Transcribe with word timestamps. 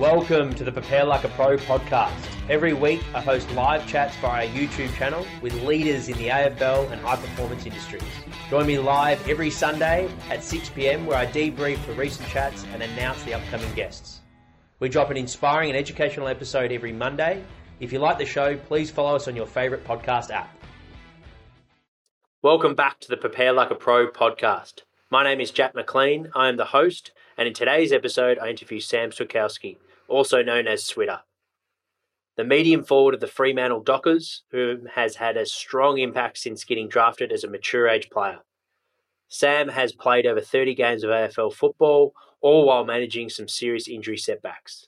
Welcome 0.00 0.54
to 0.54 0.64
the 0.64 0.72
Prepare 0.72 1.04
Like 1.04 1.24
a 1.24 1.28
Pro 1.28 1.58
podcast. 1.58 2.16
Every 2.48 2.72
week, 2.72 3.02
I 3.14 3.20
host 3.20 3.50
live 3.52 3.86
chats 3.86 4.16
via 4.16 4.46
our 4.46 4.54
YouTube 4.54 4.90
channel 4.94 5.26
with 5.42 5.52
leaders 5.62 6.08
in 6.08 6.16
the 6.16 6.28
AFL 6.28 6.90
and 6.90 6.98
high 7.02 7.16
performance 7.16 7.66
industries. 7.66 8.02
Join 8.48 8.66
me 8.66 8.78
live 8.78 9.28
every 9.28 9.50
Sunday 9.50 10.08
at 10.30 10.42
6 10.42 10.70
pm 10.70 11.04
where 11.04 11.18
I 11.18 11.26
debrief 11.26 11.84
the 11.84 11.92
recent 11.92 12.26
chats 12.30 12.64
and 12.72 12.82
announce 12.82 13.22
the 13.24 13.34
upcoming 13.34 13.70
guests. 13.74 14.20
We 14.78 14.88
drop 14.88 15.10
an 15.10 15.18
inspiring 15.18 15.68
and 15.68 15.78
educational 15.78 16.28
episode 16.28 16.72
every 16.72 16.92
Monday. 16.92 17.44
If 17.78 17.92
you 17.92 17.98
like 17.98 18.16
the 18.16 18.24
show, 18.24 18.56
please 18.56 18.90
follow 18.90 19.16
us 19.16 19.28
on 19.28 19.36
your 19.36 19.46
favourite 19.46 19.84
podcast 19.84 20.30
app. 20.30 20.48
Welcome 22.40 22.74
back 22.74 23.00
to 23.00 23.08
the 23.08 23.18
Prepare 23.18 23.52
Like 23.52 23.70
a 23.70 23.74
Pro 23.74 24.08
podcast. 24.08 24.80
My 25.10 25.24
name 25.24 25.42
is 25.42 25.50
Jack 25.50 25.74
McLean. 25.74 26.30
I 26.34 26.48
am 26.48 26.56
the 26.56 26.64
host, 26.64 27.12
and 27.36 27.46
in 27.46 27.52
today's 27.52 27.92
episode, 27.92 28.38
I 28.38 28.48
interview 28.48 28.80
Sam 28.80 29.10
Switkowski 29.10 29.76
also 30.10 30.42
known 30.42 30.66
as 30.66 30.84
Switter. 30.84 31.20
The 32.36 32.44
medium 32.44 32.84
forward 32.84 33.14
of 33.14 33.20
the 33.20 33.26
Fremantle 33.26 33.82
Dockers, 33.82 34.42
who 34.50 34.80
has 34.94 35.16
had 35.16 35.36
a 35.36 35.46
strong 35.46 35.98
impact 35.98 36.38
since 36.38 36.64
getting 36.64 36.88
drafted 36.88 37.32
as 37.32 37.44
a 37.44 37.50
mature 37.50 37.88
age 37.88 38.10
player. 38.10 38.38
Sam 39.28 39.68
has 39.68 39.92
played 39.92 40.26
over 40.26 40.40
30 40.40 40.74
games 40.74 41.04
of 41.04 41.10
AFL 41.10 41.52
football, 41.52 42.12
all 42.40 42.66
while 42.66 42.84
managing 42.84 43.28
some 43.28 43.46
serious 43.46 43.88
injury 43.88 44.16
setbacks. 44.16 44.86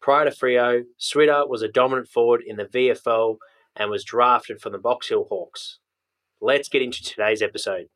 Prior 0.00 0.24
to 0.24 0.30
Freo, 0.30 0.84
Switter 0.96 1.46
was 1.46 1.62
a 1.62 1.68
dominant 1.68 2.08
forward 2.08 2.42
in 2.44 2.56
the 2.56 2.64
VFL 2.64 3.36
and 3.76 3.90
was 3.90 4.02
drafted 4.02 4.60
from 4.60 4.72
the 4.72 4.78
Box 4.78 5.08
Hill 5.08 5.26
Hawks. 5.28 5.78
Let's 6.40 6.68
get 6.68 6.82
into 6.82 7.02
today's 7.02 7.42
episode. 7.42 7.88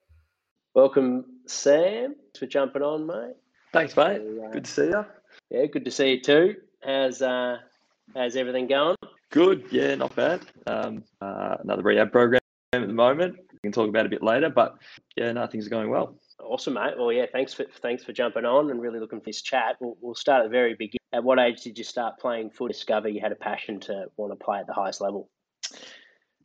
Welcome, 0.75 1.25
Sam. 1.47 2.15
Thanks 2.15 2.39
for 2.39 2.47
jumping 2.47 2.83
on, 2.83 3.07
mate. 3.07 3.37
Thanks, 3.73 3.97
mate. 3.97 4.21
Good 4.53 4.67
to 4.67 4.71
see 4.71 4.87
you. 4.89 5.05
Yeah, 5.55 5.67
good 5.67 5.85
to 5.85 5.91
see 5.93 6.15
you 6.15 6.21
too. 6.21 6.57
How's 6.83 7.23
uh, 7.23 7.59
how's 8.13 8.35
everything 8.35 8.67
going? 8.67 8.97
Good. 9.31 9.67
Yeah, 9.71 9.95
not 9.95 10.17
bad. 10.17 10.41
Um, 10.67 11.05
uh, 11.21 11.59
another 11.63 11.83
rehab 11.83 12.11
program 12.11 12.41
at 12.73 12.89
the 12.89 12.93
moment. 12.93 13.37
We 13.53 13.59
can 13.63 13.71
talk 13.71 13.89
about 13.89 14.01
it 14.01 14.07
a 14.07 14.09
bit 14.09 14.23
later, 14.25 14.51
but 14.51 14.79
yeah, 15.15 15.31
no, 15.31 15.47
things 15.47 15.69
are 15.69 15.71
going 15.71 15.91
well. 15.91 16.19
Awesome, 16.41 16.75
mate. 16.75 16.95
Well, 16.99 17.13
yeah, 17.13 17.27
thanks 17.31 17.55
for 17.55 17.67
thanks 17.81 18.03
for 18.03 18.13
jumping 18.13 18.45
on 18.45 18.69
and 18.73 18.83
really 18.83 18.99
looking 18.99 19.21
for 19.21 19.27
this 19.27 19.43
chat. 19.43 19.77
We'll, 19.79 19.97
we'll 20.01 20.17
start 20.17 20.41
at 20.41 20.47
the 20.47 20.51
very 20.51 20.75
beginning. 20.75 20.99
At 21.13 21.23
what 21.23 21.39
age 21.39 21.61
did 21.61 21.79
you 21.79 21.85
start 21.85 22.19
playing 22.19 22.51
foot? 22.51 22.73
Discover 22.73 23.11
you 23.11 23.21
had 23.21 23.31
a 23.31 23.37
passion 23.37 23.79
to 23.81 24.07
want 24.17 24.33
to 24.33 24.45
play 24.45 24.59
at 24.59 24.67
the 24.67 24.75
highest 24.75 25.01
level. 25.01 25.31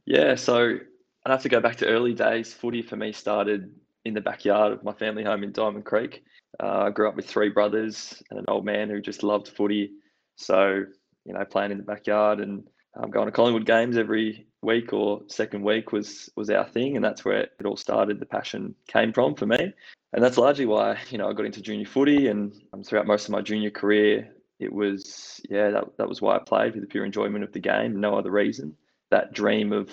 Yeah, 0.06 0.36
so 0.36 0.78
I'd 1.26 1.32
have 1.32 1.42
to 1.42 1.50
go 1.50 1.62
back 1.62 1.78
to 1.78 1.88
early 1.88 2.14
days. 2.14 2.54
Footy 2.54 2.84
for 2.84 2.96
me 2.96 3.12
started 3.12 3.72
in 4.10 4.14
the 4.14 4.22
backyard 4.22 4.74
of 4.74 4.84
my 4.84 4.94
family 4.94 5.24
home 5.24 5.44
in 5.44 5.52
Diamond 5.54 5.86
Creek. 5.86 6.24
Uh, 6.62 6.86
I 6.88 6.90
grew 6.90 7.08
up 7.08 7.16
with 7.16 7.28
three 7.28 7.50
brothers 7.50 8.22
and 8.30 8.40
an 8.40 8.46
old 8.48 8.66
man 8.66 8.90
who 8.90 9.02
just 9.02 9.24
loved 9.24 9.48
footy. 9.48 9.92
So, 10.36 10.84
you 11.26 11.34
know, 11.34 11.46
playing 11.46 11.72
in 11.72 11.78
the 11.78 11.84
backyard 11.84 12.40
and 12.40 12.68
um, 12.98 13.12
going 13.12 13.28
to 13.28 13.32
Collingwood 13.32 13.66
games 13.66 13.98
every 13.98 14.48
week 14.62 14.92
or 14.92 15.22
second 15.28 15.64
week 15.64 15.92
was 15.92 16.30
was 16.36 16.50
our 16.50 16.68
thing, 16.68 16.96
and 16.96 17.06
that's 17.06 17.24
where 17.24 17.42
it 17.42 17.66
all 17.66 17.78
started. 17.78 18.20
The 18.20 18.26
passion 18.26 18.76
came 18.88 19.14
from 19.14 19.36
for 19.36 19.46
me, 19.46 19.74
and 20.14 20.24
that's 20.24 20.38
largely 20.38 20.66
why 20.66 20.98
you 21.10 21.18
know 21.18 21.30
I 21.30 21.34
got 21.34 21.46
into 21.46 21.62
junior 21.62 21.86
footy, 21.86 22.28
and 22.28 22.54
um, 22.74 22.84
throughout 22.84 23.08
most 23.08 23.26
of 23.26 23.32
my 23.32 23.42
junior 23.42 23.70
career, 23.70 24.34
it 24.60 24.74
was 24.74 25.40
yeah 25.50 25.70
that 25.70 25.98
that 25.98 26.10
was 26.10 26.22
why 26.22 26.36
I 26.36 26.40
played 26.40 26.74
for 26.74 26.80
the 26.80 26.88
pure 26.88 27.06
enjoyment 27.06 27.44
of 27.44 27.52
the 27.52 27.60
game, 27.60 28.00
no 28.00 28.18
other 28.18 28.32
reason. 28.32 28.76
That 29.12 29.34
dream 29.34 29.72
of 29.72 29.90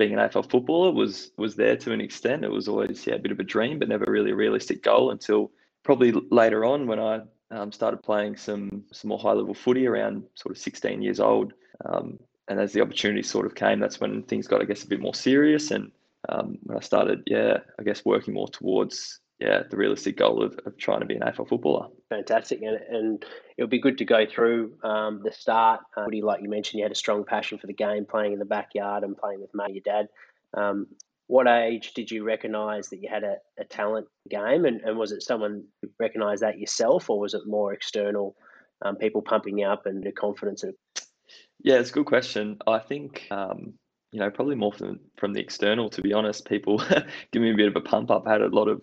being 0.00 0.14
an 0.14 0.18
AFL 0.18 0.50
footballer 0.50 0.90
was 0.90 1.30
was 1.36 1.54
there 1.54 1.76
to 1.76 1.92
an 1.92 2.00
extent. 2.00 2.42
It 2.42 2.50
was 2.50 2.66
always 2.68 3.06
yeah 3.06 3.14
a 3.14 3.18
bit 3.18 3.32
of 3.32 3.38
a 3.38 3.44
dream, 3.44 3.78
but 3.78 3.88
never 3.88 4.06
really 4.08 4.30
a 4.30 4.34
realistic 4.34 4.82
goal 4.82 5.10
until 5.10 5.52
probably 5.84 6.12
later 6.30 6.64
on 6.64 6.86
when 6.86 6.98
I 6.98 7.20
um, 7.50 7.70
started 7.70 8.02
playing 8.02 8.36
some 8.36 8.84
some 8.92 9.10
more 9.10 9.18
high 9.18 9.32
level 9.32 9.54
footy 9.54 9.86
around 9.86 10.24
sort 10.34 10.56
of 10.56 10.58
16 10.58 11.02
years 11.02 11.20
old. 11.20 11.52
Um, 11.84 12.18
and 12.48 12.58
as 12.58 12.72
the 12.72 12.80
opportunity 12.80 13.22
sort 13.22 13.46
of 13.46 13.54
came, 13.54 13.78
that's 13.78 14.00
when 14.00 14.22
things 14.24 14.48
got, 14.48 14.62
I 14.62 14.64
guess, 14.64 14.82
a 14.82 14.88
bit 14.88 15.00
more 15.00 15.14
serious. 15.14 15.70
And 15.70 15.92
um, 16.28 16.58
when 16.64 16.76
I 16.76 16.80
started, 16.80 17.22
yeah, 17.26 17.58
I 17.78 17.82
guess 17.84 18.04
working 18.04 18.34
more 18.34 18.48
towards, 18.48 19.20
yeah, 19.40 19.62
the 19.68 19.76
realistic 19.76 20.18
goal 20.18 20.42
of, 20.42 20.58
of 20.66 20.76
trying 20.76 21.00
to 21.00 21.06
be 21.06 21.14
an 21.14 21.22
AFL 21.22 21.48
footballer. 21.48 21.88
Fantastic. 22.10 22.60
And, 22.60 22.76
and 22.76 23.24
it 23.56 23.62
would 23.62 23.70
be 23.70 23.80
good 23.80 23.98
to 23.98 24.04
go 24.04 24.26
through 24.26 24.74
um, 24.84 25.22
the 25.24 25.32
start. 25.32 25.80
Uh, 25.96 26.06
like 26.22 26.42
you 26.42 26.50
mentioned, 26.50 26.78
you 26.78 26.84
had 26.84 26.92
a 26.92 26.96
strong 26.96 27.24
passion 27.24 27.58
for 27.58 27.66
the 27.66 27.72
game, 27.72 28.04
playing 28.04 28.34
in 28.34 28.38
the 28.38 28.44
backyard 28.44 29.02
and 29.02 29.16
playing 29.16 29.40
with 29.40 29.50
mate, 29.54 29.74
your 29.74 29.82
dad. 29.82 30.08
Um, 30.54 30.88
what 31.26 31.46
age 31.46 31.94
did 31.94 32.10
you 32.10 32.24
recognise 32.24 32.88
that 32.88 33.00
you 33.00 33.08
had 33.08 33.24
a, 33.24 33.36
a 33.58 33.64
talent 33.64 34.08
game, 34.28 34.64
and, 34.64 34.80
and 34.80 34.98
was 34.98 35.12
it 35.12 35.22
someone 35.22 35.64
who 35.80 35.88
recognised 35.98 36.42
that 36.42 36.58
yourself, 36.58 37.08
or 37.08 37.20
was 37.20 37.34
it 37.34 37.42
more 37.46 37.72
external 37.72 38.34
um, 38.82 38.96
people 38.96 39.22
pumping 39.22 39.58
you 39.58 39.66
up 39.66 39.86
and 39.86 40.02
the 40.02 40.10
confidence? 40.10 40.64
Of- 40.64 40.74
yeah, 41.62 41.76
it's 41.76 41.90
a 41.90 41.92
good 41.92 42.06
question. 42.06 42.58
I 42.66 42.80
think 42.80 43.28
um, 43.30 43.74
you 44.10 44.18
know 44.18 44.28
probably 44.28 44.56
more 44.56 44.72
from 44.72 44.98
from 45.18 45.32
the 45.32 45.40
external. 45.40 45.88
To 45.90 46.02
be 46.02 46.12
honest, 46.12 46.48
people 46.48 46.82
give 47.32 47.42
me 47.42 47.52
a 47.52 47.56
bit 47.56 47.68
of 47.68 47.76
a 47.76 47.80
pump 47.80 48.10
up. 48.10 48.26
I 48.26 48.32
had 48.32 48.42
a 48.42 48.48
lot 48.48 48.66
of 48.66 48.82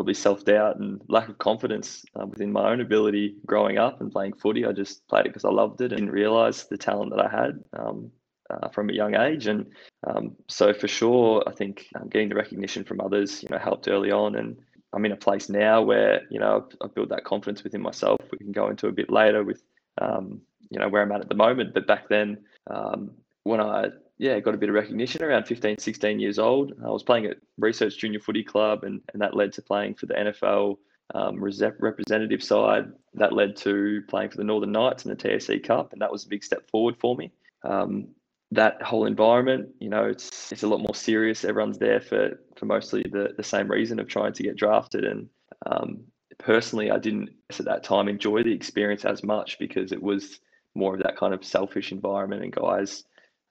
probably 0.00 0.14
self 0.14 0.46
doubt 0.46 0.78
and 0.78 0.98
lack 1.08 1.28
of 1.28 1.36
confidence 1.36 2.06
uh, 2.18 2.24
within 2.24 2.50
my 2.50 2.70
own 2.70 2.80
ability 2.80 3.34
growing 3.44 3.76
up 3.76 4.00
and 4.00 4.10
playing 4.10 4.32
footy. 4.32 4.64
I 4.64 4.72
just 4.72 5.06
played 5.08 5.26
it 5.26 5.28
because 5.28 5.44
I 5.44 5.50
loved 5.50 5.82
it 5.82 5.92
and 5.92 6.00
didn't 6.00 6.12
realise 6.14 6.64
the 6.64 6.78
talent 6.78 7.10
that 7.14 7.26
I 7.26 7.28
had. 7.28 7.62
Um, 7.74 8.10
uh, 8.48 8.68
from 8.70 8.90
a 8.90 8.92
young 8.92 9.14
age. 9.14 9.46
And 9.46 9.66
um, 10.08 10.34
so 10.48 10.72
for 10.72 10.88
sure, 10.88 11.44
I 11.46 11.52
think 11.52 11.86
um, 11.94 12.08
getting 12.08 12.30
the 12.30 12.34
recognition 12.34 12.82
from 12.82 13.00
others, 13.00 13.44
you 13.44 13.48
know, 13.48 13.58
helped 13.58 13.86
early 13.86 14.10
on. 14.10 14.34
And 14.34 14.56
I'm 14.92 15.04
in 15.04 15.12
a 15.12 15.16
place 15.16 15.48
now 15.48 15.82
where, 15.82 16.22
you 16.30 16.40
know, 16.40 16.66
I've, 16.82 16.92
built 16.92 17.10
that 17.10 17.22
confidence 17.22 17.62
within 17.62 17.80
myself. 17.80 18.18
We 18.32 18.38
can 18.38 18.50
go 18.50 18.68
into 18.68 18.88
a 18.88 18.92
bit 18.92 19.08
later 19.08 19.44
with, 19.44 19.62
um, 20.00 20.40
you 20.68 20.80
know, 20.80 20.88
where 20.88 21.02
I'm 21.02 21.12
at 21.12 21.20
at 21.20 21.28
the 21.28 21.36
moment. 21.36 21.74
But 21.74 21.86
back 21.86 22.08
then, 22.08 22.38
um, 22.68 23.12
when 23.44 23.60
I, 23.60 23.90
yeah, 24.20 24.38
got 24.38 24.54
a 24.54 24.58
bit 24.58 24.68
of 24.68 24.74
recognition 24.74 25.24
around 25.24 25.46
15, 25.46 25.78
16 25.78 26.20
years 26.20 26.38
old, 26.38 26.74
I 26.84 26.90
was 26.90 27.02
playing 27.02 27.24
at 27.24 27.38
Research 27.56 27.96
Junior 27.96 28.20
Footy 28.20 28.44
Club 28.44 28.84
and, 28.84 29.00
and 29.14 29.22
that 29.22 29.34
led 29.34 29.50
to 29.54 29.62
playing 29.62 29.94
for 29.94 30.04
the 30.04 30.12
NFL 30.12 30.76
um, 31.14 31.42
representative 31.42 32.42
side. 32.42 32.92
That 33.14 33.32
led 33.32 33.56
to 33.56 34.02
playing 34.08 34.28
for 34.28 34.36
the 34.36 34.44
Northern 34.44 34.72
Knights 34.72 35.06
in 35.06 35.10
the 35.10 35.16
TAC 35.16 35.62
Cup, 35.62 35.92
and 35.92 36.02
that 36.02 36.12
was 36.12 36.26
a 36.26 36.28
big 36.28 36.44
step 36.44 36.68
forward 36.70 36.96
for 37.00 37.16
me. 37.16 37.32
Um, 37.64 38.08
that 38.50 38.82
whole 38.82 39.06
environment, 39.06 39.70
you 39.80 39.88
know, 39.88 40.04
it's 40.04 40.52
it's 40.52 40.64
a 40.64 40.68
lot 40.68 40.80
more 40.80 40.94
serious. 40.94 41.44
Everyone's 41.44 41.78
there 41.78 42.00
for 42.00 42.38
for 42.56 42.66
mostly 42.66 43.02
the 43.10 43.32
the 43.36 43.42
same 43.42 43.70
reason 43.70 43.98
of 43.98 44.06
trying 44.06 44.34
to 44.34 44.42
get 44.42 44.56
drafted. 44.56 45.04
And 45.04 45.28
um, 45.66 46.00
personally, 46.38 46.90
I 46.90 46.98
didn't 46.98 47.30
at 47.48 47.64
that 47.64 47.84
time 47.84 48.08
enjoy 48.08 48.42
the 48.42 48.52
experience 48.52 49.06
as 49.06 49.24
much 49.24 49.58
because 49.58 49.92
it 49.92 50.02
was 50.02 50.40
more 50.74 50.94
of 50.94 51.02
that 51.02 51.16
kind 51.16 51.32
of 51.32 51.44
selfish 51.44 51.90
environment 51.90 52.44
and 52.44 52.52
guys, 52.52 53.04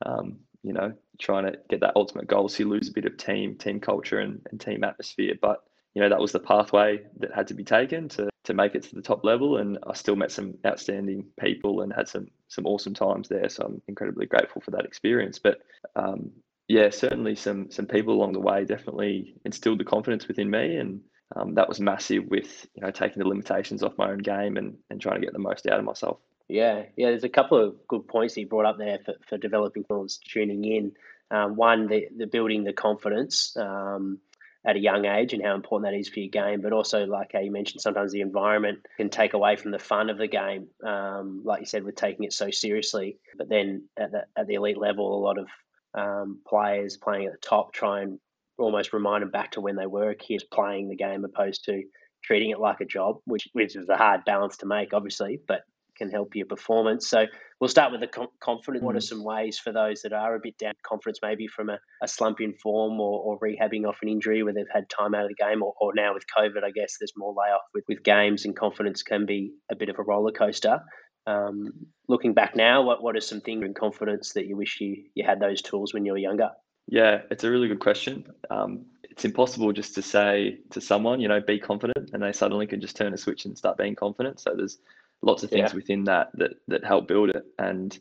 um, 0.06 0.40
you 0.64 0.74
know, 0.74 0.94
trying 1.20 1.46
to 1.46 1.58
get 1.70 1.82
that 1.82 1.96
ultimate 1.96 2.28
goal. 2.28 2.50
So 2.50 2.64
you 2.64 2.70
lose 2.70 2.90
a 2.90 2.94
bit 2.94 3.06
of 3.06 3.18
team 3.18 3.56
team 3.56 3.80
culture 3.80 4.20
and, 4.20 4.42
and 4.52 4.60
team 4.60 4.84
atmosphere. 4.84 5.36
But 5.42 5.64
you 5.96 6.02
know 6.02 6.10
that 6.10 6.20
was 6.20 6.32
the 6.32 6.40
pathway 6.40 7.02
that 7.20 7.34
had 7.34 7.48
to 7.48 7.54
be 7.54 7.64
taken 7.64 8.10
to 8.10 8.30
to 8.46 8.54
make 8.54 8.76
it 8.76 8.84
to 8.84 8.96
the 8.96 9.02
top 9.02 9.24
level. 9.24 9.58
And 9.58 9.78
I 9.88 9.94
still 9.94 10.16
met 10.16 10.32
some 10.32 10.56
outstanding 10.66 11.26
people 11.40 11.82
and 11.82 11.94
had 11.94 12.08
some 12.08 12.28
some 12.48 12.66
awesome 12.66 12.94
times 12.94 13.30
there. 13.30 13.50
So 13.50 13.64
I'm 13.66 13.82
incredibly 13.88 14.26
grateful 14.26 14.62
for 14.62 14.72
that 14.72 14.86
experience. 14.86 15.40
But 15.40 15.60
um, 15.96 16.32
yeah, 16.68 16.90
certainly 16.90 17.36
some 17.36 17.72
some 17.72 17.86
people 17.86 18.14
along 18.14 18.34
the 18.34 18.40
way 18.40 18.66
definitely 18.66 19.36
instilled 19.46 19.80
the 19.80 19.86
confidence 19.86 20.28
within 20.28 20.50
me, 20.50 20.76
and 20.76 21.02
um, 21.36 21.56
that 21.56 21.68
was 21.68 21.80
massive. 21.80 22.26
With 22.28 22.68
you 22.76 22.82
know 22.82 22.92
taking 22.92 23.22
the 23.22 23.28
limitations 23.28 23.84
off 23.84 23.98
my 23.98 24.12
own 24.12 24.20
game 24.20 24.58
and 24.58 24.78
and 24.90 25.02
trying 25.02 25.20
to 25.20 25.26
get 25.26 25.34
the 25.34 25.40
most 25.40 25.68
out 25.68 25.80
of 25.80 25.86
myself. 25.86 26.20
Yeah, 26.50 26.84
yeah. 26.98 27.10
There's 27.10 27.24
a 27.24 27.30
couple 27.30 27.64
of 27.64 27.76
good 27.88 28.08
points 28.08 28.36
you 28.36 28.48
brought 28.48 28.66
up 28.66 28.78
there 28.78 29.00
for, 29.06 29.14
for 29.28 29.38
developing 29.38 29.86
those 29.88 30.18
tuning 30.18 30.66
in. 30.66 30.92
Um, 31.32 31.56
one, 31.56 31.88
the, 31.88 32.08
the 32.16 32.26
building 32.26 32.64
the 32.64 32.74
confidence. 32.74 33.56
Um, 33.56 34.20
at 34.66 34.76
a 34.76 34.80
young 34.80 35.06
age 35.06 35.34
and 35.34 35.44
how 35.44 35.56
important 35.56 35.90
that 35.90 35.98
is 35.98 36.10
for 36.10 36.20
your 36.20 36.30
game. 36.30 36.62
But 36.62 36.74
also, 36.74 37.06
like 37.06 37.32
how 37.34 37.40
you 37.40 37.52
mentioned, 37.52 37.82
sometimes 37.82 38.12
the 38.12 38.22
environment 38.22 38.80
can 38.98 39.10
take 39.10 39.34
away 39.34 39.56
from 39.56 39.72
the 39.72 39.80
fun 39.80 40.10
of 40.10 40.18
the 40.18 40.28
game. 40.28 40.68
Um, 40.86 41.42
like 41.46 41.62
you 41.62 41.66
said, 41.66 41.84
with 41.84 41.96
taking 41.96 42.26
it 42.26 42.34
so 42.34 42.52
seriously. 42.52 43.18
But 43.38 43.50
then 43.50 43.88
at 43.98 44.12
the, 44.12 44.26
at 44.38 44.48
the 44.48 44.56
elite 44.56 44.78
level, 44.78 45.16
a 45.16 45.24
lot 45.24 45.38
of 45.38 45.48
um, 45.94 46.40
players 46.48 46.98
playing 46.98 47.26
at 47.26 47.32
the 47.32 47.38
top 47.40 47.74
try 47.74 48.02
and 48.02 48.20
almost 48.58 48.92
remind 48.92 49.22
them 49.22 49.32
back 49.32 49.52
to 49.52 49.62
when 49.62 49.78
they 49.78 49.88
were 49.88 50.14
kids 50.14 50.44
playing 50.44 50.90
the 50.90 50.96
game 50.96 51.24
opposed 51.24 51.64
to 51.66 51.82
treating 52.22 52.50
it 52.50 52.60
like 52.60 52.82
a 52.82 52.86
job, 52.86 53.20
which 53.26 53.48
which 53.54 53.78
is 53.78 53.88
a 53.88 53.96
hard 53.96 54.26
balance 54.26 54.58
to 54.58 54.66
make, 54.66 54.94
obviously. 54.94 55.40
But 55.48 55.62
can 56.00 56.10
help 56.10 56.36
your 56.36 56.48
performance. 56.48 57.08
So 57.10 57.26
we'll 57.60 57.68
start 57.68 57.92
with 57.92 58.02
the 58.02 58.08
com- 58.08 58.30
confidence. 58.42 58.84
What 58.84 58.96
are 58.96 59.00
mm. 59.00 59.04
some 59.04 59.24
ways 59.24 59.60
for 59.60 59.72
those 59.72 60.02
that 60.02 60.14
are 60.14 60.36
a 60.36 60.40
bit 60.42 60.58
down 60.58 60.74
confidence, 60.84 61.20
maybe 61.22 61.48
from 61.48 61.70
a, 61.70 61.78
a 62.02 62.08
slump 62.08 62.42
in 62.42 62.54
form 62.54 63.00
or, 63.00 63.22
or, 63.22 63.40
rehabbing 63.40 63.88
off 63.88 63.98
an 64.02 64.10
injury 64.10 64.42
where 64.42 64.54
they've 64.54 64.66
had 64.74 64.90
time 64.90 65.14
out 65.14 65.24
of 65.24 65.30
the 65.30 65.44
game, 65.44 65.62
or, 65.62 65.74
or 65.80 65.94
now 65.96 66.14
with 66.14 66.24
COVID, 66.36 66.64
I 66.64 66.72
guess 66.72 66.96
there's 67.00 67.14
more 67.16 67.36
layoff 67.38 67.62
with, 67.74 67.84
with 67.88 68.04
games 68.04 68.46
and 68.46 68.56
confidence 68.56 69.04
can 69.04 69.26
be 69.26 69.52
a 69.72 69.76
bit 69.76 69.90
of 69.90 70.00
a 70.00 70.04
roller 70.04 70.32
coaster. 70.32 70.80
Um, 71.28 71.68
looking 72.08 72.34
back 72.34 72.56
now, 72.56 72.82
what, 72.82 73.04
what 73.04 73.16
are 73.16 73.22
some 73.22 73.42
things 73.42 73.64
in 73.64 73.74
confidence 73.74 74.34
that 74.34 74.48
you 74.48 74.58
wish 74.58 74.82
you, 74.82 75.04
you 75.14 75.24
had 75.24 75.40
those 75.40 75.62
tools 75.62 75.94
when 75.94 76.06
you 76.06 76.14
were 76.14 76.18
younger? 76.18 76.50
Yeah, 76.88 77.22
it's 77.30 77.44
a 77.44 77.52
really 77.52 77.68
good 77.68 77.80
question. 77.80 78.26
Um, 78.50 78.86
it's 79.04 79.26
impossible 79.26 79.72
just 79.74 79.94
to 79.96 80.02
say 80.02 80.60
to 80.72 80.82
someone, 80.82 81.20
you 81.20 81.28
know, 81.28 81.42
be 81.42 81.60
confident, 81.60 82.12
and 82.14 82.24
they 82.24 82.32
suddenly 82.32 82.66
can 82.66 82.82
just 82.82 82.96
turn 82.96 83.14
a 83.14 83.18
switch 83.18 83.46
and 83.46 83.58
start 83.58 83.78
being 83.78 83.96
confident. 83.96 84.40
So 84.40 84.54
there's 84.56 84.80
lots 85.22 85.44
of 85.44 85.50
things 85.50 85.72
Yeah. 85.72 85.76
within 85.76 86.04
that 86.06 86.30
that 86.36 86.52
that 86.68 86.84
help 86.84 87.08
build 87.08 87.30
it. 87.30 87.44
And 87.58 87.98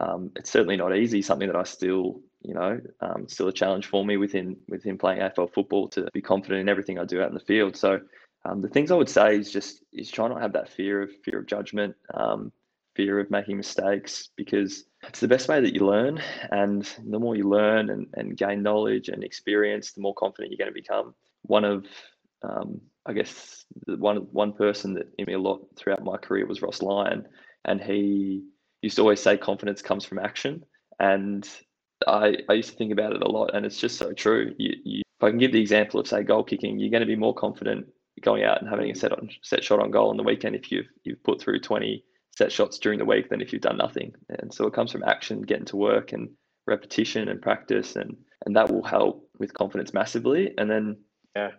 um, 0.00 0.30
it's 0.36 0.50
certainly 0.50 0.76
not 0.76 0.96
easy. 0.96 1.22
Something 1.22 1.48
that 1.48 1.56
I 1.56 1.64
still, 1.64 2.20
you 2.40 2.54
know, 2.54 2.80
um, 3.00 3.28
still 3.28 3.48
a 3.48 3.52
challenge 3.52 3.86
for 3.86 4.04
me 4.04 4.16
within 4.16 4.56
within 4.68 4.98
playing 4.98 5.20
AFL 5.20 5.52
football 5.52 5.88
to 5.90 6.08
be 6.12 6.22
confident 6.22 6.60
in 6.60 6.68
everything 6.68 6.98
I 6.98 7.04
do 7.04 7.20
out 7.20 7.28
in 7.28 7.34
the 7.34 7.40
field. 7.40 7.76
So 7.76 8.00
um, 8.44 8.60
the 8.60 8.68
things 8.68 8.90
I 8.90 8.96
would 8.96 9.08
say 9.08 9.36
is 9.36 9.52
just 9.52 9.82
is 9.92 10.10
try 10.10 10.28
not 10.28 10.40
have 10.40 10.54
that 10.54 10.68
fear 10.68 11.02
of 11.02 11.10
fear 11.24 11.40
of 11.40 11.46
judgment, 11.46 11.94
um, 12.14 12.52
fear 12.94 13.20
of 13.20 13.30
making 13.30 13.56
mistakes, 13.56 14.30
because 14.36 14.84
it's 15.08 15.20
the 15.20 15.28
best 15.28 15.48
way 15.48 15.60
that 15.60 15.74
you 15.74 15.86
learn. 15.86 16.20
And 16.50 16.88
the 17.06 17.18
more 17.18 17.36
you 17.36 17.48
learn 17.48 17.90
and, 17.90 18.06
and 18.14 18.36
gain 18.36 18.62
knowledge 18.62 19.08
and 19.08 19.22
experience, 19.22 19.92
the 19.92 20.00
more 20.00 20.14
confident 20.14 20.50
you're 20.52 20.58
going 20.64 20.74
to 20.74 20.80
become. 20.80 21.14
One 21.42 21.64
of 21.64 21.86
um, 22.42 22.80
I 23.06 23.12
guess 23.12 23.64
one 23.86 24.18
one 24.32 24.52
person 24.52 24.94
that 24.94 25.12
in 25.18 25.26
me 25.26 25.34
a 25.34 25.38
lot 25.38 25.60
throughout 25.76 26.04
my 26.04 26.16
career 26.16 26.46
was 26.46 26.62
Ross 26.62 26.82
Lyon, 26.82 27.26
and 27.64 27.80
he 27.80 28.44
used 28.80 28.96
to 28.96 29.02
always 29.02 29.20
say 29.20 29.36
confidence 29.36 29.82
comes 29.82 30.04
from 30.04 30.18
action. 30.18 30.64
And 30.98 31.48
I, 32.06 32.36
I 32.48 32.54
used 32.54 32.70
to 32.70 32.76
think 32.76 32.92
about 32.92 33.12
it 33.12 33.22
a 33.22 33.30
lot, 33.30 33.54
and 33.54 33.64
it's 33.64 33.78
just 33.78 33.96
so 33.96 34.12
true. 34.12 34.54
You, 34.58 34.74
you, 34.84 35.02
if 35.18 35.24
I 35.24 35.30
can 35.30 35.38
give 35.38 35.52
the 35.52 35.60
example 35.60 36.00
of 36.00 36.06
say 36.06 36.22
goal 36.22 36.44
kicking, 36.44 36.78
you're 36.78 36.90
going 36.90 37.00
to 37.00 37.06
be 37.06 37.16
more 37.16 37.34
confident 37.34 37.86
going 38.20 38.44
out 38.44 38.60
and 38.60 38.68
having 38.68 38.90
a 38.90 38.94
set 38.94 39.12
on 39.12 39.28
set 39.42 39.64
shot 39.64 39.80
on 39.80 39.90
goal 39.90 40.10
on 40.10 40.16
the 40.16 40.22
weekend 40.22 40.54
if 40.54 40.70
you've 40.70 40.86
you've 41.02 41.22
put 41.24 41.40
through 41.40 41.58
20 41.58 42.04
set 42.36 42.52
shots 42.52 42.78
during 42.78 42.98
the 42.98 43.04
week 43.04 43.28
than 43.28 43.40
if 43.40 43.52
you've 43.52 43.62
done 43.62 43.76
nothing. 43.76 44.12
And 44.28 44.52
so 44.52 44.66
it 44.66 44.74
comes 44.74 44.92
from 44.92 45.04
action, 45.04 45.42
getting 45.42 45.66
to 45.66 45.76
work, 45.76 46.12
and 46.12 46.30
repetition 46.66 47.28
and 47.28 47.42
practice, 47.42 47.96
and 47.96 48.16
and 48.46 48.56
that 48.56 48.70
will 48.70 48.82
help 48.82 49.28
with 49.38 49.54
confidence 49.54 49.94
massively. 49.94 50.52
And 50.58 50.70
then 50.70 50.96
Yeah. 51.34 51.52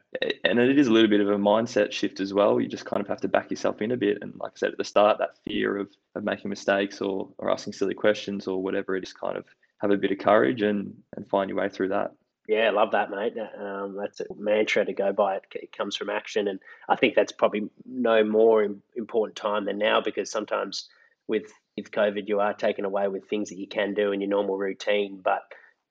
and 0.44 0.60
it 0.60 0.78
is 0.78 0.88
a 0.88 0.92
little 0.92 1.10
bit 1.10 1.20
of 1.20 1.30
a 1.30 1.38
mindset 1.38 1.92
shift 1.92 2.20
as 2.20 2.34
well. 2.34 2.62
You 2.62 2.68
just 2.68 2.86
kind 2.86 3.02
of 3.02 3.08
have 3.08 3.22
to 3.22 3.28
back 3.28 3.50
yourself 3.50 3.81
in 3.81 3.92
a 3.92 3.98
bit. 3.98 4.20
And 4.22 4.34
like 4.40 4.52
I 4.52 4.58
said 4.58 4.72
at 4.72 4.78
the 4.78 4.84
start, 4.84 5.18
that 5.18 5.38
fear 5.46 5.78
of, 5.78 5.90
of 6.16 6.24
making 6.24 6.50
mistakes 6.50 7.02
or, 7.02 7.30
or 7.38 7.50
asking 7.50 7.74
silly 7.74 7.96
questions 7.96 8.48
or 8.48 8.62
whatever, 8.62 8.96
it 8.96 9.04
is 9.04 9.14
kind 9.14 9.38
of 9.38 9.46
have 9.80 9.92
a 9.92 9.98
bit 9.98 10.12
of 10.12 10.20
courage 10.20 10.62
and, 10.62 10.96
and 11.16 11.28
find 11.28 11.50
your 11.50 11.58
way 11.60 11.70
through 11.70 11.90
that. 11.90 12.12
Yeah, 12.48 12.72
love 12.72 12.92
that, 12.92 13.10
mate. 13.10 13.36
Um, 13.38 13.96
that's 14.00 14.20
a 14.20 14.25
mantra 14.38 14.86
to 14.86 14.94
go 14.94 15.14
by. 15.14 15.38
It, 15.38 15.44
it 15.56 15.78
comes 15.78 15.96
from 15.96 16.10
action, 16.10 16.50
and 16.50 16.60
I 16.90 16.98
think 16.98 17.16
that's 17.16 17.31
probably 17.31 17.70
no 17.86 18.24
more 18.24 18.68
important 18.96 19.38
time 19.38 19.64
than 19.66 19.78
now 19.78 20.02
because 20.02 20.30
sometimes 20.30 20.90
with 21.28 21.46
with 21.78 21.90
COVID, 21.92 22.28
you 22.28 22.42
are 22.42 22.54
taken 22.54 22.86
away 22.86 23.08
with 23.08 23.30
things 23.30 23.50
that 23.50 23.58
you 23.58 23.68
can 23.68 23.94
do 23.94 24.12
in 24.12 24.22
your 24.22 24.30
normal 24.30 24.58
routine, 24.58 25.22
but 25.24 25.42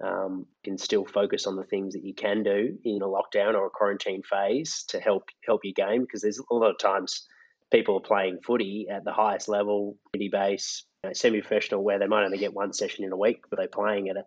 um, 0.03 0.47
can 0.65 0.79
still 0.79 1.05
focus 1.05 1.47
on 1.47 1.57
the 1.57 1.65
things 1.65 1.95
that 1.95 2.05
you 2.05 2.15
can 2.15 2.43
do 2.43 2.77
in 2.85 3.03
a 3.03 3.07
lockdown 3.07 3.55
or 3.55 3.67
a 3.67 3.71
quarantine 3.71 4.23
phase 4.23 4.85
to 4.89 5.01
help 5.01 5.29
help 5.47 5.61
your 5.65 5.75
game. 5.75 6.03
Because 6.03 6.23
there's 6.23 6.41
a 6.51 6.55
lot 6.55 6.71
of 6.71 6.79
times 6.79 7.27
people 7.71 7.97
are 7.97 8.01
playing 8.01 8.39
footy 8.45 8.87
at 8.91 9.05
the 9.05 9.13
highest 9.13 9.49
level, 9.49 9.97
city 10.15 10.29
base, 10.29 10.85
you 11.03 11.09
know, 11.09 11.15
semi-professional, 11.15 11.83
where 11.83 11.99
they 11.99 12.07
might 12.07 12.25
only 12.25 12.39
get 12.39 12.55
one 12.55 12.73
session 12.73 13.05
in 13.05 13.13
a 13.13 13.17
week, 13.17 13.45
but 13.49 13.59
they're 13.59 13.69
playing 13.69 14.09
at 14.09 14.17
a 14.17 14.25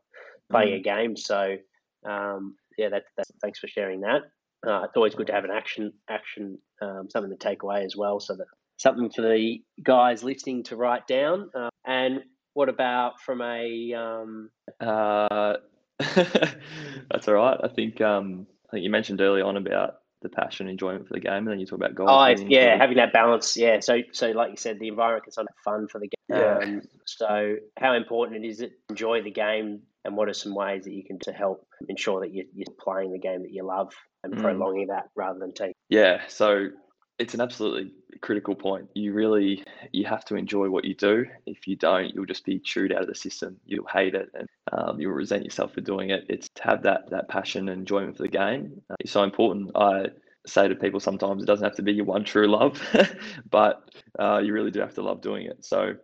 playing 0.49 0.73
mm. 0.73 0.79
a 0.79 0.83
game. 0.83 1.17
So 1.17 1.57
um, 2.05 2.55
yeah, 2.77 2.89
that, 2.89 3.03
that's 3.17 3.31
thanks 3.41 3.59
for 3.59 3.67
sharing 3.67 4.01
that. 4.01 4.21
Uh, 4.65 4.83
it's 4.83 4.95
always 4.95 5.15
good 5.15 5.27
to 5.27 5.33
have 5.33 5.43
an 5.43 5.51
action 5.51 5.93
action 6.09 6.57
um, 6.81 7.07
something 7.09 7.31
to 7.31 7.37
take 7.37 7.63
away 7.63 7.83
as 7.83 7.95
well, 7.95 8.19
so 8.19 8.35
that 8.35 8.45
something 8.77 9.09
for 9.09 9.21
the 9.21 9.59
guys 9.81 10.23
listening 10.23 10.63
to 10.63 10.75
write 10.75 11.07
down. 11.07 11.49
Uh, 11.55 11.69
and 11.85 12.23
what 12.55 12.69
about 12.69 13.21
from 13.21 13.41
a? 13.41 13.93
Um... 13.93 14.49
Uh, 14.79 15.57
that's 15.99 17.27
all 17.27 17.35
right. 17.35 17.59
I 17.63 17.67
think 17.67 18.01
um, 18.01 18.47
I 18.67 18.71
think 18.71 18.83
you 18.83 18.89
mentioned 18.89 19.21
early 19.21 19.41
on 19.41 19.57
about 19.57 19.97
the 20.21 20.29
passion, 20.29 20.67
enjoyment 20.67 21.07
for 21.07 21.13
the 21.13 21.19
game, 21.19 21.33
and 21.33 21.47
then 21.47 21.59
you 21.59 21.65
talk 21.65 21.77
about 21.77 21.93
goals. 21.93 22.09
Oh, 22.11 22.45
yeah, 22.47 22.77
having 22.77 22.97
that 22.97 23.13
balance. 23.13 23.55
Yeah, 23.55 23.79
so 23.81 23.99
so 24.11 24.31
like 24.31 24.51
you 24.51 24.57
said, 24.57 24.79
the 24.79 24.87
environment 24.87 25.25
can 25.25 25.33
sound 25.33 25.47
fun 25.63 25.87
for 25.87 25.99
the 25.99 26.07
game. 26.07 26.39
Yeah. 26.39 26.59
Um, 26.63 26.81
so 27.05 27.57
how 27.77 27.93
important 27.93 28.45
is 28.45 28.61
it 28.61 28.69
to 28.69 28.93
enjoy 28.93 29.21
the 29.21 29.31
game, 29.31 29.81
and 30.03 30.17
what 30.17 30.29
are 30.29 30.33
some 30.33 30.55
ways 30.55 30.85
that 30.85 30.93
you 30.93 31.03
can 31.03 31.19
to 31.19 31.33
help 31.33 31.67
ensure 31.87 32.21
that 32.21 32.33
you're, 32.33 32.45
you're 32.53 32.73
playing 32.79 33.11
the 33.11 33.19
game 33.19 33.43
that 33.43 33.51
you 33.51 33.63
love 33.63 33.93
and 34.23 34.33
mm. 34.33 34.41
prolonging 34.41 34.87
that 34.87 35.09
rather 35.15 35.39
than 35.39 35.53
taking? 35.53 35.75
Yeah, 35.89 36.21
so 36.27 36.69
it's 37.17 37.33
an 37.33 37.41
absolutely 37.41 37.91
critical 38.21 38.55
point. 38.55 38.89
You 38.93 39.13
really 39.13 39.63
you 39.91 40.05
have 40.05 40.25
to 40.25 40.35
enjoy 40.35 40.69
what 40.69 40.85
you 40.85 40.95
do. 40.95 41.25
If 41.45 41.67
you 41.67 41.75
don't, 41.75 42.13
you'll 42.13 42.25
just 42.25 42.45
be 42.45 42.59
chewed 42.59 42.91
out 42.91 43.01
of 43.01 43.07
the 43.07 43.15
system. 43.15 43.57
You'll 43.65 43.87
hate 43.87 44.15
it, 44.15 44.29
and 44.33 44.47
um, 44.71 44.99
you'll 44.99 45.13
resent 45.13 45.43
yourself 45.43 45.73
for 45.73 45.81
doing 45.81 46.09
it. 46.09 46.25
It's 46.29 46.49
to 46.55 46.63
have 46.63 46.83
that 46.83 47.09
that 47.11 47.29
passion 47.29 47.69
and 47.69 47.79
enjoyment 47.79 48.17
for 48.17 48.23
the 48.23 48.29
game. 48.29 48.81
Uh, 48.89 48.95
it's 48.99 49.11
so 49.11 49.23
important. 49.23 49.71
I 49.75 50.07
say 50.47 50.67
to 50.67 50.75
people 50.75 50.99
sometimes 50.99 51.41
it 51.41 51.47
doesn't 51.47 51.63
have 51.63 51.75
to 51.75 51.81
be 51.81 51.93
your 51.93 52.05
one 52.05 52.23
true 52.23 52.47
love, 52.47 52.81
but 53.49 53.89
uh, 54.19 54.39
you 54.43 54.53
really 54.53 54.71
do 54.71 54.79
have 54.79 54.95
to 54.95 55.01
love 55.01 55.21
doing 55.21 55.47
it. 55.47 55.63
So 55.65 55.95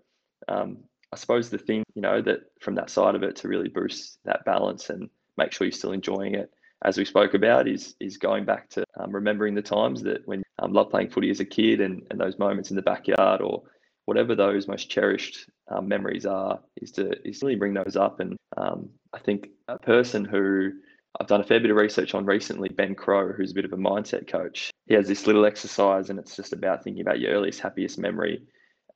um, 0.47 0.77
I 1.11 1.17
suppose 1.17 1.49
the 1.49 1.57
thing 1.57 1.83
you 1.93 2.01
know 2.01 2.21
that 2.21 2.39
from 2.61 2.75
that 2.75 2.89
side 2.89 3.15
of 3.15 3.23
it 3.23 3.35
to 3.37 3.47
really 3.47 3.69
boost 3.69 4.17
that 4.25 4.45
balance 4.45 4.89
and 4.89 5.09
make 5.37 5.51
sure 5.51 5.65
you're 5.65 5.71
still 5.71 5.91
enjoying 5.91 6.35
it 6.35 6.51
as 6.83 6.97
we 6.97 7.05
spoke 7.05 7.33
about, 7.33 7.67
is 7.67 7.95
is 7.99 8.17
going 8.17 8.45
back 8.45 8.69
to 8.69 8.83
um, 8.99 9.11
remembering 9.11 9.55
the 9.55 9.61
times 9.61 10.01
that 10.03 10.27
when 10.27 10.43
I 10.59 10.65
um, 10.65 10.73
loved 10.73 10.91
playing 10.91 11.09
footy 11.09 11.29
as 11.29 11.39
a 11.39 11.45
kid 11.45 11.81
and, 11.81 12.03
and 12.09 12.19
those 12.19 12.39
moments 12.39 12.69
in 12.69 12.75
the 12.75 12.81
backyard 12.81 13.41
or 13.41 13.63
whatever 14.05 14.35
those 14.35 14.67
most 14.67 14.89
cherished 14.89 15.49
um, 15.69 15.87
memories 15.87 16.25
are, 16.25 16.59
is 16.77 16.91
to 16.93 17.11
is 17.27 17.41
really 17.41 17.55
bring 17.55 17.73
those 17.73 17.95
up. 17.95 18.19
And 18.19 18.37
um, 18.57 18.89
I 19.13 19.19
think 19.19 19.49
a 19.67 19.77
person 19.77 20.25
who 20.25 20.71
I've 21.19 21.27
done 21.27 21.41
a 21.41 21.45
fair 21.45 21.59
bit 21.59 21.71
of 21.71 21.77
research 21.77 22.15
on 22.15 22.25
recently, 22.25 22.69
Ben 22.69 22.95
Crowe, 22.95 23.33
who's 23.33 23.51
a 23.51 23.55
bit 23.55 23.65
of 23.65 23.73
a 23.73 23.77
mindset 23.77 24.27
coach. 24.27 24.71
He 24.87 24.93
has 24.93 25.07
this 25.07 25.27
little 25.27 25.45
exercise, 25.45 26.09
and 26.09 26.17
it's 26.17 26.35
just 26.35 26.53
about 26.53 26.83
thinking 26.83 27.01
about 27.01 27.19
your 27.19 27.31
earliest, 27.31 27.59
happiest 27.59 27.99
memory, 27.99 28.43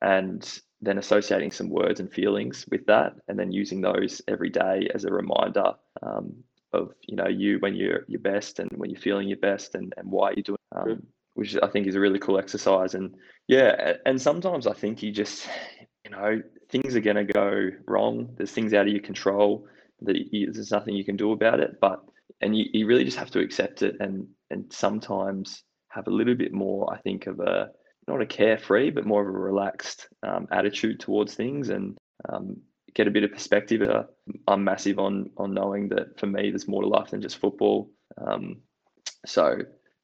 and 0.02 0.60
then 0.80 0.98
associating 0.98 1.50
some 1.50 1.70
words 1.70 2.00
and 2.00 2.12
feelings 2.12 2.64
with 2.70 2.84
that, 2.86 3.14
and 3.28 3.38
then 3.38 3.52
using 3.52 3.80
those 3.80 4.22
every 4.28 4.50
day 4.50 4.88
as 4.94 5.04
a 5.04 5.10
reminder 5.10 5.74
um, 6.02 6.34
of 6.76 6.92
you 7.02 7.16
know 7.16 7.28
you 7.28 7.58
when 7.60 7.74
you're 7.74 8.04
your 8.08 8.20
best 8.20 8.58
and 8.58 8.70
when 8.76 8.90
you're 8.90 9.00
feeling 9.00 9.28
your 9.28 9.38
best 9.38 9.74
and, 9.74 9.92
and 9.96 10.10
why 10.10 10.32
you're 10.32 10.42
doing 10.42 10.58
um, 10.74 11.02
which 11.34 11.56
I 11.62 11.68
think 11.68 11.86
is 11.86 11.94
a 11.94 12.00
really 12.00 12.18
cool 12.18 12.38
exercise. 12.38 12.94
And 12.94 13.14
yeah 13.48 13.94
and 14.04 14.20
sometimes 14.20 14.66
I 14.66 14.72
think 14.72 15.02
you 15.02 15.12
just 15.12 15.48
you 16.04 16.10
know 16.10 16.42
things 16.70 16.96
are 16.96 17.00
going 17.00 17.26
to 17.26 17.32
go 17.32 17.70
wrong. 17.86 18.34
There's 18.36 18.52
things 18.52 18.74
out 18.74 18.86
of 18.86 18.92
your 18.92 19.02
control 19.02 19.66
that 20.02 20.16
you, 20.32 20.52
there's 20.52 20.72
nothing 20.72 20.94
you 20.94 21.04
can 21.04 21.16
do 21.16 21.32
about 21.32 21.60
it. 21.60 21.78
But 21.80 22.00
and 22.40 22.56
you, 22.56 22.66
you 22.72 22.86
really 22.86 23.04
just 23.04 23.18
have 23.18 23.30
to 23.32 23.40
accept 23.40 23.82
it 23.82 23.96
and 24.00 24.26
and 24.50 24.72
sometimes 24.72 25.62
have 25.88 26.06
a 26.06 26.10
little 26.10 26.34
bit 26.34 26.52
more 26.52 26.92
I 26.92 26.98
think 26.98 27.26
of 27.26 27.40
a 27.40 27.70
not 28.08 28.22
a 28.22 28.26
carefree 28.26 28.90
but 28.90 29.06
more 29.06 29.22
of 29.22 29.28
a 29.28 29.38
relaxed 29.38 30.08
um, 30.26 30.46
attitude 30.50 31.00
towards 31.00 31.34
things. 31.34 31.70
And 31.70 31.96
um, 32.28 32.56
get 32.96 33.06
a 33.06 33.10
bit 33.10 33.24
of 33.24 33.30
perspective. 33.30 33.82
Uh, 33.82 34.04
I'm 34.48 34.64
massive 34.64 34.98
on 34.98 35.30
on 35.36 35.52
knowing 35.52 35.90
that 35.90 36.18
for 36.18 36.26
me, 36.26 36.50
there's 36.50 36.66
more 36.66 36.82
to 36.82 36.88
life 36.88 37.10
than 37.10 37.20
just 37.20 37.36
football. 37.36 37.90
Um, 38.18 38.62
so 39.26 39.58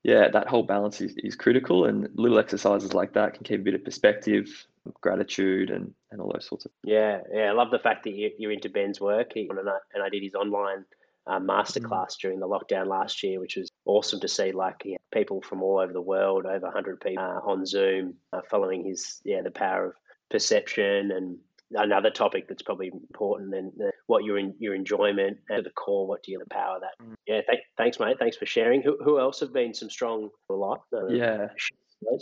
yeah, 0.05 0.29
that 0.29 0.49
whole 0.49 0.63
balance 0.63 1.01
is, 1.01 1.15
is 1.17 1.35
critical, 1.35 1.87
and 1.87 2.09
little 2.15 2.39
exercises 2.39 2.93
like 2.93 3.15
that 3.15 3.35
can 3.35 3.45
keep 3.45 3.61
a 3.61 3.63
bit 3.63 3.75
of 3.75 3.85
perspective, 3.85 4.67
gratitude, 5.01 5.71
and 5.71 5.95
and 6.11 6.21
all 6.21 6.31
those 6.33 6.47
sorts 6.47 6.67
of. 6.67 6.73
Yeah, 6.85 7.21
yeah, 7.33 7.45
I 7.45 7.53
love 7.53 7.71
the 7.71 7.79
fact 7.79 8.05
that 8.05 8.15
you, 8.15 8.31
you're 8.39 8.53
into 8.53 8.69
Ben's 8.69 9.01
work, 9.01 9.33
he, 9.33 9.49
and 9.49 9.69
I, 9.69 9.79
and 9.95 10.03
I 10.03 10.11
did 10.11 10.23
his 10.23 10.35
online 10.35 10.85
uh, 11.27 11.41
masterclass 11.41 12.13
mm. 12.13 12.19
during 12.21 12.41
the 12.41 12.49
lockdown 12.49 12.89
last 12.89 13.23
year, 13.23 13.41
which 13.41 13.57
was 13.57 13.71
awesome 13.87 14.21
to 14.21 14.29
see. 14.29 14.53
Like 14.53 14.83
you 14.85 14.93
know, 14.93 14.99
people 15.15 15.41
from 15.41 15.63
all 15.63 15.79
over 15.79 15.95
the 15.95 16.03
world, 16.03 16.45
over 16.45 16.67
100 16.67 17.01
people 17.01 17.25
uh, 17.25 17.41
on 17.51 17.65
Zoom, 17.65 18.15
uh, 18.35 18.43
following 18.51 18.85
his 18.85 19.23
yeah 19.25 19.41
the 19.41 19.51
power 19.51 19.87
of 19.87 19.95
perception 20.31 21.13
and 21.13 21.39
another 21.75 22.11
topic 22.11 22.49
that's 22.49 22.63
probably 22.63 22.89
important 22.89 23.55
and 23.55 23.73
what 24.07 24.25
your 24.25 24.39
your 24.59 24.75
enjoyment 24.75 25.39
at 25.51 25.65
the 25.65 25.71
core 25.71 26.07
what 26.07 26.23
do 26.23 26.33
you 26.33 26.41
empower 26.41 26.79
that. 26.81 27.05
Mm. 27.05 27.15
yeah 27.27 27.41
th- 27.49 27.63
thanks 27.77 27.99
mate. 27.99 28.19
Thanks 28.19 28.37
for 28.37 28.47
sharing. 28.47 28.83
Who, 28.83 28.99
who 29.03 29.19
else 29.19 29.41
have 29.41 29.53
been 29.53 29.75
some 29.75 29.91
strong 29.91 30.31
a 30.51 30.55
lot? 30.55 30.83
Uh, 30.93 31.09
yeah. 31.09 31.49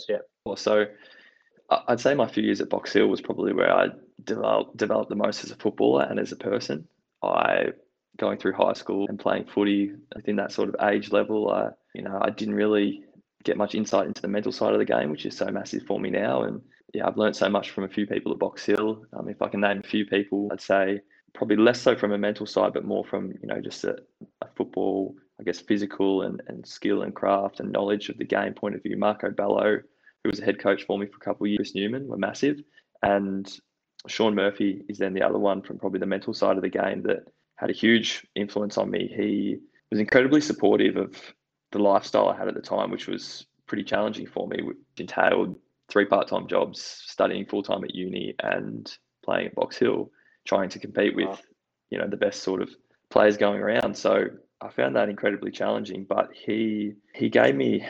Yeah. 0.07 0.17
Well 0.45 0.55
so 0.55 0.85
i'd 1.87 1.99
say 1.99 2.13
my 2.13 2.27
few 2.27 2.43
years 2.43 2.59
at 2.59 2.69
box 2.69 2.91
hill 2.91 3.07
was 3.07 3.21
probably 3.21 3.53
where 3.53 3.71
i 3.73 3.87
developed 4.25 4.75
developed 4.75 5.09
the 5.09 5.15
most 5.15 5.41
as 5.45 5.51
a 5.51 5.55
footballer 5.55 6.03
and 6.03 6.19
as 6.19 6.31
a 6.31 6.35
person. 6.35 6.87
I 7.23 7.69
going 8.17 8.37
through 8.37 8.53
high 8.53 8.73
school 8.73 9.05
and 9.07 9.17
playing 9.17 9.45
footy 9.45 9.93
within 10.15 10.35
that 10.35 10.51
sort 10.51 10.69
of 10.69 10.75
age 10.89 11.11
level 11.11 11.49
i 11.49 11.69
you 11.95 12.03
know 12.03 12.19
i 12.21 12.29
didn't 12.29 12.55
really 12.55 13.05
get 13.43 13.57
much 13.57 13.75
insight 13.75 14.07
into 14.07 14.21
the 14.21 14.27
mental 14.27 14.51
side 14.51 14.73
of 14.73 14.79
the 14.79 14.85
game 14.85 15.09
which 15.09 15.25
is 15.25 15.35
so 15.35 15.47
massive 15.47 15.83
for 15.87 15.99
me 15.99 16.09
now. 16.09 16.43
And 16.43 16.61
yeah, 16.93 17.07
I've 17.07 17.17
learned 17.17 17.35
so 17.35 17.49
much 17.49 17.71
from 17.71 17.83
a 17.83 17.89
few 17.89 18.05
people 18.05 18.31
at 18.31 18.39
Box 18.39 18.65
Hill. 18.65 19.05
Um, 19.13 19.29
if 19.29 19.41
I 19.41 19.47
can 19.47 19.61
name 19.61 19.79
a 19.79 19.87
few 19.87 20.05
people, 20.05 20.49
I'd 20.51 20.61
say 20.61 21.01
probably 21.33 21.55
less 21.55 21.81
so 21.81 21.95
from 21.95 22.11
a 22.11 22.17
mental 22.17 22.45
side, 22.45 22.73
but 22.73 22.85
more 22.85 23.05
from 23.05 23.31
you 23.41 23.47
know 23.47 23.61
just 23.61 23.83
a, 23.83 23.97
a 24.41 24.47
football, 24.55 25.15
I 25.39 25.43
guess, 25.43 25.59
physical 25.59 26.23
and, 26.23 26.41
and 26.47 26.65
skill 26.65 27.03
and 27.03 27.15
craft 27.15 27.59
and 27.59 27.71
knowledge 27.71 28.09
of 28.09 28.17
the 28.17 28.25
game 28.25 28.53
point 28.53 28.75
of 28.75 28.83
view. 28.83 28.97
Marco 28.97 29.31
Bello, 29.31 29.77
who 30.23 30.29
was 30.29 30.39
a 30.39 30.45
head 30.45 30.59
coach 30.59 30.83
for 30.83 30.97
me 30.97 31.05
for 31.05 31.17
a 31.17 31.25
couple 31.25 31.45
of 31.45 31.49
years, 31.49 31.59
Chris 31.59 31.75
Newman 31.75 32.07
were 32.07 32.17
massive, 32.17 32.61
and 33.03 33.59
Sean 34.07 34.35
Murphy 34.35 34.83
is 34.89 34.97
then 34.97 35.13
the 35.13 35.23
other 35.23 35.39
one 35.39 35.61
from 35.61 35.77
probably 35.77 35.99
the 35.99 36.05
mental 36.05 36.33
side 36.33 36.57
of 36.57 36.63
the 36.63 36.69
game 36.69 37.03
that 37.03 37.25
had 37.55 37.69
a 37.69 37.73
huge 37.73 38.25
influence 38.35 38.77
on 38.77 38.89
me. 38.89 39.07
He 39.07 39.57
was 39.91 39.99
incredibly 39.99 40.41
supportive 40.41 40.97
of 40.97 41.15
the 41.71 41.79
lifestyle 41.79 42.27
I 42.27 42.37
had 42.37 42.47
at 42.47 42.55
the 42.55 42.61
time, 42.61 42.91
which 42.91 43.07
was 43.07 43.45
pretty 43.67 43.83
challenging 43.83 44.25
for 44.25 44.47
me, 44.47 44.61
which 44.63 44.77
entailed 44.97 45.55
three 45.91 46.05
part-time 46.05 46.47
jobs, 46.47 46.81
studying 46.81 47.45
full-time 47.45 47.83
at 47.83 47.93
uni 47.93 48.33
and 48.41 48.91
playing 49.23 49.47
at 49.47 49.55
Box 49.55 49.77
Hill, 49.77 50.09
trying 50.45 50.69
to 50.69 50.79
compete 50.79 51.15
with, 51.15 51.27
wow. 51.27 51.39
you 51.89 51.97
know, 51.97 52.07
the 52.07 52.17
best 52.17 52.41
sort 52.41 52.61
of 52.61 52.69
players 53.09 53.37
going 53.37 53.59
around. 53.59 53.95
So 53.95 54.25
I 54.61 54.69
found 54.69 54.95
that 54.95 55.09
incredibly 55.09 55.51
challenging. 55.51 56.05
But 56.05 56.29
he 56.33 56.93
he 57.13 57.29
gave 57.29 57.55
me 57.55 57.85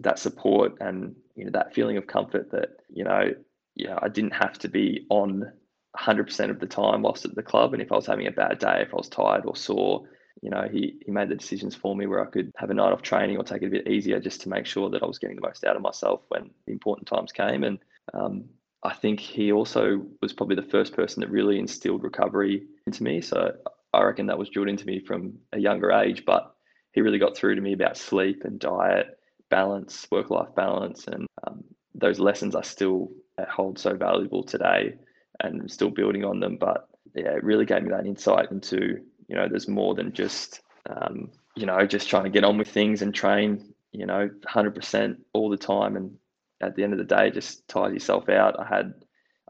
that 0.00 0.18
support 0.18 0.76
and 0.80 1.14
you 1.34 1.44
know 1.44 1.50
that 1.52 1.74
feeling 1.74 1.96
of 1.96 2.06
comfort 2.06 2.50
that 2.50 2.70
you 2.92 3.04
know 3.04 3.30
yeah 3.74 3.98
I 4.00 4.08
didn't 4.08 4.34
have 4.34 4.58
to 4.60 4.68
be 4.68 5.06
on 5.10 5.50
100% 5.98 6.50
of 6.50 6.60
the 6.60 6.66
time 6.66 7.02
whilst 7.02 7.24
at 7.24 7.34
the 7.34 7.42
club 7.42 7.72
and 7.72 7.82
if 7.82 7.90
I 7.90 7.96
was 7.96 8.06
having 8.06 8.26
a 8.26 8.32
bad 8.32 8.58
day 8.58 8.82
if 8.82 8.92
I 8.92 8.96
was 8.96 9.08
tired 9.08 9.44
or 9.46 9.56
sore 9.56 10.04
you 10.42 10.50
know 10.50 10.68
he 10.70 10.96
he 11.04 11.10
made 11.10 11.28
the 11.28 11.34
decisions 11.34 11.74
for 11.74 11.96
me 11.96 12.06
where 12.06 12.22
I 12.22 12.30
could 12.30 12.52
have 12.56 12.70
a 12.70 12.74
night 12.74 12.92
off 12.92 13.02
training 13.02 13.36
or 13.36 13.44
take 13.44 13.62
it 13.62 13.66
a 13.66 13.70
bit 13.70 13.88
easier 13.88 14.20
just 14.20 14.40
to 14.42 14.48
make 14.48 14.66
sure 14.66 14.90
that 14.90 15.02
I 15.02 15.06
was 15.06 15.18
getting 15.18 15.36
the 15.36 15.46
most 15.46 15.64
out 15.64 15.76
of 15.76 15.82
myself 15.82 16.22
when 16.28 16.50
the 16.66 16.72
important 16.72 17.08
times 17.08 17.32
came. 17.32 17.64
And 17.64 17.78
um, 18.14 18.44
I 18.82 18.94
think 18.94 19.20
he 19.20 19.52
also 19.52 20.02
was 20.22 20.32
probably 20.32 20.56
the 20.56 20.62
first 20.62 20.94
person 20.94 21.20
that 21.20 21.30
really 21.30 21.58
instilled 21.58 22.02
recovery 22.02 22.66
into 22.86 23.02
me. 23.02 23.20
So 23.20 23.52
I 23.92 24.02
reckon 24.02 24.26
that 24.26 24.38
was 24.38 24.48
drilled 24.50 24.68
into 24.68 24.86
me 24.86 25.00
from 25.00 25.38
a 25.52 25.58
younger 25.58 25.90
age 25.92 26.24
but 26.24 26.54
he 26.92 27.00
really 27.00 27.18
got 27.18 27.36
through 27.36 27.54
to 27.54 27.60
me 27.60 27.72
about 27.72 27.96
sleep 27.96 28.44
and 28.44 28.58
diet 28.58 29.18
balance, 29.50 30.06
work 30.10 30.30
life 30.30 30.54
balance, 30.54 31.06
and 31.06 31.26
um, 31.46 31.64
those 31.94 32.18
lessons 32.18 32.54
I 32.54 32.62
still 32.62 33.10
hold 33.48 33.78
so 33.78 33.94
valuable 33.94 34.42
today 34.42 34.94
and 35.40 35.60
I'm 35.60 35.68
still 35.68 35.90
building 35.90 36.24
on 36.24 36.40
them. 36.40 36.56
But 36.56 36.88
yeah, 37.14 37.32
it 37.32 37.44
really 37.44 37.64
gave 37.64 37.82
me 37.82 37.90
that 37.90 38.06
insight 38.06 38.50
into, 38.50 39.00
you 39.28 39.36
know, 39.36 39.46
there's 39.48 39.68
more 39.68 39.94
than 39.94 40.12
just, 40.12 40.60
um, 40.88 41.30
you 41.54 41.66
know, 41.66 41.86
just 41.86 42.08
trying 42.08 42.24
to 42.24 42.30
get 42.30 42.44
on 42.44 42.58
with 42.58 42.68
things 42.68 43.02
and 43.02 43.14
train, 43.14 43.72
you 43.92 44.06
know, 44.06 44.28
100% 44.46 45.16
all 45.32 45.50
the 45.50 45.56
time. 45.56 45.96
And 45.96 46.16
at 46.60 46.74
the 46.74 46.82
end 46.82 46.92
of 46.92 46.98
the 46.98 47.04
day, 47.04 47.30
just 47.30 47.66
tires 47.68 47.92
yourself 47.92 48.28
out. 48.28 48.58
I 48.58 48.64
had, 48.64 48.94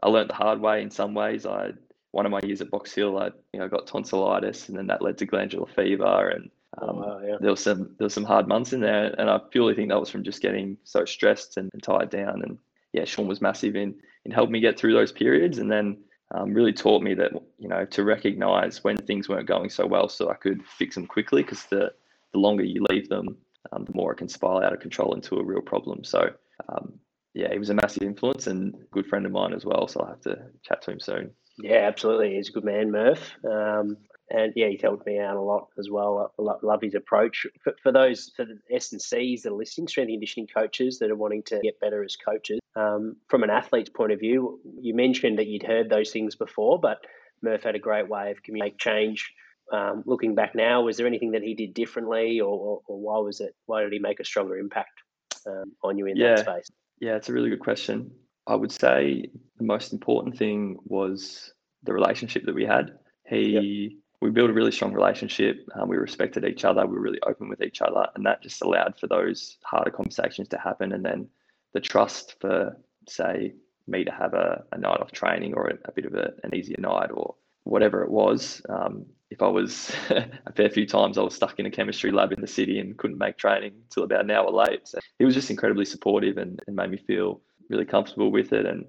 I 0.03 0.09
learned 0.09 0.29
the 0.29 0.35
hard 0.35 0.59
way 0.59 0.81
in 0.81 0.91
some 0.91 1.13
ways. 1.13 1.45
I, 1.45 1.71
one 2.11 2.25
of 2.25 2.31
my 2.31 2.39
years 2.43 2.61
at 2.61 2.71
Box 2.71 2.93
Hill, 2.93 3.17
I, 3.17 3.29
you 3.53 3.59
know, 3.59 3.67
got 3.67 3.87
tonsillitis 3.87 4.69
and 4.69 4.77
then 4.77 4.87
that 4.87 5.01
led 5.01 5.17
to 5.19 5.25
glandular 5.25 5.67
fever 5.67 6.29
and 6.29 6.49
Oh, 6.77 6.87
um, 6.87 6.97
oh, 6.97 7.01
wow, 7.01 7.21
yeah. 7.25 7.35
There 7.39 7.51
was 7.51 7.61
some 7.61 7.95
there 7.97 8.05
was 8.05 8.13
some 8.13 8.23
hard 8.23 8.47
months 8.47 8.73
in 8.73 8.81
there, 8.81 9.13
and 9.17 9.29
I 9.29 9.39
purely 9.51 9.73
think 9.73 9.89
that 9.89 9.99
was 9.99 10.09
from 10.09 10.23
just 10.23 10.41
getting 10.41 10.77
so 10.83 11.05
stressed 11.05 11.57
and, 11.57 11.69
and 11.73 11.81
tired 11.81 12.09
down. 12.09 12.43
And 12.43 12.57
yeah, 12.93 13.05
Sean 13.05 13.27
was 13.27 13.41
massive 13.41 13.75
in 13.75 13.95
in 14.25 14.31
helping 14.31 14.53
me 14.53 14.59
get 14.59 14.77
through 14.77 14.93
those 14.93 15.11
periods, 15.11 15.57
and 15.57 15.71
then 15.71 15.97
um, 16.35 16.53
really 16.53 16.73
taught 16.73 17.01
me 17.01 17.13
that 17.15 17.31
you 17.57 17.67
know 17.67 17.85
to 17.85 18.03
recognize 18.03 18.83
when 18.83 18.97
things 18.97 19.27
weren't 19.29 19.47
going 19.47 19.69
so 19.69 19.85
well, 19.85 20.09
so 20.09 20.29
I 20.29 20.35
could 20.35 20.65
fix 20.65 20.95
them 20.95 21.07
quickly. 21.07 21.41
Because 21.41 21.65
the 21.65 21.91
the 22.33 22.39
longer 22.39 22.63
you 22.63 22.85
leave 22.89 23.09
them, 23.09 23.37
um, 23.71 23.85
the 23.85 23.93
more 23.93 24.11
it 24.11 24.17
can 24.17 24.29
spiral 24.29 24.63
out 24.63 24.73
of 24.73 24.79
control 24.79 25.15
into 25.15 25.37
a 25.37 25.43
real 25.43 25.61
problem. 25.61 26.03
So 26.03 26.29
um, 26.69 26.99
yeah, 27.33 27.51
he 27.51 27.59
was 27.59 27.69
a 27.69 27.75
massive 27.75 28.03
influence 28.03 28.47
and 28.47 28.75
good 28.91 29.07
friend 29.07 29.25
of 29.25 29.31
mine 29.31 29.53
as 29.53 29.65
well. 29.65 29.87
So 29.87 30.01
I'll 30.01 30.09
have 30.09 30.21
to 30.21 30.37
chat 30.63 30.81
to 30.83 30.91
him 30.91 30.99
soon. 30.99 31.31
Yeah, 31.57 31.87
absolutely. 31.87 32.35
He's 32.35 32.49
a 32.49 32.53
good 32.53 32.63
man, 32.63 32.91
Murph. 32.91 33.31
Um, 33.43 33.97
and 34.31 34.53
yeah, 34.55 34.67
he's 34.67 34.81
helped 34.81 35.05
me 35.05 35.19
out 35.19 35.35
a 35.35 35.41
lot 35.41 35.67
as 35.77 35.89
well. 35.89 36.31
I 36.37 36.65
love 36.65 36.81
his 36.81 36.95
approach. 36.95 37.47
For, 37.63 37.73
for 37.81 37.91
those 37.91 38.31
for 38.35 38.45
the 38.45 38.59
S 38.71 38.91
and 38.91 39.01
C's 39.01 39.43
that 39.43 39.51
are 39.51 39.55
listening, 39.55 39.87
strength 39.87 40.07
and 40.07 40.15
conditioning 40.15 40.47
coaches 40.47 40.99
that 40.99 41.09
are 41.09 41.15
wanting 41.15 41.43
to 41.43 41.59
get 41.61 41.79
better 41.79 42.03
as 42.03 42.15
coaches, 42.15 42.59
um, 42.75 43.15
from 43.27 43.43
an 43.43 43.49
athlete's 43.49 43.89
point 43.89 44.11
of 44.11 44.19
view, 44.19 44.59
you 44.79 44.93
mentioned 44.93 45.39
that 45.39 45.47
you'd 45.47 45.63
heard 45.63 45.89
those 45.89 46.11
things 46.11 46.35
before, 46.35 46.79
but 46.79 46.99
Murph 47.41 47.63
had 47.63 47.75
a 47.75 47.79
great 47.79 48.07
way 48.07 48.31
of 48.31 48.43
communicating 48.43 48.77
change. 48.77 49.33
Um, 49.71 50.03
looking 50.05 50.33
back 50.33 50.55
now, 50.55 50.81
was 50.81 50.97
there 50.97 51.05
anything 51.07 51.31
that 51.31 51.43
he 51.43 51.53
did 51.53 51.73
differently, 51.73 52.39
or, 52.39 52.57
or, 52.57 52.81
or 52.87 52.99
why 52.99 53.19
was 53.19 53.39
it? 53.39 53.55
Why 53.65 53.83
did 53.83 53.93
he 53.93 53.99
make 53.99 54.19
a 54.19 54.25
stronger 54.25 54.57
impact 54.57 55.01
um, 55.45 55.73
on 55.83 55.97
you 55.97 56.07
in 56.07 56.17
yeah. 56.17 56.35
that 56.35 56.39
space? 56.39 56.71
Yeah, 56.99 57.15
it's 57.15 57.29
a 57.29 57.33
really 57.33 57.49
good 57.49 57.59
question. 57.59 58.11
I 58.47 58.55
would 58.55 58.71
say 58.71 59.29
the 59.57 59.63
most 59.63 59.93
important 59.93 60.37
thing 60.37 60.77
was 60.85 61.53
the 61.83 61.93
relationship 61.93 62.45
that 62.45 62.55
we 62.55 62.65
had. 62.65 62.97
He 63.27 63.89
yep 63.91 63.99
we 64.21 64.29
built 64.29 64.49
a 64.49 64.53
really 64.53 64.71
strong 64.71 64.93
relationship. 64.93 65.67
Um, 65.75 65.87
we 65.87 65.97
respected 65.97 66.43
each 66.43 66.65
other. 66.65 66.85
We 66.85 66.95
were 66.95 67.01
really 67.01 67.21
open 67.25 67.47
with 67.49 67.61
each 67.61 67.81
other, 67.81 68.07
and 68.15 68.25
that 68.25 68.41
just 68.41 68.61
allowed 68.61 68.97
for 68.99 69.07
those 69.07 69.57
harder 69.63 69.91
conversations 69.91 70.49
to 70.49 70.57
happen. 70.57 70.91
And 70.91 71.05
then 71.05 71.29
the 71.73 71.79
trust 71.79 72.35
for, 72.41 72.77
say, 73.07 73.53
me 73.87 74.03
to 74.03 74.11
have 74.11 74.33
a, 74.33 74.63
a 74.71 74.77
night 74.77 74.99
off 74.99 75.11
training 75.11 75.53
or 75.53 75.67
a, 75.67 75.77
a 75.85 75.91
bit 75.91 76.05
of 76.05 76.13
a, 76.15 76.33
an 76.43 76.53
easier 76.53 76.77
night 76.79 77.11
or 77.13 77.35
whatever 77.63 78.03
it 78.03 78.11
was. 78.11 78.61
Um, 78.69 79.05
if 79.29 79.41
I 79.41 79.47
was 79.47 79.91
a 80.09 80.53
fair 80.53 80.69
few 80.69 80.85
times, 80.85 81.17
I 81.17 81.21
was 81.21 81.35
stuck 81.35 81.59
in 81.59 81.65
a 81.65 81.71
chemistry 81.71 82.11
lab 82.11 82.33
in 82.33 82.41
the 82.41 82.47
city 82.47 82.79
and 82.79 82.97
couldn't 82.97 83.17
make 83.17 83.37
training 83.37 83.73
until 83.83 84.03
about 84.03 84.25
an 84.25 84.31
hour 84.31 84.51
late. 84.51 84.87
So 84.87 84.99
he 85.17 85.25
was 85.25 85.35
just 85.35 85.49
incredibly 85.49 85.85
supportive 85.85 86.37
and, 86.37 86.59
and 86.67 86.75
made 86.75 86.91
me 86.91 86.97
feel 86.97 87.41
really 87.69 87.85
comfortable 87.85 88.31
with 88.31 88.51
it. 88.53 88.65
And 88.65 88.85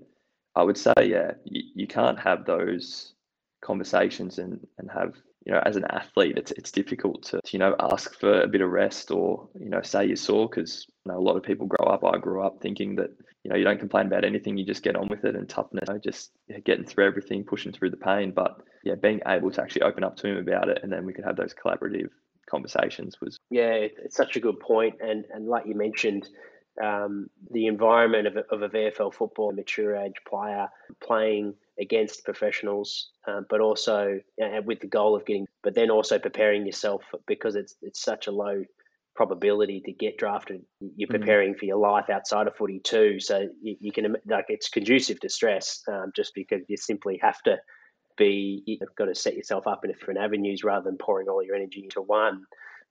I 0.56 0.62
would 0.62 0.78
say, 0.78 0.92
yeah, 0.98 1.32
you, 1.44 1.62
you 1.74 1.86
can't 1.86 2.18
have 2.18 2.46
those 2.46 3.14
conversations 3.60 4.38
and 4.38 4.66
and 4.78 4.90
have 4.90 5.14
you 5.44 5.52
know 5.52 5.60
as 5.64 5.76
an 5.76 5.84
athlete 5.90 6.36
it's 6.36 6.52
it's 6.52 6.70
difficult 6.70 7.22
to 7.22 7.40
you 7.50 7.58
know 7.58 7.74
ask 7.92 8.18
for 8.18 8.42
a 8.42 8.48
bit 8.48 8.60
of 8.60 8.70
rest 8.70 9.10
or 9.10 9.48
you 9.58 9.68
know 9.68 9.82
say 9.82 10.04
you're 10.04 10.16
sore 10.16 10.48
because 10.48 10.86
you 11.04 11.12
know 11.12 11.18
a 11.18 11.20
lot 11.20 11.36
of 11.36 11.42
people 11.42 11.66
grow 11.66 11.86
up 11.86 12.04
I 12.04 12.18
grew 12.18 12.42
up 12.42 12.60
thinking 12.60 12.96
that 12.96 13.10
you 13.44 13.50
know 13.50 13.56
you 13.56 13.64
don't 13.64 13.78
complain 13.78 14.06
about 14.06 14.24
anything 14.24 14.56
you 14.56 14.66
just 14.66 14.82
get 14.82 14.96
on 14.96 15.08
with 15.08 15.24
it 15.24 15.34
and 15.34 15.48
toughness 15.48 15.84
you 15.88 15.94
know, 15.94 16.00
just 16.00 16.30
getting 16.64 16.84
through 16.84 17.06
everything 17.06 17.44
pushing 17.44 17.72
through 17.72 17.90
the 17.90 17.96
pain. 17.96 18.32
But 18.32 18.60
yeah 18.84 18.94
being 18.94 19.20
able 19.26 19.50
to 19.50 19.62
actually 19.62 19.82
open 19.82 20.04
up 20.04 20.16
to 20.16 20.28
him 20.28 20.36
about 20.36 20.68
it 20.68 20.80
and 20.82 20.92
then 20.92 21.04
we 21.04 21.12
could 21.12 21.24
have 21.24 21.36
those 21.36 21.54
collaborative 21.54 22.10
conversations 22.48 23.20
was 23.20 23.38
yeah 23.50 23.72
it's 23.72 24.16
such 24.16 24.36
a 24.36 24.40
good 24.40 24.60
point. 24.60 24.96
And 25.00 25.24
and 25.32 25.46
like 25.46 25.66
you 25.66 25.74
mentioned 25.74 26.28
um, 26.82 27.28
the 27.50 27.66
environment 27.66 28.26
of 28.26 28.36
of 28.50 28.62
a 28.62 28.68
VFL 28.68 29.14
football 29.14 29.52
mature 29.52 29.96
age 29.96 30.16
player 30.28 30.68
playing 31.02 31.54
against 31.80 32.24
professionals, 32.24 33.10
um, 33.26 33.46
but 33.48 33.60
also 33.60 34.20
uh, 34.42 34.60
with 34.64 34.80
the 34.80 34.86
goal 34.86 35.16
of 35.16 35.24
getting, 35.24 35.46
but 35.62 35.74
then 35.74 35.90
also 35.90 36.18
preparing 36.18 36.66
yourself 36.66 37.02
because 37.26 37.56
it's 37.56 37.74
it's 37.82 38.02
such 38.02 38.26
a 38.26 38.30
low 38.30 38.64
probability 39.16 39.80
to 39.80 39.92
get 39.92 40.18
drafted. 40.18 40.62
You're 40.96 41.08
mm. 41.08 41.18
preparing 41.18 41.54
mm. 41.54 41.58
for 41.58 41.64
your 41.64 41.78
life 41.78 42.10
outside 42.10 42.46
of 42.46 42.56
footy 42.56 42.80
too, 42.80 43.20
so 43.20 43.48
you, 43.62 43.76
you 43.80 43.92
can 43.92 44.16
like 44.26 44.46
it's 44.48 44.68
conducive 44.68 45.20
to 45.20 45.28
stress 45.28 45.82
um, 45.88 46.12
just 46.14 46.32
because 46.34 46.62
you 46.68 46.76
simply 46.76 47.18
have 47.22 47.42
to 47.42 47.58
be 48.16 48.62
you've 48.66 48.94
got 48.96 49.06
to 49.06 49.14
set 49.14 49.34
yourself 49.34 49.66
up 49.66 49.84
in 49.84 49.90
different 49.90 50.20
avenues 50.20 50.62
rather 50.62 50.84
than 50.84 50.98
pouring 50.98 51.28
all 51.28 51.42
your 51.42 51.56
energy 51.56 51.82
into 51.82 52.02
one. 52.02 52.44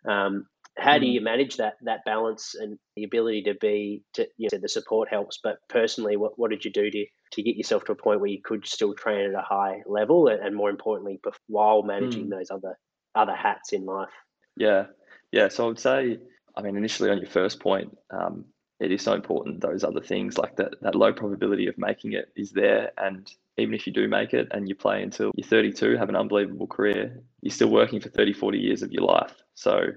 Um, 0.08 0.48
how 0.80 0.98
do 0.98 1.06
mm. 1.06 1.14
you 1.14 1.22
manage 1.22 1.58
that 1.58 1.76
that 1.82 2.06
balance 2.06 2.56
and 2.56 2.78
the 2.96 3.04
ability 3.04 3.44
to 3.44 3.54
be 3.56 4.04
to 4.14 4.28
you 4.38 4.50
know 4.52 4.60
the 4.60 4.70
support 4.70 5.10
helps 5.10 5.40
but 5.44 5.58
personally 5.68 6.16
what, 6.16 6.38
what 6.38 6.52
did 6.52 6.64
you 6.66 6.72
do 6.72 6.90
to 6.90 7.06
to 7.32 7.44
get 7.44 7.56
yourself 7.56 7.84
to 7.84 7.92
a 7.92 7.96
point 7.96 8.20
where 8.20 8.30
you 8.30 8.42
could 8.44 8.66
still 8.66 8.94
train 8.94 9.30
at 9.30 9.34
a 9.34 9.42
high 9.42 9.82
level 9.86 10.28
and, 10.28 10.42
and 10.42 10.56
more 10.56 10.70
importantly 10.70 11.20
while 11.48 11.84
managing 11.84 12.28
mm. 12.28 12.32
those 12.32 12.52
other 12.52 12.78
other 13.16 13.36
hats 13.36 13.74
in 13.74 13.86
life 13.86 14.10
yeah 14.56 14.86
yeah 15.32 15.48
so 15.48 15.66
i 15.66 15.68
would 15.68 15.80
say 15.80 16.18
i 16.56 16.62
mean 16.62 16.76
initially 16.76 17.10
on 17.10 17.18
your 17.18 17.30
first 17.30 17.60
point 17.60 17.96
um, 18.12 18.46
it 18.80 18.92
is 18.92 19.02
so 19.02 19.14
important 19.14 19.62
those 19.62 19.84
other 19.84 20.02
things 20.02 20.38
like 20.38 20.56
that 20.56 20.74
that 20.82 20.96
low 20.96 21.12
probability 21.12 21.68
of 21.68 21.78
making 21.78 22.14
it 22.14 22.32
is 22.36 22.52
there 22.52 22.92
and 22.98 23.32
even 23.58 23.74
if 23.74 23.86
you 23.86 23.92
do 23.92 24.08
make 24.08 24.34
it 24.34 24.48
and 24.52 24.70
you 24.70 24.76
play 24.76 25.04
until 25.04 25.32
you're 25.36 25.48
32 25.48 25.98
have 25.98 26.10
an 26.10 26.16
unbelievable 26.16 26.68
career 26.68 27.22
you're 27.42 27.52
still 27.52 27.70
working 27.70 28.00
for 28.00 28.10
30 28.10 28.34
40 28.34 28.58
years 28.58 28.82
of 28.82 28.92
your 28.92 29.04
life 29.04 29.36
so 29.54 29.88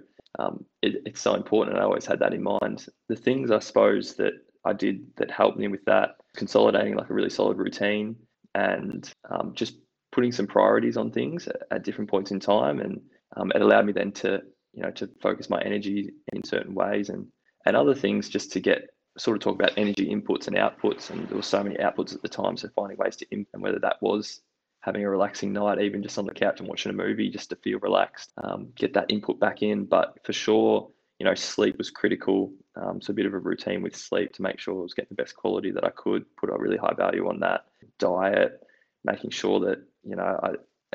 um, 0.42 0.64
it, 0.82 1.02
it's 1.06 1.20
so 1.20 1.34
important. 1.34 1.76
And 1.76 1.82
I 1.82 1.86
always 1.86 2.06
had 2.06 2.18
that 2.20 2.34
in 2.34 2.42
mind. 2.42 2.86
The 3.08 3.16
things 3.16 3.50
I 3.50 3.58
suppose 3.60 4.14
that 4.16 4.32
I 4.64 4.72
did 4.72 5.06
that 5.16 5.30
helped 5.30 5.58
me 5.58 5.68
with 5.68 5.84
that, 5.84 6.16
consolidating 6.36 6.96
like 6.96 7.10
a 7.10 7.14
really 7.14 7.30
solid 7.30 7.58
routine 7.58 8.16
and 8.54 9.10
um, 9.30 9.52
just 9.54 9.76
putting 10.10 10.32
some 10.32 10.46
priorities 10.46 10.96
on 10.96 11.10
things 11.10 11.48
at, 11.48 11.56
at 11.70 11.84
different 11.84 12.10
points 12.10 12.30
in 12.30 12.40
time. 12.40 12.80
And 12.80 13.00
um, 13.36 13.52
it 13.54 13.62
allowed 13.62 13.86
me 13.86 13.92
then 13.92 14.12
to, 14.12 14.42
you 14.72 14.82
know, 14.82 14.90
to 14.92 15.08
focus 15.20 15.48
my 15.48 15.60
energy 15.62 16.10
in 16.32 16.44
certain 16.44 16.74
ways 16.74 17.08
and, 17.08 17.26
and 17.64 17.76
other 17.76 17.94
things 17.94 18.28
just 18.28 18.52
to 18.52 18.60
get 18.60 18.90
sort 19.18 19.36
of 19.36 19.42
talk 19.42 19.54
about 19.54 19.76
energy 19.76 20.08
inputs 20.08 20.46
and 20.48 20.56
outputs. 20.56 21.10
And 21.10 21.28
there 21.28 21.36
were 21.36 21.42
so 21.42 21.62
many 21.62 21.76
outputs 21.76 22.14
at 22.14 22.22
the 22.22 22.28
time. 22.28 22.56
So 22.56 22.68
finding 22.74 22.98
ways 22.98 23.16
to, 23.16 23.26
and 23.30 23.46
whether 23.62 23.78
that 23.78 23.96
was 24.00 24.40
having 24.82 25.04
a 25.04 25.10
relaxing 25.10 25.52
night, 25.52 25.80
even 25.80 26.02
just 26.02 26.18
on 26.18 26.26
the 26.26 26.34
couch 26.34 26.58
and 26.58 26.68
watching 26.68 26.90
a 26.90 26.94
movie 26.94 27.30
just 27.30 27.50
to 27.50 27.56
feel 27.56 27.78
relaxed, 27.78 28.32
um, 28.42 28.68
get 28.76 28.94
that 28.94 29.10
input 29.10 29.38
back 29.40 29.62
in. 29.62 29.84
But 29.84 30.18
for 30.24 30.32
sure, 30.32 30.90
you 31.18 31.24
know, 31.24 31.34
sleep 31.34 31.78
was 31.78 31.90
critical. 31.90 32.52
Um, 32.74 33.00
so 33.00 33.12
a 33.12 33.14
bit 33.14 33.26
of 33.26 33.34
a 33.34 33.38
routine 33.38 33.82
with 33.82 33.94
sleep 33.94 34.32
to 34.34 34.42
make 34.42 34.58
sure 34.58 34.74
I 34.74 34.82
was 34.82 34.94
getting 34.94 35.14
the 35.16 35.22
best 35.22 35.36
quality 35.36 35.70
that 35.70 35.84
I 35.84 35.90
could, 35.90 36.24
put 36.36 36.50
a 36.50 36.58
really 36.58 36.76
high 36.76 36.94
value 36.96 37.28
on 37.28 37.38
that. 37.40 37.66
Diet, 37.98 38.60
making 39.04 39.30
sure 39.30 39.60
that, 39.60 39.78
you 40.02 40.16
know, 40.16 40.40
I, 40.42 40.50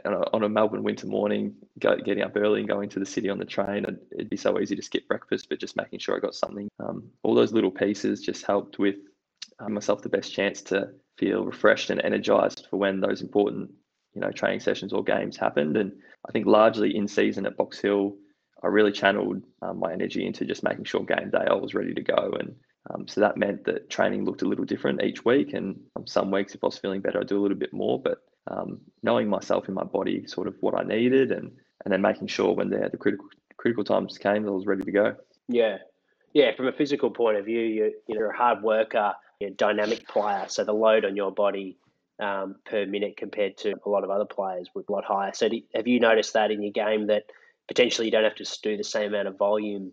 on 0.06 0.44
a, 0.44 0.50
Melbourne 0.50 0.84
winter 0.84 1.08
morning, 1.08 1.56
go, 1.79 1.96
getting 1.96 2.24
up 2.24 2.36
early 2.36 2.60
and 2.60 2.70
going 2.70 2.89
to 2.89 3.00
the 3.00 3.06
city 3.06 3.29
on 3.29 3.39
the 3.39 3.46
train, 3.46 3.86
it'd 4.12 4.29
be 4.29 4.38
so 4.38 4.60
easy 4.60 4.75
to 4.75 4.82
skip 4.82 5.08
breakfast, 5.08 5.48
but 5.50 5.60
just 5.60 5.77
making 5.77 6.00
sure 6.00 6.15
I 6.15 6.20
got 6.20 6.36
something. 6.36 6.67
Um, 6.79 7.10
all 7.24 7.34
those 7.34 7.53
little 7.53 7.72
pieces 7.72 8.22
just 8.22 8.46
helped 8.46 8.79
with 8.79 8.96
uh, 9.60 9.70
myself 9.70 10.01
the 10.01 10.10
best 10.10 10.34
chance 10.34 10.62
to 10.63 10.89
feel 11.17 11.46
refreshed 11.46 11.89
and 11.89 12.01
energized 12.01 12.67
for 12.70 12.77
when 12.77 13.01
those 13.01 13.22
important 13.22 13.72
you 14.18 14.22
know 14.22 14.32
training 14.32 14.60
sessions 14.60 14.94
or 14.94 15.04
games 15.04 15.38
happened 15.38 15.78
and 15.78 15.92
i 16.28 16.32
think 16.32 16.48
largely 16.48 16.96
in 16.96 17.08
season 17.08 17.46
at 17.46 17.56
box 17.56 17.80
hill 17.80 18.16
i 18.64 18.68
really 18.68 18.92
channeled 18.92 19.44
um, 19.62 19.80
my 19.80 19.94
energy 19.94 20.26
into 20.26 20.44
just 20.44 20.64
making 20.64 20.86
sure 20.86 21.04
game 21.04 21.30
day 21.30 21.46
i 21.48 21.54
was 21.54 21.76
ready 21.76 21.94
to 21.94 22.02
go 22.02 22.36
and 22.40 22.56
Um, 22.94 23.08
so 23.08 23.22
that 23.22 23.38
meant 23.38 23.66
that 23.66 23.90
training 23.90 24.26
looked 24.26 24.44
a 24.44 24.48
little 24.48 24.66
different 24.66 25.04
each 25.04 25.26
week. 25.26 25.54
And 25.54 25.80
um, 25.96 26.08
some 26.08 26.32
weeks, 26.32 26.56
if 26.56 26.64
I 26.64 26.68
was 26.68 26.78
feeling 26.78 27.02
better, 27.02 27.20
I'd 27.20 27.28
do 27.28 27.40
a 27.40 27.44
little 27.44 27.58
bit 27.58 27.74
more. 27.74 28.02
But 28.02 28.20
um, 28.48 28.80
knowing 29.04 29.28
myself 29.28 29.68
in 29.68 29.74
my 29.74 29.84
body, 29.84 30.26
sort 30.28 30.48
of 30.48 30.56
what 30.62 30.76
I 30.80 30.84
needed, 30.84 31.32
and 31.32 31.52
and 31.84 31.92
then 31.92 32.02
making 32.02 32.28
sure 32.28 32.54
when 32.54 32.70
the, 32.70 32.90
the 32.92 32.98
critical 32.98 33.28
critical 33.58 33.84
times 33.84 34.18
came, 34.18 34.48
I 34.48 34.52
was 34.52 34.66
ready 34.66 34.84
to 34.84 34.92
go. 34.92 35.16
Yeah, 35.50 35.78
yeah. 36.34 36.56
From 36.56 36.68
a 36.68 36.72
physical 36.72 37.12
point 37.12 37.38
of 37.38 37.46
view, 37.46 37.62
you 37.62 37.94
you're 38.08 38.32
a 38.32 38.38
hard 38.38 38.64
worker, 38.64 39.14
you're 39.40 39.52
a 39.52 39.54
dynamic 39.54 40.08
player, 40.08 40.46
so 40.48 40.64
the 40.64 40.74
load 40.74 41.04
on 41.06 41.16
your 41.16 41.32
body 41.32 41.78
um, 42.20 42.56
per 42.66 42.86
minute 42.86 43.18
compared 43.18 43.58
to 43.58 43.76
a 43.86 43.90
lot 43.90 44.04
of 44.04 44.10
other 44.10 44.26
players 44.26 44.70
would 44.74 44.86
a 44.90 44.92
lot 44.92 45.06
higher. 45.06 45.32
So 45.34 45.50
do, 45.50 45.62
have 45.76 45.88
you 45.88 46.00
noticed 46.00 46.34
that 46.34 46.52
in 46.52 46.62
your 46.62 46.72
game 46.72 47.08
that 47.08 47.26
potentially 47.68 48.08
you 48.08 48.12
don't 48.12 48.24
have 48.24 48.36
to 48.36 48.60
do 48.64 48.78
the 48.78 48.84
same 48.84 49.14
amount 49.14 49.28
of 49.28 49.38
volume 49.38 49.92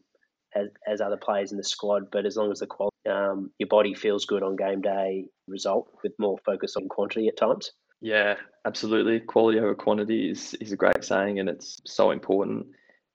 as, 0.55 0.69
as 0.87 1.01
other 1.01 1.17
players 1.17 1.53
in 1.53 1.59
the 1.59 1.65
squad, 1.65 2.11
but 2.11 2.27
as 2.27 2.37
long 2.37 2.51
as 2.53 2.61
the 2.61 2.67
quality, 2.67 2.95
um, 3.09 3.51
your 3.59 3.69
body 3.69 3.95
feels 3.95 4.25
good 4.25 4.43
on 4.43 4.57
game 4.57 4.81
day, 4.81 5.27
result 5.47 5.91
with 6.03 6.13
more 6.19 6.39
focus 6.45 6.77
on 6.77 6.89
quantity 6.89 7.29
at 7.29 7.37
times. 7.37 7.73
Yeah, 8.01 8.37
absolutely. 8.65 9.21
Quality 9.21 9.59
over 9.59 9.75
quantity 9.75 10.31
is 10.31 10.55
is 10.55 10.73
a 10.73 10.77
great 10.77 11.03
saying, 11.03 11.39
and 11.39 11.49
it's 11.49 11.81
so 11.87 12.11
important. 12.11 12.67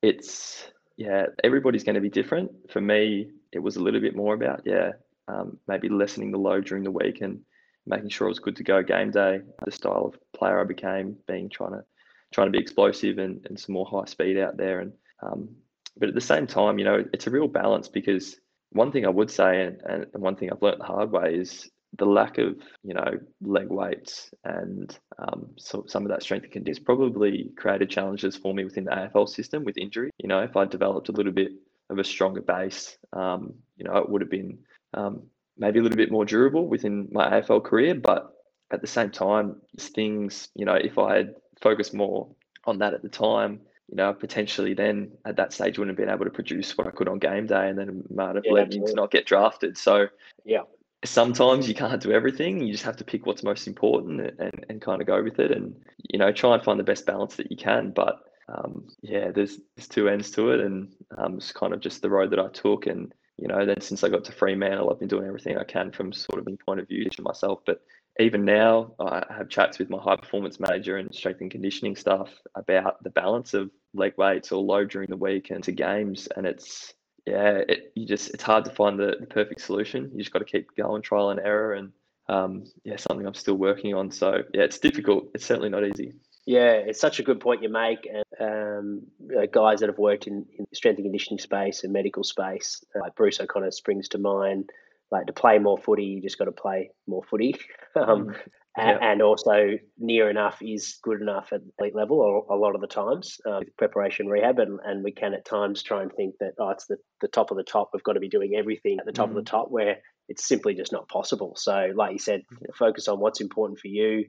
It's 0.02 0.66
yeah, 0.98 1.28
everybody's 1.44 1.84
going 1.84 1.96
to 1.96 2.02
be 2.02 2.10
different. 2.10 2.52
For 2.70 2.82
me, 2.82 3.30
it 3.52 3.60
was 3.60 3.76
a 3.76 3.84
little 3.84 4.02
bit 4.02 4.16
more 4.16 4.34
about 4.34 4.62
yeah, 4.66 4.94
um, 5.28 5.58
maybe 5.68 5.90
lessening 5.90 6.32
the 6.32 6.40
load 6.40 6.66
during 6.66 6.84
the 6.84 6.92
week 6.92 7.22
and 7.22 7.42
making 7.90 8.10
sure 8.10 8.28
it 8.28 8.32
was 8.32 8.40
good 8.40 8.56
to 8.56 8.64
go 8.64 8.82
game 8.82 9.12
day. 9.12 9.42
The 9.66 9.72
style 9.72 10.14
of 10.14 10.20
player 10.38 10.62
I 10.62 10.64
became, 10.64 11.18
being 11.28 11.50
trying 11.50 11.72
to 11.72 11.84
trying 12.32 12.48
to 12.48 12.52
be 12.52 12.60
explosive 12.60 13.18
and, 13.18 13.44
and 13.48 13.60
some 13.60 13.74
more 13.74 13.88
high 13.88 14.06
speed 14.06 14.38
out 14.38 14.56
there. 14.56 14.80
And 14.80 14.94
um, 15.22 15.50
but 15.98 16.10
at 16.10 16.16
the 16.16 16.22
same 16.22 16.48
time, 16.48 16.78
you 16.78 16.86
know, 16.86 17.04
it's 17.12 17.28
a 17.28 17.32
real 17.32 17.48
balance 17.48 17.88
because 17.88 18.38
one 18.72 18.92
thing 18.92 19.06
I 19.06 19.10
would 19.10 19.32
say, 19.32 19.64
and, 19.64 20.06
and 20.14 20.22
one 20.22 20.36
thing 20.36 20.52
I've 20.52 20.62
learned 20.62 20.80
the 20.80 20.86
hard 20.86 21.12
way 21.12 21.34
is 21.34 21.70
the 21.98 22.06
lack 22.06 22.38
of 22.38 22.56
you 22.84 22.94
know 22.94 23.20
leg 23.42 23.68
weights 23.68 24.30
and 24.44 24.98
um, 25.18 25.50
so 25.58 25.84
some 25.88 26.04
of 26.04 26.10
that 26.10 26.22
strength 26.22 26.44
and 26.44 26.54
conditioning 26.54 26.86
probably 26.86 27.50
created 27.58 27.90
challenges 27.90 28.36
for 28.36 28.54
me 28.54 28.64
within 28.64 28.84
the 28.84 28.92
AFL 28.92 29.28
system 29.28 29.64
with 29.64 29.78
injury. 29.78 30.12
You 30.20 30.28
know, 30.28 30.42
if 30.42 30.56
I 30.56 30.66
developed 30.66 31.10
a 31.10 31.14
little 31.14 31.32
bit 31.32 31.52
of 31.90 31.98
a 31.98 32.04
stronger 32.04 32.42
base, 32.42 32.98
um, 33.14 33.56
you 33.76 33.86
know, 33.86 33.98
it 33.98 34.08
would 34.08 34.22
have 34.22 34.30
been 34.30 34.60
um, 34.94 35.24
maybe 35.60 35.80
a 35.80 35.84
little 35.84 35.98
bit 35.98 36.12
more 36.12 36.26
durable 36.26 36.68
within 36.68 37.08
my 37.12 37.30
AFL 37.30 37.64
career. 37.64 37.94
But 37.94 38.34
at 38.72 38.82
the 38.82 38.88
same 38.88 39.12
time, 39.12 39.62
things, 39.78 40.50
you 40.56 40.66
know, 40.66 40.76
if 40.76 40.98
I 40.98 41.18
had 41.18 41.36
focused 41.62 41.94
more 41.94 42.28
on 42.66 42.80
that 42.80 42.94
at 42.94 43.02
the 43.02 43.10
time, 43.10 43.62
you 43.90 43.96
know, 43.96 44.14
potentially 44.14 44.74
then 44.74 45.12
at 45.26 45.36
that 45.36 45.52
stage 45.52 45.78
wouldn't 45.78 45.98
have 45.98 46.06
been 46.06 46.14
able 46.14 46.26
to 46.26 46.32
produce 46.32 46.78
what 46.78 46.88
I 46.88 46.92
could 46.92 47.08
on 47.08 47.20
game 47.20 47.48
day 47.48 47.70
and 47.70 47.78
then 47.78 48.04
might 48.14 48.36
have 48.36 48.46
yeah, 48.46 48.54
led 48.54 48.70
me 48.70 48.80
to 48.86 48.94
not 48.94 49.12
get 49.12 49.26
drafted. 49.26 49.78
So 49.78 50.08
yeah. 50.46 50.62
Sometimes 51.06 51.66
you 51.70 51.74
can't 51.74 52.02
do 52.02 52.12
everything. 52.12 52.60
You 52.60 52.74
just 52.74 52.84
have 52.84 52.98
to 52.98 53.06
pick 53.06 53.26
what's 53.26 53.42
most 53.42 53.68
important 53.68 54.20
and, 54.38 54.66
and 54.68 54.82
kind 54.82 55.00
of 55.00 55.08
go 55.08 55.24
with 55.24 55.40
it 55.40 55.50
and, 55.50 55.74
you 56.10 56.20
know, 56.20 56.34
try 56.34 56.54
and 56.54 56.62
find 56.62 56.78
the 56.78 56.84
best 56.84 57.06
balance 57.06 57.38
that 57.38 57.50
you 57.50 57.56
can. 57.56 57.92
But 57.92 58.20
um, 58.54 58.88
yeah, 59.02 59.32
there's 59.32 59.60
there's 59.76 59.88
two 59.88 60.10
ends 60.10 60.32
to 60.32 60.52
it, 60.52 60.60
and 60.60 60.92
um, 61.18 61.36
it's 61.36 61.52
kind 61.52 61.74
of 61.74 61.80
just 61.80 62.02
the 62.02 62.10
road 62.10 62.32
that 62.32 62.40
I 62.40 62.48
took. 62.50 62.88
And 62.88 63.14
you 63.40 63.48
know, 63.48 63.66
then 63.66 63.82
since 63.82 64.04
I 64.04 64.10
got 64.10 64.24
to 64.26 64.32
Fremantle, 64.32 64.90
I've 64.90 65.00
been 65.00 65.08
doing 65.08 65.28
everything 65.28 65.58
I 65.58 65.64
can 65.64 65.92
from 65.92 66.12
sort 66.12 66.40
of 66.40 66.48
a 66.48 66.58
point 66.66 66.80
of 66.80 66.88
view 66.88 67.10
to 67.10 67.22
myself. 67.22 67.60
But 67.66 67.82
even 68.20 68.44
now, 68.44 68.92
I 69.00 69.26
have 69.30 69.50
chats 69.50 69.80
with 69.80 69.90
my 69.90 69.98
high 69.98 70.18
performance 70.18 70.60
manager 70.60 70.98
and 70.98 71.14
strength 71.14 71.42
and 71.42 71.50
conditioning 71.50 71.96
staff 71.96 72.30
about 72.56 73.02
the 73.04 73.10
balance 73.10 73.54
of 73.54 73.72
leg 73.94 74.14
weights 74.18 74.52
or 74.52 74.62
load 74.62 74.90
during 74.90 75.10
the 75.10 75.18
week 75.18 75.52
and 75.52 75.64
to 75.64 75.72
games. 75.72 76.28
And 76.36 76.46
it's, 76.46 76.94
yeah, 77.26 77.62
it, 77.70 77.94
you 77.96 78.06
just, 78.06 78.32
it's 78.34 78.44
hard 78.44 78.66
to 78.66 78.72
find 78.72 79.00
the, 79.00 79.16
the 79.20 79.28
perfect 79.28 79.62
solution. 79.62 80.10
You 80.12 80.20
just 80.20 80.34
got 80.34 80.40
to 80.40 80.46
keep 80.46 80.76
going, 80.76 81.02
trial 81.02 81.30
and 81.30 81.40
error. 81.40 81.74
And 81.74 81.92
um, 82.28 82.66
yeah, 82.84 82.98
something 82.98 83.26
I'm 83.26 83.34
still 83.34 83.56
working 83.56 83.96
on. 83.96 84.12
So 84.12 84.44
yeah, 84.54 84.64
it's 84.64 84.80
difficult. 84.80 85.30
It's 85.34 85.46
certainly 85.46 85.70
not 85.70 85.86
easy. 85.86 86.14
Yeah, 86.50 86.72
it's 86.72 87.00
such 87.00 87.20
a 87.20 87.24
good 87.24 87.40
point 87.40 87.62
you 87.62 87.70
make. 87.70 88.10
And 88.12 88.26
um, 88.42 89.02
you 89.20 89.36
know, 89.36 89.46
guys 89.46 89.82
that 89.82 89.90
have 89.90 90.00
worked 90.00 90.26
in, 90.26 90.48
in 90.58 90.66
strength 90.74 90.98
and 90.98 91.06
conditioning 91.06 91.38
space 91.38 91.84
and 91.84 91.94
medical 91.94 92.24
space, 92.24 92.84
like 93.00 93.14
Bruce 93.14 93.40
O'Connor 93.40 93.70
springs 93.70 94.10
to 94.10 94.18
mind 94.18 94.72
like 95.12 95.28
to 95.28 95.34
play 95.34 95.60
more 95.60 95.78
footy, 95.78 96.06
you 96.06 96.24
just 96.24 96.40
got 96.40 96.46
to 96.46 96.52
play 96.52 96.90
more 97.06 97.22
footy. 97.24 97.54
um, 97.96 98.30
mm. 98.30 98.36
yeah. 98.76 98.98
and, 99.00 99.22
also 99.22 99.78
near 100.00 100.28
enough 100.28 100.58
is 100.64 100.98
good 101.04 101.22
enough 101.22 101.54
at 101.54 101.62
elite 101.78 101.96
level 101.96 102.48
a, 102.50 102.56
a 102.56 102.58
lot 102.58 102.74
of 102.74 102.82
the 102.82 102.88
times 102.88 103.38
uh, 103.48 103.60
with 103.60 103.78
preparation 103.78 104.26
rehab. 104.26 104.58
And, 104.58 104.80
and 104.84 105.04
we 105.04 105.12
can 105.12 105.36
at 105.36 105.46
times 105.46 105.84
try 105.84 106.02
and 106.02 106.12
think 106.12 106.34
that, 106.40 106.54
oh, 106.60 106.72
it's 106.72 106.88
the, 106.88 106.98
the 107.22 107.28
top 107.28 107.52
of 107.52 107.58
the 107.58 107.64
top. 107.64 107.92
We've 107.94 108.02
got 108.02 108.14
to 108.14 108.20
be 108.20 108.28
doing 108.28 108.56
everything 108.58 108.98
at 109.00 109.06
the 109.06 109.12
top 109.12 109.28
mm. 109.28 109.32
of 109.32 109.36
the 109.36 109.42
mm. 109.42 109.52
top 109.52 109.68
where 109.70 109.98
it's 110.28 110.48
simply 110.48 110.74
just 110.74 110.92
not 110.92 111.10
possible. 111.10 111.54
So, 111.58 111.92
like 111.96 112.14
you 112.14 112.20
said, 112.20 112.42
yeah. 112.52 112.70
focus 112.74 113.08
on 113.08 113.20
what's 113.20 113.40
important 113.40 113.78
for 113.78 113.88
you. 113.88 114.26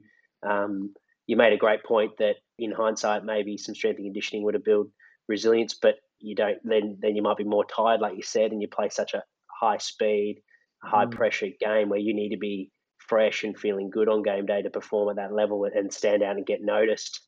Um, 0.47 0.93
you 1.31 1.37
made 1.37 1.53
a 1.53 1.57
great 1.57 1.81
point 1.85 2.11
that 2.19 2.35
in 2.59 2.73
hindsight, 2.73 3.23
maybe 3.23 3.55
some 3.55 3.73
strength 3.73 3.95
and 3.95 4.05
conditioning 4.05 4.43
would 4.43 4.53
have 4.53 4.65
built 4.65 4.89
resilience, 5.29 5.73
but 5.73 5.95
you 6.19 6.35
don't. 6.35 6.57
Then, 6.65 6.97
then 7.01 7.15
you 7.15 7.21
might 7.21 7.37
be 7.37 7.45
more 7.45 7.63
tired, 7.63 8.01
like 8.01 8.17
you 8.17 8.21
said, 8.21 8.51
and 8.51 8.61
you 8.61 8.67
play 8.67 8.89
such 8.89 9.13
a 9.13 9.23
high 9.61 9.77
speed, 9.77 10.41
high 10.83 11.05
mm. 11.05 11.11
pressure 11.11 11.47
game 11.57 11.87
where 11.87 12.01
you 12.01 12.13
need 12.13 12.31
to 12.31 12.37
be 12.37 12.69
fresh 12.97 13.45
and 13.45 13.57
feeling 13.57 13.89
good 13.89 14.09
on 14.09 14.23
game 14.23 14.45
day 14.45 14.61
to 14.61 14.69
perform 14.69 15.07
at 15.07 15.15
that 15.15 15.33
level 15.33 15.63
and 15.73 15.93
stand 15.93 16.21
out 16.21 16.35
and 16.35 16.45
get 16.45 16.61
noticed. 16.61 17.21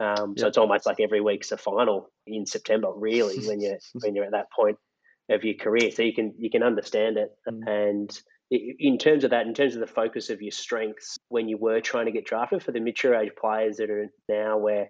Um, 0.00 0.38
so 0.38 0.46
yep. 0.46 0.48
it's 0.48 0.58
almost 0.58 0.86
like 0.86 0.98
every 0.98 1.20
week's 1.20 1.52
a 1.52 1.58
final 1.58 2.10
in 2.26 2.46
September, 2.46 2.88
really, 2.96 3.46
when 3.46 3.60
you're 3.60 3.78
when 4.00 4.14
you're 4.14 4.24
at 4.24 4.32
that 4.32 4.50
point 4.56 4.78
of 5.28 5.44
your 5.44 5.56
career. 5.56 5.90
So 5.90 6.00
you 6.00 6.14
can 6.14 6.32
you 6.38 6.48
can 6.48 6.62
understand 6.62 7.18
it. 7.18 7.28
Mm. 7.46 7.68
And 7.68 8.22
in 8.50 8.98
terms 8.98 9.24
of 9.24 9.30
that, 9.30 9.46
in 9.46 9.54
terms 9.54 9.74
of 9.74 9.80
the 9.80 9.86
focus 9.86 10.28
of 10.30 10.42
your 10.42 10.50
strengths, 10.50 11.16
when 11.28 11.48
you 11.48 11.56
were 11.56 11.80
trying 11.80 12.06
to 12.06 12.12
get 12.12 12.26
drafted 12.26 12.62
for 12.62 12.72
the 12.72 12.80
mature 12.80 13.14
age 13.14 13.30
players 13.40 13.76
that 13.76 13.90
are 13.90 14.08
now 14.28 14.58
where 14.58 14.88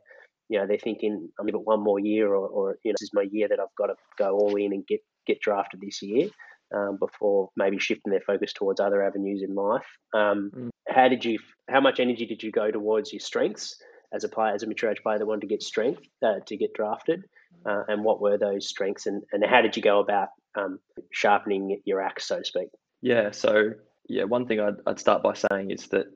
you 0.48 0.58
know 0.58 0.66
they're 0.66 0.78
thinking 0.78 1.28
I'm 1.38 1.46
give 1.46 1.54
it 1.54 1.64
one 1.64 1.82
more 1.82 1.98
year 1.98 2.28
or, 2.28 2.48
or 2.48 2.78
you 2.82 2.90
know 2.90 2.96
this 2.98 3.08
is 3.08 3.10
my 3.12 3.26
year 3.30 3.48
that 3.48 3.60
I've 3.60 3.74
got 3.76 3.86
to 3.86 3.94
go 4.18 4.30
all 4.30 4.56
in 4.56 4.72
and 4.72 4.86
get 4.86 5.00
get 5.26 5.40
drafted 5.40 5.80
this 5.80 6.00
year 6.02 6.28
um, 6.74 6.96
before 6.98 7.50
maybe 7.56 7.78
shifting 7.78 8.10
their 8.10 8.22
focus 8.26 8.52
towards 8.52 8.80
other 8.80 9.02
avenues 9.02 9.42
in 9.42 9.54
life. 9.54 9.86
Um, 10.14 10.50
mm. 10.54 10.70
How 10.88 11.08
did 11.08 11.24
you? 11.24 11.38
How 11.68 11.80
much 11.80 12.00
energy 12.00 12.26
did 12.26 12.42
you 12.42 12.50
go 12.50 12.70
towards 12.70 13.12
your 13.12 13.20
strengths 13.20 13.76
as 14.12 14.24
a 14.24 14.28
player, 14.28 14.54
as 14.54 14.62
a 14.62 14.66
mature 14.66 14.90
age 14.90 15.02
player 15.02 15.18
that 15.18 15.26
wanted 15.26 15.42
to 15.42 15.46
get 15.46 15.62
strength 15.62 16.02
uh, 16.24 16.40
to 16.46 16.56
get 16.56 16.74
drafted? 16.74 17.24
Uh, 17.66 17.82
and 17.88 18.02
what 18.02 18.22
were 18.22 18.38
those 18.38 18.66
strengths, 18.66 19.06
and, 19.06 19.22
and 19.32 19.44
how 19.44 19.60
did 19.60 19.76
you 19.76 19.82
go 19.82 20.00
about 20.00 20.28
um, 20.56 20.78
sharpening 21.12 21.80
your 21.84 22.00
axe, 22.00 22.26
so 22.26 22.38
to 22.38 22.44
speak? 22.44 22.68
Yeah, 23.02 23.30
so 23.30 23.72
yeah, 24.08 24.24
one 24.24 24.46
thing 24.46 24.60
I'd, 24.60 24.76
I'd 24.86 24.98
start 24.98 25.22
by 25.22 25.34
saying 25.34 25.70
is 25.70 25.86
that 25.88 26.06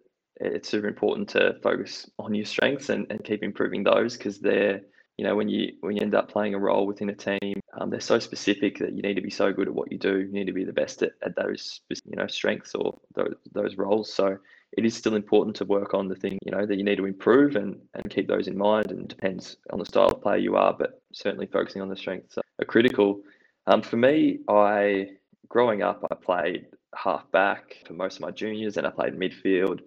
it's 0.41 0.69
super 0.69 0.89
important 0.89 1.29
to 1.31 1.57
focus 1.63 2.11
on 2.19 2.35
your 2.35 2.45
strengths 2.45 2.89
and, 2.89 3.07
and 3.11 3.23
keep 3.25 3.43
improving 3.43 3.85
those 3.85 4.17
because 4.17 4.41
they're 4.41 4.81
you 5.17 5.25
know 5.25 5.37
when 5.37 5.49
you 5.49 5.73
when 5.81 5.97
you 5.97 6.03
end 6.03 6.15
up 6.15 6.29
playing 6.29 6.55
a 6.55 6.59
role 6.59 6.87
within 6.87 7.09
a 7.09 7.15
team 7.15 7.61
um, 7.79 7.89
they're 7.89 8.01
so 8.01 8.19
specific 8.19 8.79
that 8.79 8.93
you 8.93 9.03
need 9.03 9.15
to 9.15 9.21
be 9.21 9.31
so 9.31 9.53
good 9.53 9.69
at 9.69 9.75
what 9.75 9.93
you 9.93 9.99
do 9.99 10.19
you 10.19 10.33
need 10.33 10.47
to 10.47 10.53
be 10.53 10.65
the 10.65 10.73
best 10.73 11.03
at, 11.03 11.13
at 11.23 11.37
those 11.37 11.81
you 12.05 12.17
know 12.17 12.27
strengths 12.27 12.75
or 12.75 12.99
those, 13.15 13.35
those 13.53 13.77
roles. 13.77 14.13
So 14.13 14.37
it 14.77 14.85
is 14.85 14.97
still 14.97 15.15
important 15.15 15.55
to 15.57 15.65
work 15.65 15.95
on 15.95 16.09
the 16.09 16.17
thing 16.17 16.37
you 16.45 16.51
know 16.51 16.67
that 16.67 16.77
you 16.77 16.85
need 16.85 16.97
to 16.97 17.07
improve 17.07 17.55
and 17.55 17.79
and 17.95 18.11
keep 18.11 18.27
those 18.27 18.49
in 18.49 18.59
mind 18.59 18.91
and 18.91 19.07
depends 19.07 19.57
on 19.73 19.79
the 19.79 19.87
style 19.87 20.09
of 20.09 20.21
player 20.21 20.39
you 20.39 20.57
are 20.57 20.75
but 20.77 21.01
certainly 21.13 21.47
focusing 21.47 21.81
on 21.81 21.89
the 21.89 21.97
strengths 21.97 22.37
are 22.37 22.65
critical. 22.65 23.21
Um, 23.67 23.83
for 23.83 23.97
me 23.97 24.41
i 24.49 25.09
growing 25.55 25.83
up 25.83 26.05
i 26.11 26.15
played 26.15 26.67
half 26.95 27.25
back 27.31 27.77
for 27.87 27.95
most 27.95 28.17
of 28.17 28.23
my 28.27 28.33
juniors 28.43 28.77
and 28.77 28.87
i 28.87 28.91
played 28.91 29.15
midfield 29.15 29.79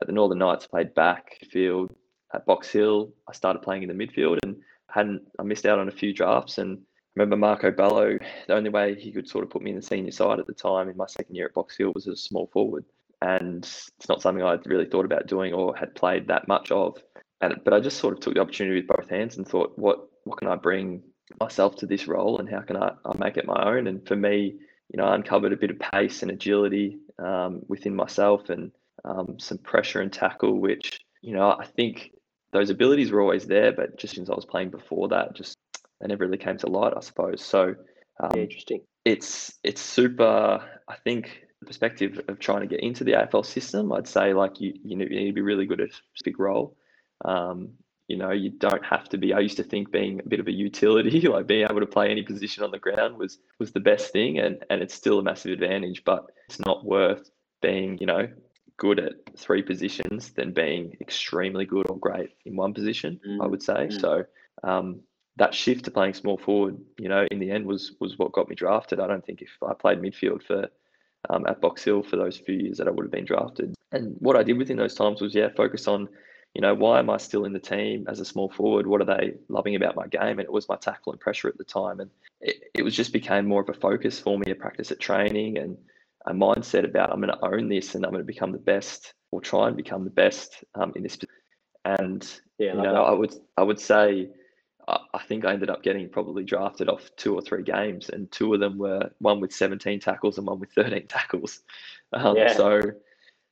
at 0.00 0.06
the 0.06 0.12
northern 0.12 0.38
knights 0.38 0.66
I 0.66 0.68
played 0.76 0.94
back 0.94 1.24
field 1.50 1.88
at 2.32 2.46
box 2.46 2.70
hill 2.70 3.12
i 3.28 3.32
started 3.32 3.62
playing 3.66 3.82
in 3.82 3.90
the 3.90 4.06
midfield 4.06 4.38
and 4.44 4.56
hadn't 4.96 5.22
I 5.38 5.42
missed 5.42 5.66
out 5.66 5.78
on 5.78 5.88
a 5.88 5.92
few 5.92 6.12
drafts 6.12 6.58
and 6.58 6.78
I 6.78 7.20
remember 7.20 7.36
Marco 7.36 7.70
Bello, 7.70 8.18
the 8.46 8.54
only 8.54 8.70
way 8.70 8.94
he 8.94 9.10
could 9.10 9.28
sort 9.28 9.44
of 9.44 9.50
put 9.50 9.62
me 9.62 9.70
in 9.70 9.76
the 9.76 9.82
senior 9.82 10.10
side 10.10 10.38
at 10.38 10.46
the 10.46 10.52
time 10.52 10.88
in 10.88 10.96
my 10.96 11.06
second 11.06 11.34
year 11.34 11.46
at 11.46 11.54
Box 11.54 11.76
Hill 11.76 11.92
was 11.94 12.06
as 12.06 12.14
a 12.14 12.16
small 12.16 12.46
forward. 12.52 12.84
And 13.22 13.64
it's 13.64 14.08
not 14.08 14.20
something 14.20 14.44
I'd 14.44 14.66
really 14.66 14.84
thought 14.84 15.06
about 15.06 15.26
doing 15.26 15.54
or 15.54 15.74
had 15.74 15.94
played 15.94 16.28
that 16.28 16.46
much 16.46 16.70
of. 16.70 17.02
And 17.40 17.58
but 17.64 17.72
I 17.72 17.80
just 17.80 17.98
sort 17.98 18.14
of 18.14 18.20
took 18.20 18.34
the 18.34 18.40
opportunity 18.40 18.76
with 18.76 18.86
both 18.86 19.08
hands 19.08 19.38
and 19.38 19.48
thought, 19.48 19.72
what 19.78 20.08
what 20.24 20.38
can 20.38 20.48
I 20.48 20.56
bring 20.56 21.02
myself 21.40 21.76
to 21.76 21.86
this 21.86 22.06
role 22.06 22.38
and 22.38 22.48
how 22.48 22.60
can 22.60 22.76
I, 22.76 22.92
I 23.04 23.16
make 23.16 23.38
it 23.38 23.46
my 23.46 23.64
own? 23.64 23.86
And 23.86 24.06
for 24.06 24.16
me, 24.16 24.56
you 24.88 24.98
know, 24.98 25.04
I 25.04 25.14
uncovered 25.14 25.52
a 25.52 25.56
bit 25.56 25.70
of 25.70 25.78
pace 25.78 26.22
and 26.22 26.30
agility 26.30 26.98
um, 27.18 27.62
within 27.68 27.94
myself 27.94 28.50
and 28.50 28.72
um, 29.04 29.38
some 29.38 29.58
pressure 29.58 30.00
and 30.00 30.12
tackle, 30.12 30.58
which, 30.58 31.00
you 31.22 31.34
know, 31.34 31.50
I 31.50 31.64
think 31.64 32.12
those 32.52 32.70
abilities 32.70 33.10
were 33.10 33.20
always 33.20 33.46
there, 33.46 33.72
but 33.72 33.98
just 33.98 34.14
since 34.14 34.30
I 34.30 34.34
was 34.34 34.44
playing 34.44 34.70
before 34.70 35.08
that, 35.08 35.34
just 35.34 35.56
they 36.00 36.06
never 36.06 36.24
really 36.24 36.38
came 36.38 36.58
to 36.58 36.68
light, 36.68 36.94
I 36.96 37.00
suppose. 37.00 37.42
So 37.42 37.74
um, 38.20 38.38
interesting. 38.38 38.82
It's 39.04 39.54
it's 39.62 39.80
super. 39.80 40.62
I 40.88 40.96
think 41.04 41.46
the 41.60 41.66
perspective 41.66 42.20
of 42.28 42.38
trying 42.38 42.60
to 42.60 42.66
get 42.66 42.80
into 42.80 43.04
the 43.04 43.12
AFL 43.12 43.44
system, 43.44 43.92
I'd 43.92 44.08
say 44.08 44.34
like 44.34 44.60
you 44.60 44.74
you 44.84 44.96
need 44.96 45.26
to 45.26 45.32
be 45.32 45.42
really 45.42 45.66
good 45.66 45.80
at 45.80 45.90
a 45.90 46.24
big 46.24 46.38
role. 46.38 46.76
Um, 47.24 47.70
you 48.08 48.16
know, 48.16 48.30
you 48.30 48.50
don't 48.50 48.84
have 48.84 49.08
to 49.10 49.18
be. 49.18 49.32
I 49.32 49.40
used 49.40 49.56
to 49.56 49.64
think 49.64 49.90
being 49.90 50.20
a 50.20 50.28
bit 50.28 50.40
of 50.40 50.46
a 50.46 50.52
utility, 50.52 51.20
like 51.28 51.46
being 51.46 51.66
able 51.68 51.80
to 51.80 51.86
play 51.86 52.10
any 52.10 52.22
position 52.22 52.62
on 52.62 52.70
the 52.70 52.78
ground, 52.78 53.18
was 53.18 53.38
was 53.58 53.72
the 53.72 53.80
best 53.80 54.12
thing, 54.12 54.38
and 54.38 54.64
and 54.70 54.82
it's 54.82 54.94
still 54.94 55.18
a 55.18 55.22
massive 55.22 55.52
advantage. 55.52 56.04
But 56.04 56.26
it's 56.48 56.60
not 56.60 56.84
worth 56.84 57.30
being, 57.62 57.98
you 57.98 58.06
know, 58.06 58.28
good 58.76 59.00
at 59.00 59.12
three 59.36 59.62
positions 59.62 60.30
than 60.30 60.52
being 60.52 60.96
extremely 61.00 61.64
good 61.64 61.88
or 61.90 61.98
great 61.98 62.30
in 62.44 62.54
one 62.54 62.74
position. 62.74 63.20
Mm. 63.26 63.42
I 63.42 63.46
would 63.46 63.62
say 63.62 63.88
mm. 63.88 64.00
so. 64.00 64.24
Um, 64.62 65.00
that 65.38 65.52
shift 65.52 65.84
to 65.84 65.90
playing 65.90 66.14
small 66.14 66.38
forward, 66.38 66.78
you 66.98 67.10
know, 67.10 67.26
in 67.30 67.38
the 67.38 67.50
end 67.50 67.66
was 67.66 67.92
was 68.00 68.18
what 68.18 68.32
got 68.32 68.48
me 68.48 68.54
drafted. 68.54 69.00
I 69.00 69.06
don't 69.06 69.24
think 69.24 69.42
if 69.42 69.50
I 69.62 69.74
played 69.74 70.00
midfield 70.00 70.42
for 70.42 70.68
um, 71.28 71.46
at 71.46 71.60
Box 71.60 71.84
Hill 71.84 72.02
for 72.02 72.16
those 72.16 72.38
few 72.38 72.54
years 72.54 72.78
that 72.78 72.88
I 72.88 72.90
would 72.90 73.04
have 73.04 73.12
been 73.12 73.24
drafted. 73.24 73.74
And 73.92 74.16
what 74.18 74.36
I 74.36 74.42
did 74.42 74.58
within 74.58 74.76
those 74.76 74.94
times 74.94 75.20
was, 75.20 75.34
yeah, 75.34 75.48
focus 75.56 75.86
on 75.88 76.08
you 76.56 76.62
know, 76.62 76.72
why 76.72 76.98
am 76.98 77.10
I 77.10 77.18
still 77.18 77.44
in 77.44 77.52
the 77.52 77.58
team 77.58 78.06
as 78.08 78.18
a 78.18 78.24
small 78.24 78.48
forward? 78.48 78.86
What 78.86 79.02
are 79.02 79.04
they 79.04 79.34
loving 79.50 79.76
about 79.76 79.94
my 79.94 80.06
game? 80.06 80.38
And 80.38 80.40
it 80.40 80.50
was 80.50 80.70
my 80.70 80.76
tackle 80.76 81.12
and 81.12 81.20
pressure 81.20 81.48
at 81.48 81.58
the 81.58 81.64
time. 81.64 82.00
And 82.00 82.10
it, 82.40 82.70
it 82.72 82.82
was 82.82 82.96
just 82.96 83.12
became 83.12 83.46
more 83.46 83.60
of 83.60 83.68
a 83.68 83.74
focus 83.74 84.18
for 84.18 84.38
me, 84.38 84.50
a 84.50 84.54
practice 84.54 84.90
at 84.90 84.98
training 84.98 85.58
and 85.58 85.76
a 86.24 86.32
mindset 86.32 86.86
about 86.86 87.12
I'm 87.12 87.20
going 87.20 87.30
to 87.30 87.44
own 87.44 87.68
this 87.68 87.94
and 87.94 88.06
I'm 88.06 88.10
going 88.10 88.22
to 88.22 88.26
become 88.26 88.52
the 88.52 88.58
best 88.58 89.12
or 89.32 89.42
try 89.42 89.68
and 89.68 89.76
become 89.76 90.04
the 90.04 90.10
best 90.10 90.64
um, 90.74 90.94
in 90.96 91.02
this. 91.02 91.18
And 91.84 92.26
yeah, 92.56 92.68
you 92.68 92.80
know, 92.80 92.94
that. 92.94 93.02
I 93.02 93.12
would 93.12 93.34
I 93.58 93.62
would 93.62 93.78
say 93.78 94.30
I, 94.88 95.18
think 95.28 95.44
I 95.44 95.52
ended 95.52 95.68
up 95.68 95.82
getting 95.82 96.08
probably 96.08 96.42
drafted 96.42 96.88
off 96.88 97.10
two 97.16 97.34
or 97.34 97.42
three 97.42 97.64
games, 97.64 98.08
and 98.08 98.32
two 98.32 98.54
of 98.54 98.60
them 98.60 98.78
were 98.78 99.10
one 99.18 99.40
with 99.40 99.52
17 99.52 100.00
tackles 100.00 100.38
and 100.38 100.46
one 100.46 100.58
with 100.58 100.72
13 100.72 101.06
tackles. 101.06 101.60
Um, 102.12 102.36
yeah. 102.36 102.54
So 102.54 102.80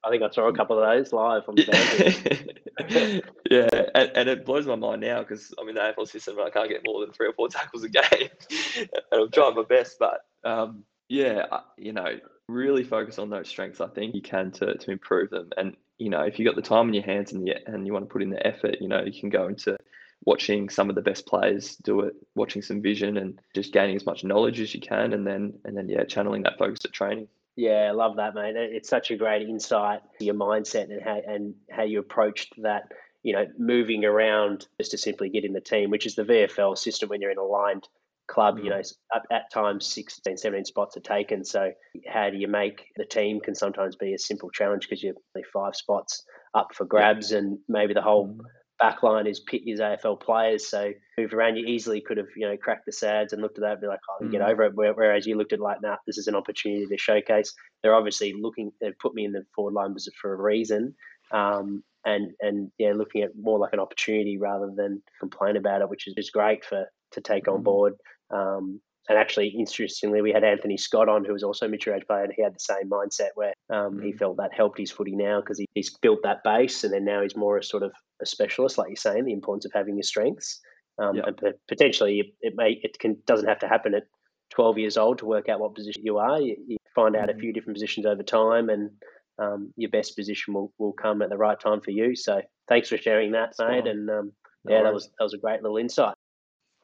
I 0.05 0.11
think 0.11 0.23
I 0.23 0.31
saw 0.31 0.49
a 0.49 0.55
couple 0.55 0.79
of 0.79 0.89
those 0.89 1.13
live 1.13 1.45
on 1.49 1.55
the 1.55 3.23
Yeah, 3.51 3.69
and, 3.95 4.13
and 4.15 4.29
it 4.29 4.45
blows 4.45 4.67
my 4.67 4.75
mind 4.75 5.01
now 5.01 5.21
because 5.21 5.55
I'm 5.59 5.69
in 5.69 5.77
the 5.77 5.81
AFL 5.81 6.09
system 6.09 6.39
and 6.39 6.47
I 6.47 6.51
can't 6.51 6.69
get 6.69 6.83
more 6.85 7.01
than 7.01 7.13
three 7.13 7.29
or 7.29 7.33
four 7.33 7.49
tackles 7.49 7.85
a 7.85 7.89
game. 7.91 8.29
and 8.77 9.21
I'm 9.23 9.31
trying 9.31 9.55
my 9.55 9.63
best, 9.63 9.97
but 9.99 10.21
um, 10.45 10.85
yeah, 11.09 11.47
you 11.79 11.93
know, 11.93 12.19
really 12.49 12.85
focus 12.85 13.19
on 13.19 13.31
those 13.31 13.49
strengths. 13.49 13.81
I 13.81 13.89
think 13.89 14.15
you 14.15 14.23
can 14.23 14.51
to 14.53 14.75
to 14.75 14.91
improve 14.91 15.31
them. 15.31 15.51
And 15.57 15.77
you 15.99 16.11
know, 16.11 16.23
if 16.23 16.39
you 16.39 16.45
got 16.45 16.57
the 16.57 16.63
time 16.63 16.89
in 16.89 16.95
your 16.95 17.05
hands 17.05 17.33
and 17.33 17.47
the, 17.47 17.57
and 17.67 17.87
you 17.87 17.93
want 17.93 18.09
to 18.09 18.13
put 18.13 18.23
in 18.23 18.31
the 18.31 18.47
effort, 18.47 18.79
you 18.81 18.89
know, 18.89 19.03
you 19.03 19.19
can 19.19 19.31
go 19.31 19.47
into 19.47 19.77
watching 20.25 20.69
some 20.69 20.89
of 20.89 20.95
the 20.95 21.03
best 21.03 21.27
players 21.27 21.77
do 21.77 22.01
it, 22.01 22.15
watching 22.35 22.63
some 22.63 22.83
vision, 22.83 23.19
and 23.19 23.41
just 23.55 23.73
gaining 23.73 23.97
as 23.97 24.07
much 24.07 24.25
knowledge 24.25 24.61
as 24.61 24.75
you 24.75 24.81
can, 24.81 25.13
and 25.13 25.27
then 25.27 25.55
and 25.65 25.77
then 25.77 25.89
yeah, 25.89 26.05
channeling 26.05 26.43
that 26.43 26.59
focus 26.59 26.85
at 26.85 26.93
training. 26.93 27.29
Yeah, 27.57 27.89
I 27.89 27.93
love 27.93 28.17
that, 28.17 28.35
mate. 28.35 28.55
It's 28.57 28.89
such 28.89 29.11
a 29.11 29.17
great 29.17 29.49
insight 29.49 30.01
your 30.19 30.35
mindset 30.35 30.91
and 30.91 31.01
how 31.03 31.21
and 31.27 31.55
how 31.71 31.85
you 31.85 32.01
approached 32.01 32.55
that. 32.63 32.85
You 33.23 33.33
know, 33.33 33.47
moving 33.59 34.05
around 34.05 34.67
just 34.79 34.91
to 34.91 34.99
simply 34.99 35.31
get 35.31 35.45
in 35.45 35.55
the 35.55 35.61
team, 35.61 35.89
which 35.89 36.05
is 36.05 36.15
the 36.15 36.25
VFL 36.25 36.77
system 36.77 37.09
when 37.09 37.23
you're 37.23 37.31
in 37.31 37.39
a 37.39 37.43
aligned 37.43 37.89
club. 38.27 38.59
You 38.59 38.65
mm. 38.65 38.71
know, 38.71 38.83
at, 39.15 39.23
at 39.31 39.51
times 39.51 39.87
16, 39.87 40.37
17 40.37 40.67
spots 40.67 40.99
are 40.99 41.01
taken. 41.01 41.43
So 41.43 41.71
how 42.07 42.29
do 42.29 42.37
you 42.37 42.49
make 42.49 42.85
the 42.97 43.07
team 43.07 43.41
can 43.41 43.55
sometimes 43.55 43.97
be 43.97 44.13
a 44.13 44.19
simple 44.19 44.51
challenge 44.51 44.87
because 44.87 45.03
you're 45.03 45.15
five 45.55 45.75
spots 45.75 46.23
up 46.55 46.75
for 46.75 46.85
grabs, 46.85 47.33
and 47.33 47.59
maybe 47.67 47.95
the 47.95 48.03
whole 48.03 48.29
mm 48.29 48.41
backline 48.83 49.29
is 49.29 49.41
pit 49.41 49.63
is 49.67 49.81
AFL 49.81 50.21
players, 50.21 50.67
so 50.67 50.93
move 51.19 51.33
around. 51.33 51.57
You 51.57 51.67
easily 51.67 52.01
could 52.01 52.17
have 52.17 52.29
you 52.37 52.49
know 52.49 52.57
cracked 52.57 52.87
the 52.87 52.93
sads 52.93 53.33
and 53.33 53.43
looked 53.43 53.59
at 53.59 53.63
that 53.63 53.73
and 53.73 53.81
be 53.81 53.87
like, 53.87 54.01
oh, 54.11 54.25
mm. 54.25 54.31
get 54.31 54.43
over 54.43 54.65
it. 54.65 54.75
Whereas 54.75 55.27
you 55.27 55.37
looked 55.37 55.53
at 55.53 55.61
like, 55.61 55.83
nah, 55.83 55.97
this 56.07 56.19
is 56.19 56.27
an 56.27 56.35
opportunity 56.35 56.87
to 56.87 56.99
showcase. 56.99 57.55
They're 57.83 57.95
obviously 57.95 58.35
looking. 58.39 58.73
They've 58.81 58.99
put 58.99 59.15
me 59.15 59.25
in 59.25 59.33
the 59.33 59.45
forward 59.55 59.75
line 59.75 59.95
for 60.21 60.33
a 60.33 60.43
reason. 60.43 60.95
Um, 61.31 61.83
and 62.05 62.33
and 62.41 62.71
yeah, 62.79 62.93
looking 62.95 63.23
at 63.23 63.31
more 63.39 63.59
like 63.59 63.73
an 63.73 63.81
opportunity 63.81 64.39
rather 64.39 64.71
than 64.75 65.03
complain 65.21 65.57
about 65.57 65.81
it, 65.81 65.89
which 65.89 66.07
is 66.07 66.15
just 66.15 66.33
great 66.33 66.65
for 66.65 66.87
to 67.13 67.21
take 67.21 67.49
on 67.49 67.61
mm. 67.61 67.65
board. 67.65 67.95
Um, 68.31 68.81
and 69.09 69.19
actually, 69.19 69.49
interestingly, 69.49 70.23
we 70.23 70.33
had 70.33 70.45
Anthony 70.45 70.79
Scott 70.79 71.11
on, 71.11 71.25
who 71.25 71.35
was 71.35 71.43
also 71.43 71.67
a 71.67 71.69
mature 71.69 71.95
age 71.95 72.07
player, 72.07 72.25
and 72.25 72.33
he 72.35 72.43
had 72.43 72.55
the 72.55 72.61
same 72.61 72.89
mindset 72.89 73.31
where 73.35 73.53
um, 73.69 74.01
he 74.01 74.13
mm. 74.13 74.19
felt 74.19 74.39
that 74.39 74.55
helped 74.55 74.79
his 74.79 74.91
footy 74.91 75.15
now 75.15 75.41
because 75.41 75.59
he, 75.59 75.67
he's 75.75 75.95
built 75.99 76.21
that 76.23 76.43
base, 76.43 76.85
and 76.85 76.93
then 76.93 77.05
now 77.05 77.23
he's 77.23 77.37
more 77.37 77.59
a 77.59 77.63
sort 77.63 77.83
of 77.83 77.93
a 78.25 78.27
specialist, 78.27 78.79
like 78.79 78.89
you're 78.89 78.97
saying, 78.97 79.25
the 79.25 79.33
importance 79.33 79.65
of 79.65 79.73
having 79.73 79.97
your 79.97 80.03
strengths. 80.03 80.61
Um, 80.99 81.17
yep. 81.17 81.25
And 81.27 81.55
potentially, 81.69 82.35
it 82.41 82.55
may 82.57 82.81
it 82.83 82.99
can 82.99 83.17
doesn't 83.27 83.49
have 83.49 83.59
to 83.61 83.69
happen 83.69 83.95
at 83.95 84.05
12 84.51 84.79
years 84.79 84.97
old 84.97 85.19
to 85.19 85.27
work 85.27 85.49
out 85.49 85.61
what 85.61 85.75
position 85.75 86.03
you 86.05 86.19
are. 86.19 86.41
You, 86.41 86.57
you 86.67 86.77
find 86.95 87.17
out 87.17 87.29
mm-hmm. 87.29 87.39
a 87.39 87.41
few 87.41 87.53
different 87.53 87.77
positions 87.77 88.07
over 88.07 88.23
time, 88.23 88.69
and 88.69 88.91
um, 89.39 89.73
your 89.77 89.91
best 89.91 90.17
position 90.17 90.55
will, 90.55 90.73
will 90.79 90.93
come 90.93 91.23
at 91.23 91.31
the 91.31 91.37
right 91.37 91.59
time 91.59 91.81
for 91.81 91.91
you. 91.91 92.15
So, 92.15 92.41
thanks 92.69 92.89
for 92.89 92.97
sharing 92.97 93.33
that, 93.33 93.55
mate. 93.59 93.87
And 93.87 94.09
um, 94.09 94.33
no 94.65 94.75
yeah, 94.75 94.83
worries. 94.83 94.85
that 94.85 94.95
was 94.95 95.11
that 95.19 95.25
was 95.25 95.35
a 95.35 95.39
great 95.39 95.63
little 95.63 95.79
insight 95.79 96.15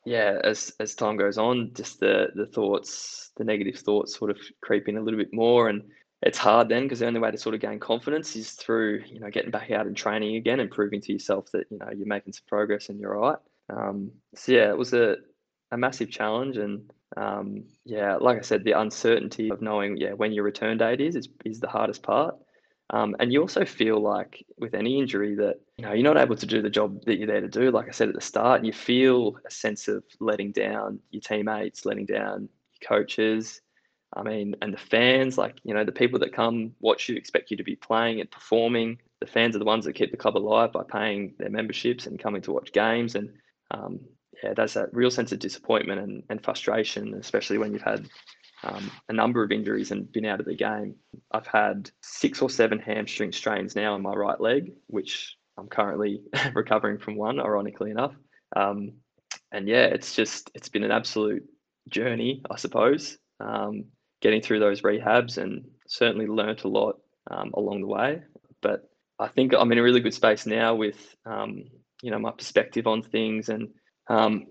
yeah, 0.05 0.39
as 0.45 0.73
as 0.81 0.95
time 0.95 1.17
goes 1.17 1.39
on, 1.39 1.73
just 1.75 2.01
the 2.01 2.29
the 2.35 2.47
thoughts, 2.47 3.33
the 3.37 3.45
negative 3.45 3.79
thoughts, 3.79 4.19
sort 4.19 4.31
of 4.31 4.39
creep 4.63 4.89
in 4.89 4.97
a 4.97 5.03
little 5.03 5.19
bit 5.19 5.33
more, 5.33 5.69
and 5.69 5.83
it's 6.23 6.39
hard 6.39 6.69
then 6.69 6.83
because 6.83 6.99
the 6.99 7.07
only 7.07 7.21
way 7.21 7.31
to 7.31 7.39
sort 7.39 7.55
of 7.55 7.61
gain 7.61 7.79
confidence 7.79 8.37
is 8.37 8.53
through 8.53 9.03
you 9.07 9.21
know 9.21 9.31
getting 9.31 9.51
back 9.51 9.71
out 9.71 9.87
and 9.87 9.97
training 9.97 10.37
again 10.37 10.61
and 10.61 10.71
proving 10.71 11.01
to 11.01 11.13
yourself 11.13 11.51
that 11.53 11.67
you 11.71 11.79
know 11.79 11.89
you're 11.97 12.07
making 12.07 12.33
some 12.33 12.45
progress 12.47 12.89
and 12.89 13.01
you're 13.01 13.19
right. 13.19 13.39
Um, 13.71 14.11
so 14.35 14.53
yeah, 14.53 14.69
it 14.69 14.77
was 14.77 14.93
a 14.93 15.17
a 15.73 15.77
massive 15.77 16.11
challenge, 16.11 16.57
and 16.57 16.91
um, 17.17 17.65
yeah, 17.85 18.17
like 18.17 18.39
I 18.39 18.43
said, 18.43 18.65
the 18.65 18.73
uncertainty 18.73 19.51
of 19.51 19.63
knowing 19.63 19.97
yeah 19.97 20.13
when 20.13 20.33
your 20.33 20.45
return 20.45 20.79
date 20.79 21.01
is 21.01 21.17
is, 21.17 21.29
is 21.45 21.61
the 21.61 21.69
hardest 21.69 22.03
part. 22.03 22.37
Um, 22.93 23.15
and 23.21 23.33
you 23.33 23.41
also 23.41 23.65
feel 23.65 24.01
like 24.01 24.45
with 24.59 24.75
any 24.75 24.99
injury 24.99 25.37
that 25.37 25.61
you 25.77 25.85
know 25.85 25.93
you're 25.93 26.13
not 26.13 26.21
able 26.21 26.37
to 26.37 26.47
do 26.47 26.61
the 26.61 26.69
job 26.69 27.05
that 27.05 27.19
you're 27.19 27.29
there 27.29 27.41
to 27.41 27.49
do. 27.49 27.71
Like 27.71 27.89
I 27.89 27.93
said 27.93 28.09
at 28.09 28.15
the 28.15 28.21
start, 28.21 28.65
you 28.65 28.73
feel 28.73 29.37
a 29.47 29.51
sense 29.51 29.89
of 29.89 30.03
letting 30.19 30.53
down 30.53 30.99
your 31.11 31.23
teammates, 31.23 31.87
letting 31.87 32.07
down 32.07 32.49
your 32.81 32.89
coaches. 32.89 33.61
I 34.13 34.23
mean, 34.23 34.57
and 34.61 34.73
the 34.73 34.79
fans, 34.79 35.39
like 35.39 35.61
you 35.63 35.75
know, 35.75 35.85
the 35.85 35.93
people 35.93 36.19
that 36.21 36.33
come 36.33 36.73
watch 36.81 37.09
you 37.09 37.17
expect 37.17 37.51
you 37.51 37.57
to 37.57 37.65
be 37.65 37.77
playing 37.77 38.21
and 38.21 38.31
performing. 38.31 38.99
The 39.21 39.27
fans 39.27 39.55
are 39.55 39.61
the 39.61 39.65
ones 39.65 39.85
that 39.85 39.93
keep 39.93 40.11
the 40.11 40.17
club 40.17 40.37
alive 40.37 40.73
by 40.73 40.83
paying 40.83 41.35
their 41.39 41.51
memberships 41.51 42.07
and 42.07 42.19
coming 42.19 42.43
to 42.43 42.53
watch 42.53 42.73
games. 42.73 43.15
And 43.15 43.31
um, 43.71 44.01
yeah, 44.43 44.55
that's 44.55 44.77
a 44.77 44.89
real 44.93 45.11
sense 45.11 45.33
of 45.33 45.39
disappointment 45.39 46.01
and, 46.01 46.23
and 46.31 46.43
frustration, 46.43 47.15
especially 47.15 47.59
when 47.59 47.73
you've 47.73 47.83
had 47.83 48.09
um, 48.65 48.91
a 49.09 49.13
number 49.13 49.43
of 49.43 49.53
injuries 49.53 49.91
and 49.91 50.11
been 50.11 50.25
out 50.25 50.41
of 50.41 50.47
the 50.47 50.55
game. 50.55 50.95
I've 51.31 51.47
had 51.47 51.91
six 52.03 52.43
or 52.43 52.51
seven 52.51 52.79
hamstring 52.79 53.33
strains 53.33 53.77
now 53.77 53.95
in 53.95 54.03
my 54.03 54.13
right 54.13 54.41
leg, 54.41 54.73
which 54.87 55.37
I'm 55.57 55.69
currently 55.69 56.23
recovering 56.55 56.99
from 56.99 57.17
one, 57.17 57.41
ironically 57.41 57.91
enough. 57.91 58.15
Um, 58.57 58.95
and 59.53 59.69
yeah, 59.69 59.85
it's 59.85 60.15
just 60.15 60.51
it's 60.55 60.69
been 60.69 60.85
an 60.85 60.91
absolute 60.91 61.45
journey, 61.89 62.43
I 62.51 62.57
suppose, 62.57 63.19
um, 63.41 63.87
getting 64.21 64.41
through 64.43 64.61
those 64.61 64.83
rehabs 64.83 65.39
and 65.39 65.65
certainly 65.87 66.27
learnt 66.27 66.65
a 66.65 66.69
lot 66.69 66.99
um, 67.31 67.51
along 67.55 67.81
the 67.81 67.87
way. 67.87 68.23
But 68.63 68.89
I 69.19 69.29
think 69.29 69.53
I'm 69.53 69.73
in 69.73 69.79
a 69.79 69.83
really 69.83 70.01
good 70.01 70.15
space 70.15 70.47
now 70.47 70.75
with 70.75 71.15
um, 71.27 71.65
you 72.03 72.11
know 72.11 72.19
my 72.19 72.31
perspective 72.31 72.87
on 72.87 73.03
things 73.03 73.49
and 73.49 73.69
um, 74.09 74.47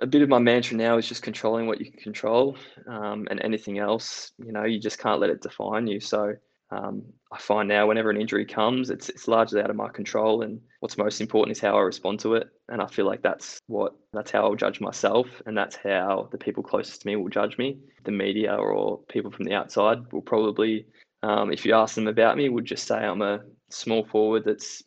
a 0.00 0.06
bit 0.06 0.22
of 0.22 0.28
my 0.28 0.38
mantra 0.38 0.76
now 0.76 0.96
is 0.96 1.08
just 1.08 1.22
controlling 1.22 1.66
what 1.66 1.80
you 1.80 1.90
can 1.90 2.00
control, 2.00 2.56
um, 2.88 3.26
and 3.30 3.40
anything 3.44 3.78
else, 3.78 4.32
you 4.38 4.52
know, 4.52 4.64
you 4.64 4.80
just 4.80 4.98
can't 4.98 5.20
let 5.20 5.30
it 5.30 5.42
define 5.42 5.86
you. 5.86 6.00
So 6.00 6.34
um, 6.72 7.02
I 7.30 7.38
find 7.38 7.68
now 7.68 7.86
whenever 7.86 8.10
an 8.10 8.20
injury 8.20 8.46
comes, 8.46 8.88
it's 8.88 9.10
it's 9.10 9.28
largely 9.28 9.60
out 9.60 9.68
of 9.68 9.76
my 9.76 9.88
control, 9.88 10.42
and 10.42 10.58
what's 10.80 10.96
most 10.96 11.20
important 11.20 11.54
is 11.56 11.60
how 11.60 11.76
I 11.76 11.80
respond 11.80 12.20
to 12.20 12.34
it. 12.34 12.48
And 12.70 12.80
I 12.80 12.86
feel 12.86 13.04
like 13.04 13.22
that's 13.22 13.60
what 13.66 13.94
that's 14.14 14.30
how 14.30 14.44
I'll 14.44 14.54
judge 14.54 14.80
myself, 14.80 15.26
and 15.44 15.56
that's 15.56 15.76
how 15.76 16.28
the 16.32 16.38
people 16.38 16.62
closest 16.62 17.02
to 17.02 17.06
me 17.06 17.16
will 17.16 17.28
judge 17.28 17.58
me. 17.58 17.78
The 18.04 18.10
media 18.10 18.54
or 18.54 19.00
people 19.08 19.30
from 19.30 19.44
the 19.44 19.54
outside 19.54 20.10
will 20.12 20.22
probably, 20.22 20.86
um, 21.22 21.52
if 21.52 21.66
you 21.66 21.74
ask 21.74 21.94
them 21.94 22.08
about 22.08 22.38
me, 22.38 22.48
would 22.48 22.64
just 22.64 22.86
say 22.86 22.96
I'm 22.96 23.22
a 23.22 23.40
small 23.68 24.04
forward 24.04 24.44
that's 24.44 24.82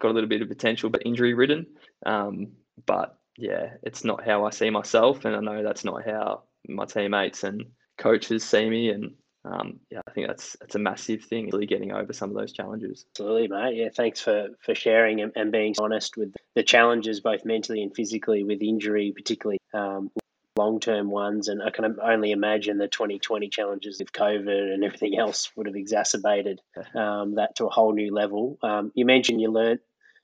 got 0.00 0.10
a 0.10 0.14
little 0.14 0.28
bit 0.28 0.42
of 0.42 0.48
potential 0.48 0.90
but 0.90 1.06
injury 1.06 1.34
ridden. 1.34 1.66
Um, 2.04 2.48
but 2.86 3.16
yeah, 3.36 3.74
it's 3.84 4.04
not 4.04 4.24
how 4.24 4.44
I 4.44 4.50
see 4.50 4.70
myself, 4.70 5.24
and 5.24 5.36
I 5.36 5.40
know 5.40 5.62
that's 5.62 5.84
not 5.84 6.04
how 6.04 6.42
my 6.68 6.84
teammates 6.84 7.44
and 7.44 7.64
coaches 7.96 8.42
see 8.42 8.68
me. 8.68 8.90
And 8.90 9.14
um, 9.44 9.80
yeah, 9.90 10.00
I 10.06 10.10
think 10.10 10.26
that's 10.26 10.56
that's 10.60 10.74
a 10.74 10.80
massive 10.80 11.24
thing, 11.24 11.50
really 11.52 11.66
getting 11.66 11.92
over 11.92 12.12
some 12.12 12.30
of 12.30 12.36
those 12.36 12.52
challenges. 12.52 13.04
Absolutely, 13.12 13.48
mate. 13.48 13.76
Yeah, 13.76 13.88
thanks 13.94 14.20
for 14.20 14.48
for 14.60 14.74
sharing 14.74 15.20
and, 15.20 15.32
and 15.36 15.52
being 15.52 15.74
honest 15.78 16.16
with 16.16 16.34
the 16.54 16.62
challenges, 16.62 17.20
both 17.20 17.44
mentally 17.44 17.82
and 17.82 17.94
physically, 17.94 18.44
with 18.44 18.62
injury, 18.62 19.12
particularly. 19.14 19.58
Um, 19.72 20.10
long 20.56 20.80
term 20.80 21.08
ones. 21.08 21.46
And 21.46 21.62
I 21.62 21.70
can 21.70 21.98
only 22.02 22.32
imagine 22.32 22.78
the 22.78 22.88
2020 22.88 23.48
challenges 23.48 24.00
with 24.00 24.12
COVID 24.12 24.74
and 24.74 24.82
everything 24.82 25.16
else 25.16 25.52
would 25.54 25.68
have 25.68 25.76
exacerbated 25.76 26.60
um, 26.96 27.36
that 27.36 27.54
to 27.56 27.66
a 27.66 27.70
whole 27.70 27.94
new 27.94 28.12
level. 28.12 28.58
Um, 28.62 28.90
you 28.94 29.06
mentioned 29.06 29.40
you 29.40 29.52
learnt 29.52 29.80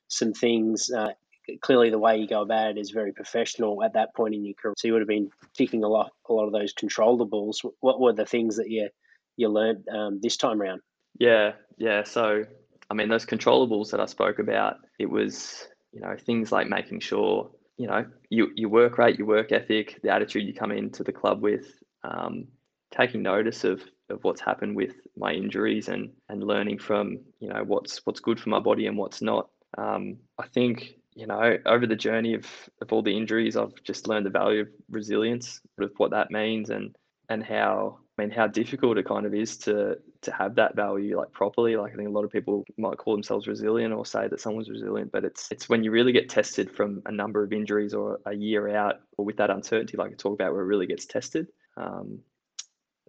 some 0.09 0.33
things 0.33 0.91
uh, 0.91 1.13
clearly 1.61 1.89
the 1.89 1.99
way 1.99 2.17
you 2.17 2.27
go 2.27 2.41
about 2.41 2.71
it 2.71 2.77
is 2.77 2.91
very 2.91 3.11
professional 3.11 3.83
at 3.83 3.93
that 3.93 4.15
point 4.15 4.35
in 4.35 4.45
your 4.45 4.55
career. 4.55 4.73
So 4.77 4.87
you 4.87 4.93
would 4.93 5.01
have 5.01 5.07
been 5.07 5.31
ticking 5.55 5.83
a 5.83 5.87
lot, 5.87 6.11
a 6.29 6.33
lot 6.33 6.45
of 6.45 6.51
those 6.51 6.73
controllables. 6.73 7.57
What 7.79 7.99
were 7.99 8.13
the 8.13 8.25
things 8.25 8.57
that 8.57 8.69
you 8.69 8.89
you 9.37 9.49
learned 9.49 9.87
um, 9.89 10.19
this 10.21 10.37
time 10.37 10.61
around? 10.61 10.81
Yeah, 11.19 11.53
yeah. 11.77 12.03
So 12.03 12.43
I 12.89 12.93
mean, 12.93 13.09
those 13.09 13.25
controllables 13.25 13.91
that 13.91 13.99
I 13.99 14.05
spoke 14.05 14.39
about, 14.39 14.77
it 14.99 15.09
was 15.09 15.67
you 15.91 16.01
know 16.01 16.15
things 16.17 16.51
like 16.51 16.67
making 16.67 16.99
sure 16.99 17.51
you 17.77 17.87
know 17.87 18.05
you 18.29 18.69
work 18.69 18.97
rate, 18.97 19.17
your 19.17 19.27
work 19.27 19.51
ethic, 19.51 19.99
the 20.03 20.09
attitude 20.09 20.45
you 20.45 20.53
come 20.53 20.71
into 20.71 21.03
the 21.03 21.13
club 21.13 21.41
with, 21.41 21.65
um, 22.03 22.47
taking 22.91 23.21
notice 23.21 23.63
of 23.63 23.81
of 24.09 24.23
what's 24.23 24.41
happened 24.41 24.75
with 24.75 24.93
my 25.17 25.31
injuries 25.31 25.87
and 25.87 26.11
and 26.29 26.43
learning 26.43 26.77
from 26.77 27.19
you 27.39 27.49
know 27.49 27.63
what's 27.63 28.05
what's 28.05 28.19
good 28.19 28.39
for 28.39 28.49
my 28.49 28.59
body 28.59 28.87
and 28.87 28.97
what's 28.97 29.21
not. 29.21 29.49
Um, 29.77 30.17
I 30.37 30.47
think 30.47 30.95
you 31.15 31.27
know 31.27 31.57
over 31.65 31.87
the 31.87 31.95
journey 31.95 32.35
of 32.35 32.45
of 32.81 32.93
all 32.93 33.01
the 33.01 33.15
injuries, 33.15 33.57
I've 33.57 33.73
just 33.83 34.07
learned 34.07 34.25
the 34.25 34.31
value 34.31 34.61
of 34.61 34.67
resilience, 34.89 35.59
of 35.79 35.91
what 35.97 36.11
that 36.11 36.31
means, 36.31 36.69
and 36.69 36.95
and 37.29 37.43
how 37.43 37.99
I 38.17 38.21
mean 38.21 38.31
how 38.31 38.47
difficult 38.47 38.97
it 38.97 39.05
kind 39.05 39.25
of 39.25 39.33
is 39.33 39.57
to 39.59 39.97
to 40.21 40.31
have 40.31 40.55
that 40.55 40.75
value 40.75 41.17
like 41.17 41.31
properly. 41.31 41.75
Like 41.75 41.93
I 41.93 41.95
think 41.95 42.07
a 42.07 42.11
lot 42.11 42.23
of 42.23 42.31
people 42.31 42.63
might 42.77 42.97
call 42.97 43.13
themselves 43.13 43.47
resilient 43.47 43.93
or 43.93 44.05
say 44.05 44.27
that 44.27 44.39
someone's 44.39 44.69
resilient, 44.69 45.11
but 45.11 45.25
it's 45.25 45.51
it's 45.51 45.67
when 45.67 45.83
you 45.83 45.91
really 45.91 46.13
get 46.13 46.29
tested 46.29 46.71
from 46.71 47.01
a 47.05 47.11
number 47.11 47.43
of 47.43 47.51
injuries 47.51 47.93
or 47.93 48.19
a 48.25 48.33
year 48.33 48.75
out 48.75 49.01
or 49.17 49.25
with 49.25 49.37
that 49.37 49.49
uncertainty, 49.49 49.97
like 49.97 50.11
I 50.11 50.15
talk 50.15 50.33
about, 50.33 50.53
where 50.53 50.61
it 50.61 50.65
really 50.65 50.87
gets 50.87 51.05
tested. 51.05 51.47
Um, 51.75 52.19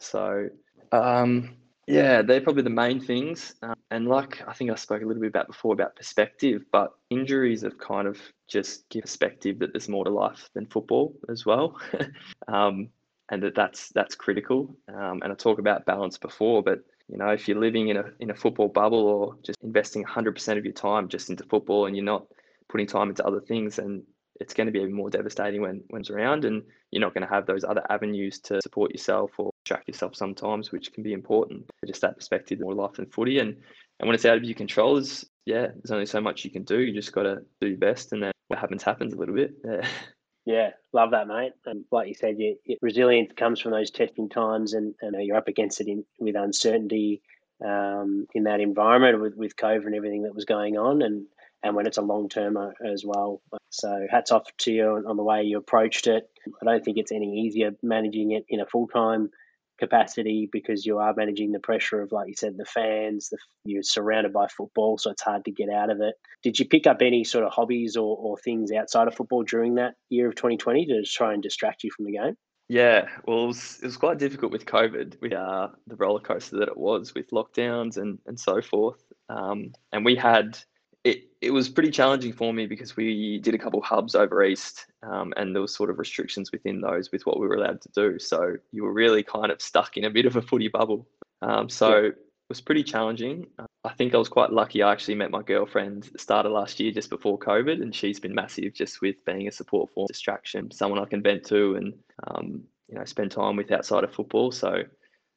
so 0.01 0.49
um, 0.90 1.57
yeah, 1.87 2.23
they're 2.23 2.40
probably 2.40 2.64
the 2.64 2.71
main 2.71 3.01
things. 3.01 3.55
Um, 3.62 3.77
and 3.92 4.09
like 4.09 4.42
I 4.49 4.55
think 4.55 4.71
I 4.71 4.75
spoke 4.75 5.03
a 5.03 5.07
little 5.07 5.21
bit 5.21 5.29
about 5.29 5.47
before 5.47 5.73
about 5.73 5.95
perspective, 5.95 6.62
but 6.73 6.95
injuries 7.11 7.62
have 7.62 7.79
kind 7.79 8.09
of 8.09 8.19
just 8.49 8.88
give 8.88 9.03
perspective 9.03 9.61
that 9.61 9.73
there's 9.73 9.88
more 9.88 10.05
to 10.05 10.11
life 10.11 10.51
than 10.55 10.66
football 10.66 11.14
as 11.29 11.47
well. 11.47 11.81
um, 12.49 12.88
and 13.31 13.43
that 13.43 13.55
that's 13.55 13.89
that's 13.91 14.15
critical. 14.15 14.77
Um, 14.89 15.21
and 15.23 15.33
I 15.33 15.35
talk 15.35 15.59
about 15.59 15.87
balance 15.87 16.19
before, 16.19 16.62
but 16.62 16.81
you 17.09 17.19
know, 17.19 17.29
if 17.29 17.47
you're 17.49 17.61
living 17.61 17.89
in 17.89 17.97
a 17.97 18.05
in 18.21 18.31
a 18.31 18.35
football 18.35 18.69
bubble 18.69 19.07
or 19.07 19.37
just 19.45 19.59
investing 19.62 20.05
100% 20.05 20.59
of 20.59 20.65
your 20.65 20.75
time 20.75 21.09
just 21.09 21.31
into 21.31 21.45
football 21.45 21.87
and 21.87 21.97
you're 21.97 22.05
not 22.05 22.27
putting 22.69 22.87
time 22.87 23.09
into 23.09 23.25
other 23.25 23.41
things, 23.41 23.77
then 23.77 24.03
it's 24.41 24.55
going 24.55 24.67
to 24.67 24.73
be 24.73 24.81
even 24.81 24.93
more 24.93 25.11
devastating 25.11 25.62
when 25.62 25.83
when 25.89 26.01
it's 26.01 26.11
around, 26.11 26.45
and 26.45 26.62
you're 26.91 27.01
not 27.01 27.15
going 27.15 27.27
to 27.27 27.33
have 27.33 27.47
those 27.47 27.65
other 27.65 27.83
avenues 27.91 28.41
to 28.41 28.61
support 28.62 28.93
yourself 28.93 29.31
or 29.39 29.51
distract 29.65 29.89
yourself 29.89 30.15
sometimes, 30.15 30.73
which 30.73 30.93
can 30.93 31.03
be 31.03 31.12
important. 31.12 31.69
Just 31.87 32.03
that 32.03 32.17
perspective, 32.17 32.61
more 32.61 32.75
life 32.75 32.95
than 32.95 33.07
footy, 33.07 33.39
and 33.39 33.57
and 33.99 34.07
when 34.07 34.15
it's 34.15 34.25
out 34.27 34.37
of 34.37 34.45
your 34.45 34.55
control, 34.55 34.97
is 34.97 35.25
yeah, 35.47 35.69
there's 35.69 35.91
only 35.91 36.07
so 36.07 36.21
much 36.21 36.45
you 36.45 36.51
can 36.51 36.65
do. 36.65 36.81
You 36.81 36.93
just 36.93 37.12
got 37.12 37.23
to 37.23 37.39
do 37.61 37.69
your 37.69 37.79
best, 37.79 38.12
and 38.12 38.23
then 38.23 38.33
what 38.49 38.59
happens 38.61 38.83
happens 38.83 39.15
a 39.15 39.17
little 39.17 39.35
bit. 39.35 39.55
Yeah. 39.65 39.87
Yeah, 40.47 40.71
love 40.93 41.11
that, 41.11 41.27
mate. 41.27 41.53
And 41.67 41.85
like 41.91 42.07
you 42.07 42.15
said, 42.15 42.37
you, 42.39 42.57
resilience 42.81 43.33
comes 43.37 43.61
from 43.61 43.73
those 43.73 43.91
testing 43.91 44.29
times, 44.29 44.75
and, 44.75 44.95
and 45.03 45.17
you're 45.21 45.37
up 45.37 45.49
against 45.49 45.81
it 45.81 45.89
in, 45.89 46.05
with 46.21 46.37
uncertainty 46.37 47.21
um, 47.65 48.27
in 48.33 48.45
that 48.45 48.61
environment 48.61 49.21
with, 49.21 49.35
with 49.35 49.57
COVID 49.57 49.87
and 49.87 49.95
everything 49.95 50.23
that 50.23 50.35
was 50.35 50.45
going 50.45 50.79
on, 50.79 51.03
and 51.03 51.27
and 51.63 51.75
when 51.75 51.87
it's 51.87 51.99
a 51.99 52.03
long 52.03 52.29
term 52.29 52.57
as 52.57 53.03
well. 53.05 53.43
So 53.71 54.07
hats 54.09 54.31
off 54.31 54.45
to 54.59 54.73
you 54.73 54.85
on, 54.91 55.07
on 55.07 55.17
the 55.17 55.25
way 55.25 55.43
you 55.43 55.59
approached 55.59 56.07
it. 56.07 56.31
I 56.63 56.65
don't 56.65 56.85
think 56.85 56.99
it's 56.99 57.11
any 57.11 57.41
easier 57.41 57.73
managing 57.83 58.31
it 58.31 58.45
in 58.49 58.61
a 58.61 58.67
full 58.67 58.87
time 58.87 59.31
capacity 59.79 60.49
because 60.51 60.87
you 60.87 60.99
are 60.99 61.15
managing 61.17 61.53
the 61.53 61.59
pressure 61.59 62.01
of, 62.01 62.12
like 62.12 62.29
you 62.29 62.35
said, 62.37 62.57
the 62.57 62.65
fans. 62.65 63.29
The, 63.31 63.39
you're 63.65 63.83
surrounded 63.83 64.33
by 64.33 64.49
football, 64.49 64.99
so 64.99 65.11
it's 65.11 65.23
hard 65.23 65.45
to 65.45 65.51
get 65.51 65.69
out 65.71 65.91
of 65.91 66.01
it. 66.01 66.15
Did 66.43 66.59
you 66.59 66.67
pick 66.67 66.87
up 66.87 66.99
any 67.01 67.25
sort 67.25 67.45
of 67.45 67.53
hobbies 67.53 67.97
or, 67.97 68.17
or 68.17 68.37
things 68.39 68.71
outside 68.73 69.09
of 69.09 69.15
football 69.15 69.43
during 69.43 69.77
that 69.77 69.95
year 70.09 70.29
of 70.29 70.35
2020 70.35 70.87
to 70.87 71.03
try 71.05 71.35
and 71.35 71.43
distract 71.43 71.85
you 71.85 71.91
from 71.95 72.07
the 72.07 72.12
game? 72.12 72.37
Yeah, 72.69 73.07
well, 73.25 73.45
it 73.45 73.47
was, 73.49 73.79
it 73.81 73.87
was 73.87 73.97
quite 73.97 74.19
difficult 74.19 74.51
with 74.51 74.67
COVID, 74.67 75.21
with 75.21 75.33
uh, 75.33 75.69
the 75.87 75.97
roller 75.97 76.21
coaster 76.21 76.59
that 76.59 76.69
it 76.69 76.77
was, 76.77 77.15
with 77.15 77.31
lockdowns 77.31 77.97
and, 77.97 78.19
and 78.27 78.39
so 78.39 78.61
forth. 78.61 79.01
Um, 79.29 79.73
and 79.93 80.05
we 80.05 80.17
had 80.17 80.59
it, 81.07 81.29
it 81.40 81.51
was 81.53 81.69
pretty 81.69 81.92
challenging 81.92 82.33
for 82.33 82.53
me 82.53 82.66
because 82.66 82.97
we 82.97 83.38
did 83.38 83.55
a 83.55 83.59
couple 83.59 83.81
hubs 83.81 84.16
over 84.16 84.42
east 84.42 84.87
um, 85.05 85.33
and 85.37 85.55
there 85.55 85.62
was 85.62 85.73
sort 85.73 85.88
of 85.88 86.01
restrictions 86.01 86.51
within 86.51 86.81
those 86.81 87.12
with 87.12 87.25
what 87.27 87.38
we 87.38 87.47
were 87.47 87.55
allowed 87.55 87.81
to 87.83 87.88
do. 87.95 88.19
So 88.19 88.57
you 88.73 88.83
were 88.83 88.92
really 88.92 89.23
kind 89.23 89.53
of 89.53 89.62
stuck 89.62 89.97
in 89.97 90.05
a 90.05 90.11
bit 90.11 90.27
of 90.27 90.35
a 90.35 90.42
footy 90.42 90.66
bubble. 90.66 91.07
Um, 91.42 91.69
so 91.69 91.90
yeah. 91.90 92.09
it 92.09 92.16
was 92.49 92.61
pretty 92.61 92.83
challenging. 92.83 93.47
I 93.85 93.92
think 93.92 94.16
i 94.16 94.19
was 94.19 94.29
quite 94.29 94.51
lucky. 94.51 94.83
I 94.83 94.90
actually 94.90 95.14
met 95.14 95.31
my 95.31 95.42
girlfriend 95.42 96.11
started 96.19 96.49
last 96.49 96.81
year 96.81 96.90
just 96.90 97.09
before 97.09 97.38
covid 97.38 97.81
and 97.83 97.95
she's 97.95 98.19
been 98.19 98.35
massive 98.35 98.75
just 98.75 99.01
with 99.01 99.25
being 99.25 99.47
a 99.47 99.53
support 99.53 99.90
for 99.95 100.09
distraction 100.09 100.73
someone 100.73 100.99
i 100.99 101.05
can 101.05 101.23
vent 101.23 101.45
to 101.45 101.77
and 101.77 101.95
um, 102.27 102.64
you 102.88 102.99
know 102.99 103.05
spend 103.05 103.31
time 103.31 103.55
with 103.55 103.71
outside 103.71 104.03
of 104.03 104.12
football. 104.12 104.51
So 104.51 104.83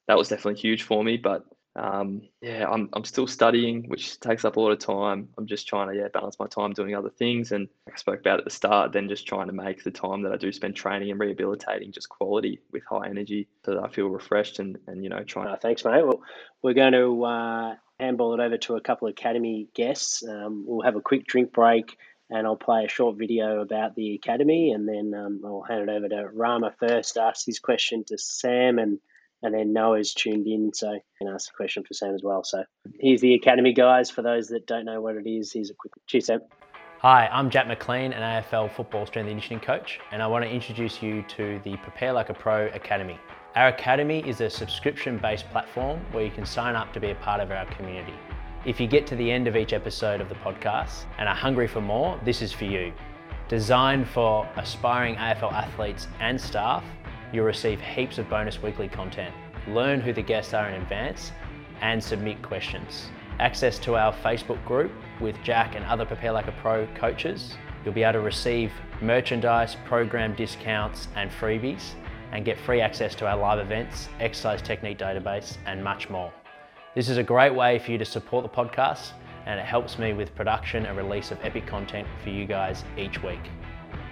that 0.08 0.18
was 0.18 0.28
definitely 0.30 0.60
huge 0.60 0.82
for 0.82 1.04
me 1.04 1.16
but 1.16 1.44
um, 1.76 2.22
yeah, 2.40 2.68
I'm, 2.68 2.88
I'm 2.92 3.04
still 3.04 3.28
studying, 3.28 3.88
which 3.88 4.18
takes 4.18 4.44
up 4.44 4.56
a 4.56 4.60
lot 4.60 4.72
of 4.72 4.80
time. 4.80 5.28
I'm 5.38 5.46
just 5.46 5.68
trying 5.68 5.88
to 5.88 5.94
yeah 5.94 6.08
balance 6.08 6.36
my 6.38 6.48
time 6.48 6.72
doing 6.72 6.96
other 6.96 7.10
things, 7.10 7.52
and 7.52 7.68
I 7.88 7.96
spoke 7.96 8.20
about 8.20 8.40
at 8.40 8.44
the 8.44 8.50
start, 8.50 8.92
then 8.92 9.08
just 9.08 9.26
trying 9.26 9.46
to 9.46 9.52
make 9.52 9.84
the 9.84 9.92
time 9.92 10.22
that 10.22 10.32
I 10.32 10.36
do 10.36 10.50
spend 10.50 10.74
training 10.74 11.10
and 11.10 11.20
rehabilitating 11.20 11.92
just 11.92 12.08
quality 12.08 12.60
with 12.72 12.82
high 12.90 13.08
energy, 13.08 13.48
so 13.64 13.74
that 13.74 13.84
I 13.84 13.88
feel 13.88 14.08
refreshed 14.08 14.58
and 14.58 14.78
and 14.88 15.04
you 15.04 15.10
know 15.10 15.22
trying. 15.22 15.48
Uh, 15.48 15.56
thanks, 15.56 15.84
mate. 15.84 16.04
Well, 16.04 16.22
we're 16.60 16.74
going 16.74 16.92
to 16.92 17.24
uh, 17.24 17.74
handball 18.00 18.34
it 18.34 18.40
over 18.40 18.58
to 18.58 18.76
a 18.76 18.80
couple 18.80 19.06
of 19.06 19.12
academy 19.12 19.68
guests. 19.74 20.24
Um, 20.26 20.64
we'll 20.66 20.84
have 20.84 20.96
a 20.96 21.00
quick 21.00 21.26
drink 21.26 21.52
break. 21.52 21.96
And 22.32 22.46
I'll 22.46 22.54
play 22.54 22.84
a 22.84 22.88
short 22.88 23.18
video 23.18 23.60
about 23.60 23.96
the 23.96 24.14
academy, 24.14 24.70
and 24.70 24.88
then 24.88 25.12
um, 25.20 25.40
I'll 25.44 25.62
hand 25.68 25.88
it 25.88 25.92
over 25.92 26.08
to 26.08 26.28
Rama 26.32 26.72
first. 26.78 27.16
Ask 27.16 27.44
his 27.44 27.58
question 27.58 28.04
to 28.04 28.18
Sam, 28.18 28.78
and 28.78 29.00
and 29.42 29.54
then 29.54 29.72
Noah's 29.72 30.14
tuned 30.14 30.46
in, 30.46 30.72
so 30.74 30.90
I 30.90 31.00
can 31.18 31.28
ask 31.28 31.50
a 31.50 31.56
question 31.56 31.84
for 31.86 31.94
Sam 31.94 32.14
as 32.14 32.22
well. 32.22 32.44
So 32.44 32.64
here's 32.98 33.20
the 33.20 33.34
Academy 33.34 33.72
guys. 33.72 34.10
For 34.10 34.22
those 34.22 34.48
that 34.48 34.66
don't 34.66 34.84
know 34.84 35.00
what 35.00 35.16
it 35.16 35.28
is, 35.28 35.52
here's 35.52 35.70
a 35.70 35.74
quick 35.74 35.92
cheers, 36.06 36.26
Sam. 36.26 36.40
Hi, 37.00 37.28
I'm 37.32 37.48
Jack 37.48 37.66
McLean, 37.66 38.12
an 38.12 38.42
AFL 38.42 38.70
football 38.70 39.06
strength 39.06 39.28
and 39.28 39.40
conditioning 39.40 39.60
coach, 39.60 40.00
and 40.12 40.22
I 40.22 40.26
want 40.26 40.44
to 40.44 40.50
introduce 40.50 41.02
you 41.02 41.22
to 41.28 41.58
the 41.64 41.76
Prepare 41.78 42.12
Like 42.12 42.28
a 42.28 42.34
Pro 42.34 42.66
Academy. 42.74 43.18
Our 43.56 43.68
Academy 43.68 44.20
is 44.28 44.42
a 44.42 44.50
subscription 44.50 45.16
based 45.16 45.48
platform 45.50 46.00
where 46.12 46.24
you 46.24 46.30
can 46.30 46.44
sign 46.44 46.76
up 46.76 46.92
to 46.92 47.00
be 47.00 47.10
a 47.10 47.14
part 47.14 47.40
of 47.40 47.50
our 47.50 47.64
community. 47.74 48.12
If 48.66 48.78
you 48.78 48.86
get 48.86 49.06
to 49.06 49.16
the 49.16 49.32
end 49.32 49.48
of 49.48 49.56
each 49.56 49.72
episode 49.72 50.20
of 50.20 50.28
the 50.28 50.34
podcast 50.34 51.06
and 51.16 51.26
are 51.26 51.34
hungry 51.34 51.66
for 51.66 51.80
more, 51.80 52.20
this 52.22 52.42
is 52.42 52.52
for 52.52 52.66
you. 52.66 52.92
Designed 53.48 54.06
for 54.06 54.46
aspiring 54.56 55.16
AFL 55.16 55.52
athletes 55.52 56.06
and 56.20 56.38
staff 56.38 56.84
You'll 57.32 57.44
receive 57.44 57.80
heaps 57.80 58.18
of 58.18 58.28
bonus 58.28 58.62
weekly 58.62 58.88
content, 58.88 59.34
learn 59.68 60.00
who 60.00 60.12
the 60.12 60.22
guests 60.22 60.52
are 60.54 60.68
in 60.68 60.80
advance, 60.80 61.32
and 61.80 62.02
submit 62.02 62.42
questions. 62.42 63.08
Access 63.38 63.78
to 63.80 63.96
our 63.96 64.12
Facebook 64.12 64.62
group 64.64 64.92
with 65.20 65.36
Jack 65.42 65.76
and 65.76 65.84
other 65.84 66.04
Prepare 66.04 66.32
Like 66.32 66.48
a 66.48 66.52
Pro 66.52 66.86
coaches. 66.94 67.54
You'll 67.84 67.94
be 67.94 68.02
able 68.02 68.14
to 68.14 68.20
receive 68.20 68.72
merchandise, 69.00 69.76
program 69.86 70.34
discounts, 70.34 71.08
and 71.14 71.30
freebies, 71.30 71.92
and 72.32 72.44
get 72.44 72.58
free 72.58 72.80
access 72.80 73.14
to 73.16 73.26
our 73.26 73.36
live 73.36 73.58
events, 73.58 74.08
exercise 74.18 74.60
technique 74.60 74.98
database, 74.98 75.56
and 75.66 75.82
much 75.82 76.10
more. 76.10 76.32
This 76.94 77.08
is 77.08 77.16
a 77.16 77.22
great 77.22 77.54
way 77.54 77.78
for 77.78 77.92
you 77.92 77.98
to 77.98 78.04
support 78.04 78.42
the 78.42 78.48
podcast, 78.48 79.12
and 79.46 79.58
it 79.58 79.64
helps 79.64 79.98
me 79.98 80.12
with 80.12 80.34
production 80.34 80.84
and 80.84 80.96
release 80.96 81.30
of 81.30 81.38
epic 81.42 81.66
content 81.66 82.06
for 82.22 82.30
you 82.30 82.44
guys 82.44 82.84
each 82.98 83.22
week. 83.22 83.40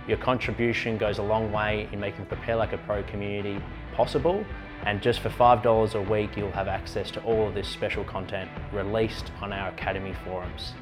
Your 0.09 0.17
contribution 0.17 0.97
goes 0.97 1.19
a 1.19 1.23
long 1.23 1.53
way 1.53 1.87
in 1.93 2.01
making 2.01 2.25
Prepare 2.25 2.57
Like 2.57 2.73
a 2.73 2.79
Pro 2.79 3.03
community 3.03 3.63
possible. 3.95 4.43
And 4.87 5.03
just 5.03 5.21
for 5.21 5.29
$5 5.29 5.95
a 5.95 6.11
week, 6.11 6.35
you'll 6.35 6.51
have 6.53 6.67
access 6.67 7.11
to 7.11 7.23
all 7.25 7.47
of 7.47 7.55
this 7.55 7.69
special 7.69 8.05
content 8.05 8.51
released 8.73 9.31
on 9.43 9.53
our 9.53 9.69
Academy 9.69 10.15
forums. 10.25 10.73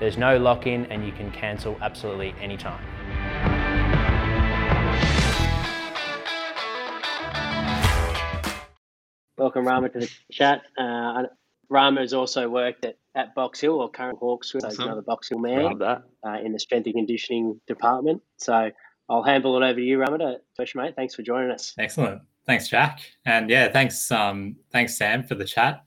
There's 0.00 0.16
no 0.16 0.38
lock 0.38 0.66
in 0.66 0.86
and 0.86 1.04
you 1.04 1.12
can 1.12 1.30
cancel 1.32 1.76
absolutely 1.82 2.34
anytime. 2.40 2.82
Welcome, 9.36 9.66
Rama, 9.66 9.90
to 9.90 9.98
the 9.98 10.10
chat. 10.30 10.62
Uh, 10.78 11.24
Rama 11.72 12.02
has 12.02 12.12
also 12.12 12.48
worked 12.50 12.84
at, 12.84 12.98
at 13.14 13.34
Box 13.34 13.58
Hill 13.58 13.80
or 13.80 13.90
current 13.90 14.20
Hawkesville, 14.20 14.60
so 14.60 14.68
he's 14.68 14.78
another 14.78 15.00
Box 15.00 15.30
Hill 15.30 15.38
man 15.38 15.80
uh, 15.82 15.98
in 16.44 16.52
the 16.52 16.58
strength 16.58 16.84
and 16.84 16.94
conditioning 16.94 17.58
department. 17.66 18.22
So 18.36 18.70
I'll 19.08 19.22
handle 19.22 19.56
it 19.56 19.66
over 19.66 19.80
to 19.80 19.84
you, 19.84 19.98
Rama, 19.98 20.18
to 20.18 20.36
question, 20.54 20.82
mate. 20.82 20.94
Thanks 20.94 21.14
for 21.14 21.22
joining 21.22 21.50
us. 21.50 21.74
Excellent. 21.78 22.20
Thanks, 22.46 22.68
Jack. 22.68 23.00
And 23.24 23.48
yeah, 23.48 23.72
thanks, 23.72 24.10
um, 24.10 24.56
thanks, 24.70 24.98
Sam, 24.98 25.22
for 25.22 25.34
the 25.34 25.46
chat. 25.46 25.82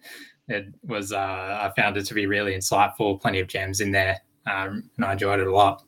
It 0.48 0.74
was, 0.84 1.12
uh, 1.12 1.17
I 1.17 1.71
found 1.76 1.98
it 1.98 2.06
to 2.08 2.13
be 2.15 2.26
really 2.26 2.56
insightful, 2.56 3.21
plenty 3.21 3.39
of 3.39 3.48
gems 3.48 3.80
in 3.80 3.91
there, 3.91 4.19
um, 4.48 4.89
and 4.98 5.06
I 5.06 5.13
enjoyed 5.13 5.39
it 5.39 5.48
a 5.48 5.56
lot. 5.56 5.84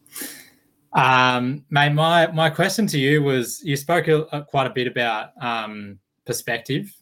Um, 0.94 1.66
mate, 1.72 1.94
my, 1.94 2.28
my 2.28 2.50
question 2.52 2.86
to 2.88 3.00
you 3.00 3.24
was 3.24 3.62
you 3.64 3.76
spoke 3.76 4.08
a, 4.08 4.22
a, 4.32 4.44
quite 4.44 4.68
a 4.68 4.72
bit 4.72 4.88
about 4.88 5.32
um, 5.42 6.00
perspective 6.26 6.94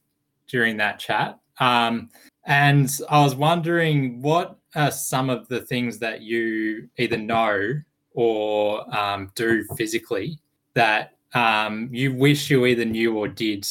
during 0.47 0.77
that 0.77 0.99
chat. 0.99 1.39
Um, 1.60 2.10
and 2.45 2.89
I 3.10 3.23
was 3.23 3.36
wondering 3.36 4.21
what 4.21 4.58
are 4.75 4.91
some 4.91 5.29
of 5.29 5.47
the 5.47 5.62
things 5.62 5.99
that 5.99 6.21
you 6.21 6.89
either 6.97 7.17
know 7.17 7.81
or 8.13 8.95
um, 8.95 9.31
do 9.36 9.63
physically 9.75 10.39
that 10.73 11.13
um, 11.34 11.89
you 11.91 12.13
wish 12.13 12.49
you 12.49 12.65
either 12.65 12.86
knew 12.86 13.17
or 13.17 13.27
did 13.27 13.67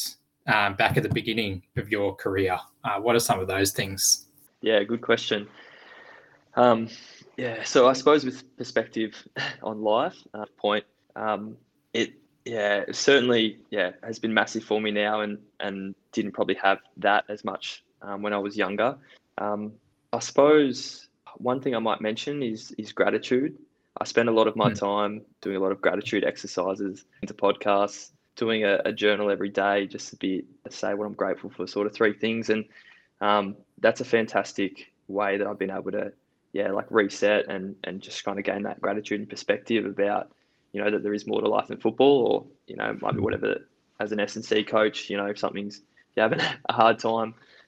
um, 0.47 0.75
back 0.75 0.97
at 0.97 1.03
the 1.03 1.09
beginning 1.09 1.63
of 1.77 1.89
your 1.89 2.15
career? 2.15 2.59
Uh, 2.83 2.99
what 2.99 3.15
are 3.15 3.19
some 3.19 3.39
of 3.39 3.47
those 3.47 3.71
things? 3.71 4.27
Yeah, 4.61 4.83
good 4.83 5.01
question. 5.01 5.47
Um, 6.55 6.89
Yeah, 7.37 7.63
so 7.63 7.89
I 7.89 7.93
suppose 7.93 8.23
with 8.23 8.43
perspective 8.57 9.13
on 9.63 9.81
life, 9.81 10.15
uh, 10.33 10.45
point, 10.57 10.85
um, 11.15 11.57
it 11.93 12.13
yeah 12.45 12.85
certainly 12.91 13.57
yeah 13.71 13.91
has 14.03 14.19
been 14.19 14.33
massive 14.33 14.63
for 14.63 14.79
me 14.79 14.91
now, 14.91 15.21
and 15.21 15.37
and 15.59 15.95
didn't 16.11 16.31
probably 16.31 16.55
have 16.55 16.79
that 16.97 17.25
as 17.27 17.43
much 17.43 17.83
um, 18.05 18.21
when 18.21 18.33
I 18.33 18.37
was 18.37 18.55
younger. 18.55 18.97
Um, 19.37 19.73
I 20.13 20.19
suppose 20.19 21.07
one 21.37 21.59
thing 21.59 21.75
I 21.75 21.79
might 21.79 22.01
mention 22.01 22.41
is 22.41 22.71
is 22.77 22.93
gratitude. 22.93 23.57
I 23.99 24.03
spend 24.05 24.29
a 24.29 24.31
lot 24.31 24.47
of 24.47 24.55
my 24.55 24.71
mm. 24.71 24.79
time 24.79 25.21
doing 25.41 25.55
a 25.55 25.59
lot 25.59 25.71
of 25.71 25.81
gratitude 25.81 26.23
exercises, 26.25 27.05
into 27.21 27.33
podcasts, 27.33 28.11
doing 28.35 28.65
a, 28.65 28.81
a, 28.83 28.91
journal 28.91 29.31
every 29.31 29.47
day, 29.49 29.87
just 29.87 30.09
to 30.09 30.17
be 30.17 30.43
to 30.65 30.71
say 30.71 30.93
what 30.93 31.05
I'm 31.05 31.13
grateful 31.13 31.49
for, 31.49 31.65
sort 31.65 31.87
of 31.87 31.93
three 31.93 32.13
things, 32.13 32.49
and 32.49 32.65
um, 33.21 33.55
that's 33.79 34.01
a 34.01 34.05
fantastic 34.05 34.91
way 35.07 35.37
that 35.37 35.47
I've 35.47 35.59
been 35.59 35.71
able 35.71 35.91
to, 35.91 36.11
yeah, 36.53 36.71
like 36.71 36.87
reset 36.89 37.47
and 37.47 37.75
and 37.83 38.01
just 38.01 38.23
kind 38.23 38.37
of 38.37 38.45
gain 38.45 38.63
that 38.63 38.81
gratitude 38.81 39.19
and 39.21 39.29
perspective 39.29 39.85
about, 39.85 40.31
you 40.73 40.83
know, 40.83 40.91
that 40.91 41.03
there 41.03 41.13
is 41.13 41.25
more 41.25 41.41
to 41.41 41.47
life 41.47 41.67
than 41.67 41.77
football, 41.77 42.27
or 42.27 42.45
you 42.67 42.75
know, 42.75 42.97
maybe 43.01 43.19
whatever. 43.19 43.67
As 43.97 44.11
an 44.11 44.19
S 44.19 44.35
and 44.35 44.43
C 44.43 44.61
coach, 44.61 45.09
you 45.09 45.15
know, 45.15 45.27
if 45.27 45.39
something's 45.39 45.81
you're 46.15 46.23
having 46.23 46.41
a 46.69 46.73
hard 46.73 46.99
time, 46.99 47.33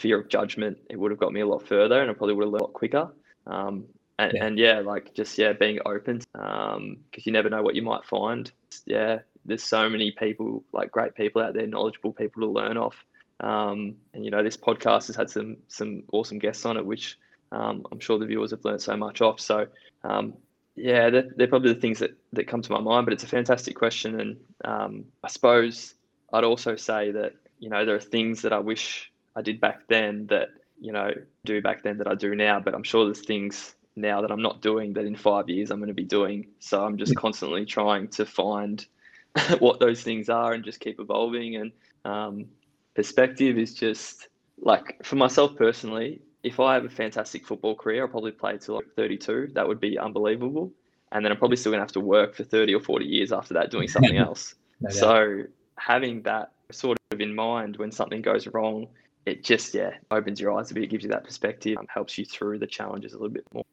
fear 0.00 0.20
of 0.20 0.28
judgment, 0.28 0.78
it 0.88 0.98
would 0.98 1.10
have 1.10 1.20
got 1.20 1.32
me 1.32 1.40
a 1.40 1.46
lot 1.46 1.66
further, 1.66 2.00
and 2.00 2.10
I 2.10 2.14
probably 2.14 2.34
would 2.34 2.44
have 2.44 2.52
learned 2.52 2.62
a 2.62 2.64
lot 2.64 2.72
quicker. 2.72 3.10
Um, 3.46 3.84
and, 4.18 4.32
yeah. 4.34 4.44
and, 4.44 4.58
yeah. 4.58 4.80
like 4.80 5.14
just 5.14 5.38
yeah, 5.38 5.52
being 5.52 5.78
open 5.86 6.18
because 6.32 6.76
um, 6.76 6.98
you 7.14 7.32
never 7.32 7.48
know 7.48 7.62
what 7.62 7.74
you 7.74 7.82
might 7.82 8.04
find. 8.04 8.50
Yeah, 8.86 9.20
there's 9.44 9.62
so 9.62 9.88
many 9.88 10.10
people, 10.10 10.64
like 10.72 10.90
great 10.90 11.14
people 11.14 11.42
out 11.42 11.54
there, 11.54 11.66
knowledgeable 11.66 12.12
people 12.12 12.42
to 12.42 12.48
learn 12.48 12.76
off. 12.76 13.04
Um, 13.40 13.96
and 14.12 14.24
you 14.24 14.30
know, 14.30 14.42
this 14.42 14.56
podcast 14.56 15.06
has 15.06 15.16
had 15.16 15.30
some 15.30 15.56
some 15.68 16.02
awesome 16.12 16.38
guests 16.38 16.66
on 16.66 16.76
it, 16.76 16.84
which 16.84 17.18
um, 17.52 17.86
I'm 17.90 18.00
sure 18.00 18.18
the 18.18 18.26
viewers 18.26 18.50
have 18.50 18.64
learned 18.64 18.82
so 18.82 18.96
much 18.96 19.20
off. 19.22 19.40
So 19.40 19.66
um, 20.04 20.34
yeah, 20.76 21.10
they're, 21.10 21.28
they're, 21.36 21.48
probably 21.48 21.72
the 21.72 21.80
things 21.80 21.98
that, 21.98 22.16
that 22.32 22.46
come 22.46 22.62
to 22.62 22.72
my 22.72 22.80
mind. 22.80 23.06
But 23.06 23.14
it's 23.14 23.24
a 23.24 23.28
fantastic 23.28 23.76
question, 23.76 24.20
and 24.20 24.36
um, 24.64 25.04
I 25.24 25.28
suppose 25.28 25.94
I'd 26.32 26.44
also 26.44 26.76
say 26.76 27.10
that 27.12 27.34
you 27.58 27.70
know 27.70 27.84
there 27.84 27.96
are 27.96 28.00
things 28.00 28.42
that 28.42 28.52
I 28.52 28.58
wish 28.58 29.09
I 29.36 29.42
did 29.42 29.60
back 29.60 29.86
then 29.88 30.26
that 30.26 30.48
you 30.80 30.92
know 30.92 31.12
do 31.44 31.60
back 31.60 31.82
then 31.82 31.98
that 31.98 32.08
I 32.08 32.14
do 32.14 32.34
now. 32.34 32.60
But 32.60 32.74
I'm 32.74 32.82
sure 32.82 33.04
there's 33.04 33.24
things 33.24 33.74
now 33.96 34.20
that 34.20 34.30
I'm 34.30 34.42
not 34.42 34.62
doing 34.62 34.92
that 34.94 35.04
in 35.04 35.16
five 35.16 35.48
years 35.48 35.70
I'm 35.70 35.78
going 35.78 35.88
to 35.88 35.94
be 35.94 36.04
doing. 36.04 36.46
So 36.58 36.84
I'm 36.84 36.96
just 36.96 37.14
constantly 37.16 37.64
trying 37.64 38.08
to 38.08 38.24
find 38.24 38.84
what 39.58 39.80
those 39.80 40.02
things 40.02 40.28
are 40.28 40.52
and 40.52 40.64
just 40.64 40.80
keep 40.80 41.00
evolving. 41.00 41.56
And 41.56 41.72
um, 42.04 42.46
perspective 42.94 43.58
is 43.58 43.74
just 43.74 44.28
like 44.60 45.04
for 45.04 45.16
myself 45.16 45.56
personally. 45.56 46.20
If 46.42 46.58
I 46.58 46.72
have 46.72 46.86
a 46.86 46.88
fantastic 46.88 47.46
football 47.46 47.74
career, 47.74 48.02
I'll 48.02 48.08
probably 48.08 48.32
play 48.32 48.56
till 48.56 48.76
like 48.76 48.86
32. 48.96 49.50
That 49.52 49.68
would 49.68 49.80
be 49.80 49.98
unbelievable. 49.98 50.72
And 51.12 51.24
then 51.24 51.32
I'm 51.32 51.38
probably 51.38 51.56
still 51.56 51.72
gonna 51.72 51.82
have 51.82 51.92
to 51.92 52.00
work 52.00 52.34
for 52.34 52.44
30 52.44 52.74
or 52.74 52.80
40 52.80 53.04
years 53.04 53.32
after 53.32 53.54
that 53.54 53.70
doing 53.70 53.88
something 53.88 54.16
else. 54.28 54.54
no 54.80 54.90
so 54.90 55.42
having 55.76 56.22
that 56.22 56.52
sort 56.70 56.96
of 57.10 57.20
in 57.20 57.34
mind 57.34 57.76
when 57.76 57.90
something 57.90 58.22
goes 58.22 58.46
wrong 58.46 58.86
it 59.26 59.44
just 59.44 59.74
yeah 59.74 59.90
opens 60.10 60.40
your 60.40 60.52
eyes 60.52 60.70
a 60.70 60.74
bit, 60.74 60.90
gives 60.90 61.04
you 61.04 61.10
that 61.10 61.24
perspective, 61.24 61.76
um, 61.78 61.86
helps 61.92 62.18
you 62.18 62.24
through 62.24 62.58
the 62.58 62.66
challenges 62.66 63.12
a 63.12 63.16
little 63.16 63.32
bit 63.32 63.44
more. 63.52 63.64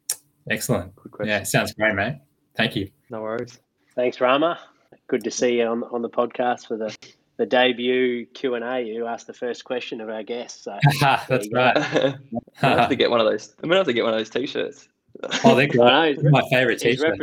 Excellent. 0.50 0.94
Yeah, 1.24 1.44
sounds 1.44 1.74
great, 1.74 1.96
mate. 1.96 2.20
Thank 2.56 2.76
you. 2.76 2.90
No 3.10 3.22
worries. 3.22 3.60
Thanks, 3.96 4.22
Rama. 4.22 4.60
Good 5.08 5.24
to 5.24 5.32
see 5.32 5.60
you 5.60 5.66
on 5.66 5.84
on 5.86 6.02
the 6.02 6.10
podcast 6.10 6.68
for 6.68 6.78
the 6.78 6.96
the 7.38 7.46
debut 7.46 8.26
Q 8.28 8.56
and 8.56 8.64
A. 8.64 8.82
You 8.82 9.06
asked 9.06 9.28
the 9.28 9.34
first 9.34 9.64
question 9.64 10.02
of 10.02 10.10
our 10.10 10.24
guests. 10.24 10.64
So 10.64 10.78
That's 11.02 11.48
right. 11.54 11.78
I 11.78 12.16
have 12.62 12.90
to 12.90 12.96
get 12.96 13.10
one 13.10 13.20
of 13.20 13.26
those. 13.26 13.54
I'm 13.62 13.70
gonna 13.70 13.78
have 13.78 13.88
to 13.88 13.94
get 13.94 14.04
one 14.04 14.14
of 14.14 14.20
those 14.20 14.30
t-shirts. 14.30 14.88
oh, 15.44 15.56
they're 15.56 15.68
great. 15.68 16.22
my 16.24 16.42
favorite 16.50 16.80
t-shirt. 16.80 17.20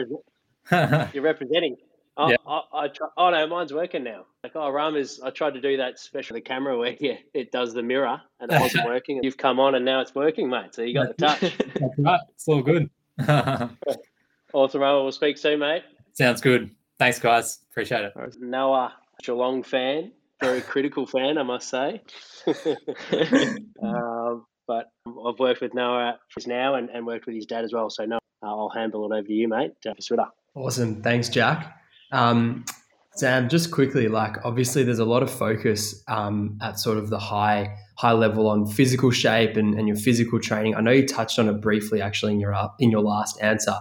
you're 1.15 1.23
representing. 1.23 1.77
Oh, 2.17 2.31
yeah. 2.31 2.37
I, 2.47 2.63
I 2.73 2.89
try, 2.89 3.09
oh 3.17 3.31
no, 3.31 3.47
mine's 3.49 3.73
working 3.73 4.05
now. 4.05 4.27
Like, 4.45 4.53
oh, 4.55 4.71
Rama's, 4.71 5.21
I 5.23 5.31
tried 5.31 5.55
to 5.55 5.61
do 5.61 5.77
that 5.79 5.99
special 5.99 6.35
the 6.35 6.41
camera 6.41 6.79
where 6.79 6.97
yeah, 7.01 7.17
it 7.33 7.51
does 7.51 7.75
the 7.75 7.83
mirror 7.83 8.21
and 8.41 8.53
it 8.53 8.61
wasn't 8.61 8.85
working. 8.89 9.21
You've 9.23 9.37
come 9.37 9.59
on 9.59 9.75
and 9.75 9.85
now 9.85 10.01
it's 10.01 10.15
working, 10.15 10.49
mate. 10.49 10.75
So 10.75 10.83
you 10.83 10.95
got 10.95 11.17
the 11.17 11.27
touch. 11.27 11.41
That's 11.59 11.99
right. 11.99 12.21
It's 12.31 12.47
all 12.49 12.63
good. 12.63 12.89
awesome, 14.53 14.81
Rama. 14.81 15.03
We'll 15.03 15.13
speak 15.13 15.39
soon, 15.39 15.59
mate. 15.61 15.83
Sounds 16.13 16.41
good. 16.41 16.71
Thanks, 16.99 17.19
guys. 17.19 17.59
Appreciate 17.71 18.05
it. 18.05 18.13
Noah, 18.41 18.95
Geelong 19.23 19.65
fan, 19.65 20.13
very 20.41 20.61
critical 20.61 21.07
fan, 21.07 21.39
I 21.39 21.43
must 21.43 21.69
say. 21.69 22.03
um, 23.83 24.47
but 24.67 24.87
I've 25.07 25.39
worked 25.39 25.61
with 25.61 25.75
Noah 25.75 26.19
now 26.47 26.75
and, 26.77 26.91
and 26.91 27.07
worked 27.07 27.27
with 27.27 27.35
his 27.35 27.47
dad 27.47 27.65
as 27.65 27.73
well. 27.73 27.91
So, 27.91 28.05
Noah, 28.05 28.21
I'll 28.43 28.71
handle 28.75 29.05
it 29.11 29.17
over 29.17 29.27
to 29.27 29.33
you, 29.33 29.49
mate, 29.49 29.73
uh, 29.87 29.95
for 29.95 30.03
Twitter. 30.03 30.27
Awesome. 30.55 31.03
Thanks, 31.03 31.29
Jack. 31.29 31.81
Um, 32.15 32.65
Sam, 33.17 33.49
just 33.49 33.71
quickly, 33.71 34.09
like 34.09 34.45
obviously 34.45 34.83
there's 34.83 34.99
a 34.99 35.05
lot 35.05 35.23
of 35.23 35.31
focus 35.31 36.03
um, 36.09 36.59
at 36.61 36.81
sort 36.81 36.99
of 36.99 37.11
the 37.11 37.19
high 37.19 37.77
high 37.97 38.13
level 38.13 38.49
on 38.49 38.67
physical 38.67 39.13
shape 39.13 39.57
and, 39.57 39.75
and 39.79 39.87
your 39.87 39.97
physical 39.97 40.41
training. 40.41 40.75
I 40.75 40.81
know 40.81 40.91
you 40.91 41.07
touched 41.07 41.39
on 41.39 41.49
it 41.49 41.61
briefly 41.61 42.01
actually 42.01 42.33
in 42.33 42.41
your 42.41 42.55
in 42.81 42.91
your 42.91 43.03
last 43.03 43.41
answer, 43.41 43.75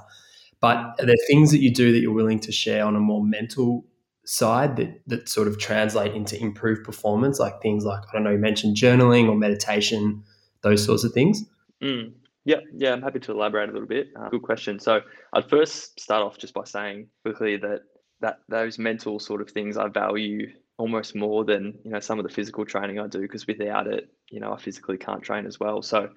but 0.59 0.77
are 0.77 1.05
there 1.05 1.15
things 1.27 1.51
that 1.51 1.61
you 1.61 1.73
do 1.73 1.91
that 1.91 1.99
you're 1.99 2.13
willing 2.13 2.39
to 2.41 2.51
share 2.51 2.85
on 2.85 2.95
a 2.95 2.99
more 2.99 3.23
mental 3.23 3.85
side 4.25 4.75
that 4.77 5.01
that 5.07 5.29
sort 5.29 5.47
of 5.47 5.57
translate 5.59 6.13
into 6.13 6.39
improved 6.39 6.83
performance, 6.83 7.39
like 7.39 7.59
things 7.61 7.85
like 7.85 8.01
I 8.09 8.13
don't 8.13 8.23
know, 8.23 8.31
you 8.31 8.37
mentioned 8.37 8.77
journaling 8.77 9.29
or 9.29 9.35
meditation, 9.35 10.23
those 10.61 10.85
sorts 10.85 11.03
of 11.03 11.11
things. 11.11 11.43
Mm. 11.81 12.13
Yeah, 12.45 12.57
yeah, 12.75 12.91
I'm 12.91 13.01
happy 13.01 13.19
to 13.19 13.31
elaborate 13.31 13.69
a 13.69 13.71
little 13.71 13.87
bit. 13.87 14.09
Uh, 14.19 14.27
good 14.29 14.41
question. 14.41 14.77
So 14.77 14.99
I'd 15.31 15.49
first 15.49 15.99
start 15.99 16.23
off 16.23 16.37
just 16.37 16.53
by 16.53 16.65
saying 16.65 17.07
quickly 17.23 17.55
that 17.57 17.83
that 18.23 18.39
those 18.47 18.79
mental 18.79 19.19
sort 19.19 19.41
of 19.41 19.51
things 19.51 19.77
I 19.77 19.89
value 19.89 20.51
almost 20.77 21.13
more 21.15 21.45
than 21.45 21.77
you 21.83 21.91
know 21.91 21.99
some 21.99 22.17
of 22.19 22.23
the 22.23 22.33
physical 22.33 22.65
training 22.65 22.97
I 22.99 23.07
do 23.07 23.19
because 23.19 23.45
without 23.45 23.85
it, 23.85 24.09
you 24.31 24.39
know, 24.39 24.53
I 24.53 24.57
physically 24.57 24.97
can't 24.97 25.21
train 25.21 25.45
as 25.45 25.59
well. 25.59 25.81
So, 25.83 26.09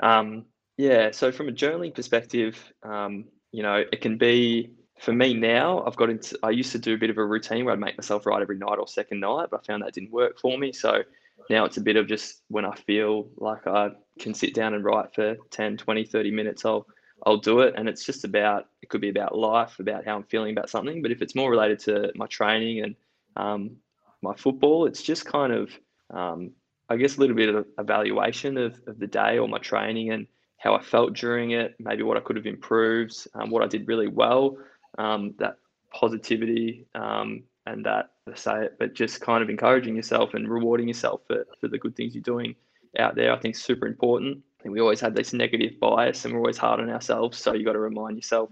um, 0.00 0.46
yeah. 0.78 1.10
So 1.10 1.30
from 1.30 1.48
a 1.48 1.52
journaling 1.52 1.94
perspective, 1.94 2.72
um, 2.82 3.24
you 3.52 3.62
know, 3.62 3.84
it 3.92 4.00
can 4.00 4.16
be 4.16 4.70
for 5.00 5.12
me 5.12 5.34
now. 5.34 5.84
I've 5.84 5.96
got 5.96 6.10
into. 6.10 6.38
I 6.42 6.50
used 6.50 6.72
to 6.72 6.78
do 6.78 6.94
a 6.94 6.98
bit 6.98 7.10
of 7.10 7.18
a 7.18 7.26
routine 7.26 7.64
where 7.64 7.74
I'd 7.74 7.80
make 7.80 7.98
myself 7.98 8.24
write 8.24 8.40
every 8.40 8.56
night 8.56 8.78
or 8.78 8.86
second 8.86 9.20
night, 9.20 9.48
but 9.50 9.60
I 9.60 9.66
found 9.66 9.82
that 9.82 9.92
didn't 9.92 10.12
work 10.12 10.38
for 10.38 10.56
me. 10.56 10.72
So 10.72 11.02
now 11.50 11.64
it's 11.64 11.76
a 11.76 11.82
bit 11.82 11.96
of 11.96 12.06
just 12.06 12.42
when 12.48 12.64
I 12.64 12.74
feel 12.86 13.28
like 13.36 13.66
I 13.66 13.90
can 14.20 14.32
sit 14.32 14.54
down 14.54 14.74
and 14.74 14.84
write 14.84 15.12
for 15.14 15.36
10, 15.50 15.76
20, 15.76 16.04
30 16.04 16.30
minutes, 16.30 16.64
I'll 16.64 16.86
I'll 17.26 17.36
do 17.36 17.60
it. 17.60 17.74
And 17.76 17.88
it's 17.88 18.04
just 18.04 18.24
about, 18.24 18.66
it 18.88 18.90
could 18.90 19.00
be 19.02 19.10
about 19.10 19.36
life, 19.36 19.78
about 19.78 20.06
how 20.06 20.16
I'm 20.16 20.22
feeling 20.24 20.56
about 20.56 20.70
something. 20.70 21.02
But 21.02 21.10
if 21.10 21.20
it's 21.20 21.34
more 21.34 21.50
related 21.50 21.78
to 21.80 22.10
my 22.14 22.26
training 22.26 22.84
and 22.84 22.96
um, 23.36 23.76
my 24.22 24.34
football, 24.34 24.86
it's 24.86 25.02
just 25.02 25.26
kind 25.26 25.52
of, 25.52 25.70
um, 26.10 26.52
I 26.88 26.96
guess, 26.96 27.18
a 27.18 27.20
little 27.20 27.36
bit 27.36 27.54
of 27.54 27.66
evaluation 27.78 28.56
of, 28.56 28.80
of 28.86 28.98
the 28.98 29.06
day 29.06 29.38
or 29.38 29.46
my 29.46 29.58
training 29.58 30.10
and 30.10 30.26
how 30.56 30.74
I 30.74 30.82
felt 30.82 31.12
during 31.12 31.50
it, 31.50 31.74
maybe 31.78 32.02
what 32.02 32.16
I 32.16 32.20
could 32.20 32.36
have 32.36 32.46
improved, 32.46 33.28
um, 33.34 33.50
what 33.50 33.62
I 33.62 33.66
did 33.66 33.86
really 33.86 34.08
well, 34.08 34.56
um, 34.96 35.34
that 35.38 35.58
positivity 35.92 36.86
um, 36.94 37.42
and 37.66 37.84
that, 37.84 38.12
say 38.34 38.64
it, 38.64 38.76
but 38.78 38.94
just 38.94 39.20
kind 39.20 39.42
of 39.42 39.50
encouraging 39.50 39.96
yourself 39.96 40.32
and 40.32 40.48
rewarding 40.48 40.88
yourself 40.88 41.20
for, 41.26 41.46
for 41.60 41.68
the 41.68 41.78
good 41.78 41.94
things 41.94 42.14
you're 42.14 42.22
doing 42.22 42.54
out 42.98 43.14
there, 43.14 43.32
I 43.32 43.38
think 43.38 43.54
is 43.54 43.62
super 43.62 43.86
important. 43.86 44.38
I 44.58 44.62
think 44.62 44.72
we 44.72 44.80
always 44.80 45.00
have 45.00 45.14
this 45.14 45.34
negative 45.34 45.78
bias 45.78 46.24
and 46.24 46.32
we're 46.32 46.40
always 46.40 46.58
hard 46.58 46.80
on 46.80 46.90
ourselves. 46.90 47.36
So 47.38 47.52
you 47.52 47.66
got 47.66 47.74
to 47.74 47.78
remind 47.78 48.16
yourself 48.16 48.48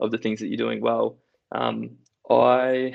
of 0.00 0.10
the 0.10 0.18
things 0.18 0.40
that 0.40 0.48
you're 0.48 0.56
doing 0.56 0.80
well. 0.80 1.16
Um, 1.52 1.98
I, 2.30 2.94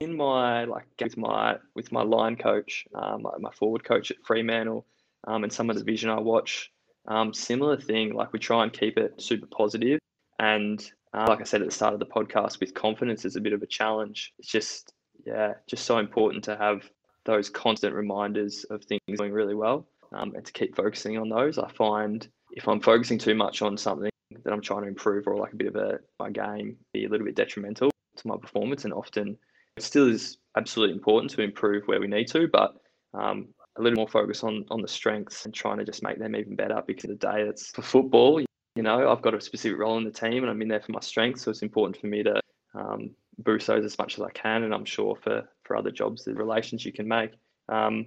in 0.00 0.16
my 0.16 0.64
like 0.64 0.86
with 1.02 1.16
my 1.16 1.56
with 1.74 1.90
my 1.92 2.02
line 2.02 2.36
coach, 2.36 2.86
um, 2.94 3.26
my 3.38 3.50
forward 3.52 3.84
coach 3.84 4.10
at 4.10 4.18
Fremantle, 4.24 4.86
um, 5.26 5.44
and 5.44 5.52
some 5.52 5.70
of 5.70 5.76
the 5.76 5.84
vision 5.84 6.10
I 6.10 6.20
watch, 6.20 6.70
um, 7.06 7.32
similar 7.34 7.76
thing. 7.76 8.14
Like 8.14 8.32
we 8.32 8.38
try 8.38 8.62
and 8.62 8.72
keep 8.72 8.98
it 8.98 9.20
super 9.20 9.46
positive, 9.46 9.98
and 10.38 10.80
uh, 11.14 11.26
like 11.28 11.40
I 11.40 11.44
said 11.44 11.62
at 11.62 11.68
the 11.68 11.74
start 11.74 11.94
of 11.94 12.00
the 12.00 12.06
podcast, 12.06 12.60
with 12.60 12.74
confidence 12.74 13.24
is 13.24 13.36
a 13.36 13.40
bit 13.40 13.52
of 13.52 13.62
a 13.62 13.66
challenge. 13.66 14.32
It's 14.38 14.48
just 14.48 14.92
yeah, 15.26 15.54
just 15.66 15.84
so 15.84 15.98
important 15.98 16.44
to 16.44 16.56
have 16.56 16.88
those 17.24 17.50
constant 17.50 17.94
reminders 17.94 18.64
of 18.70 18.84
things 18.84 19.00
going 19.16 19.32
really 19.32 19.54
well 19.54 19.86
um, 20.12 20.34
and 20.34 20.44
to 20.44 20.52
keep 20.52 20.76
focusing 20.76 21.18
on 21.18 21.28
those. 21.28 21.58
I 21.58 21.68
find 21.68 22.26
if 22.52 22.66
I'm 22.68 22.80
focusing 22.80 23.18
too 23.18 23.34
much 23.34 23.60
on 23.60 23.76
something 23.76 24.10
that 24.44 24.52
I'm 24.52 24.60
trying 24.60 24.82
to 24.82 24.88
improve 24.88 25.26
or 25.26 25.36
like 25.36 25.52
a 25.52 25.56
bit 25.56 25.68
of 25.68 25.76
a 25.76 25.98
my 26.18 26.30
game 26.30 26.76
be 26.92 27.04
a 27.04 27.08
little 27.08 27.26
bit 27.26 27.36
detrimental 27.36 27.90
to 28.16 28.28
my 28.28 28.36
performance. 28.36 28.84
And 28.84 28.92
often 28.92 29.36
it 29.76 29.82
still 29.82 30.08
is 30.08 30.38
absolutely 30.56 30.94
important 30.94 31.30
to 31.32 31.42
improve 31.42 31.84
where 31.86 32.00
we 32.00 32.08
need 32.08 32.28
to, 32.28 32.48
but 32.48 32.74
um, 33.14 33.48
a 33.76 33.82
little 33.82 33.96
more 33.96 34.08
focus 34.08 34.42
on 34.42 34.64
on 34.70 34.82
the 34.82 34.88
strengths 34.88 35.44
and 35.44 35.54
trying 35.54 35.78
to 35.78 35.84
just 35.84 36.02
make 36.02 36.18
them 36.18 36.36
even 36.36 36.56
better 36.56 36.82
because 36.86 37.08
the 37.08 37.14
day 37.14 37.44
that's 37.44 37.70
for 37.70 37.82
football. 37.82 38.40
You 38.40 38.82
know, 38.82 39.10
I've 39.10 39.22
got 39.22 39.34
a 39.34 39.40
specific 39.40 39.78
role 39.78 39.98
in 39.98 40.04
the 40.04 40.10
team 40.10 40.42
and 40.42 40.50
I'm 40.50 40.62
in 40.62 40.68
there 40.68 40.80
for 40.80 40.92
my 40.92 41.00
strengths. 41.00 41.42
So 41.42 41.50
it's 41.50 41.62
important 41.62 42.00
for 42.00 42.06
me 42.06 42.22
to 42.22 42.40
um, 42.74 43.10
boost 43.38 43.66
those 43.66 43.84
as 43.84 43.98
much 43.98 44.18
as 44.18 44.22
I 44.22 44.30
can. 44.30 44.62
And 44.62 44.72
I'm 44.72 44.84
sure 44.84 45.16
for, 45.16 45.48
for 45.64 45.76
other 45.76 45.90
jobs, 45.90 46.24
the 46.24 46.34
relations 46.34 46.84
you 46.84 46.92
can 46.92 47.08
make. 47.08 47.32
Um, 47.68 48.06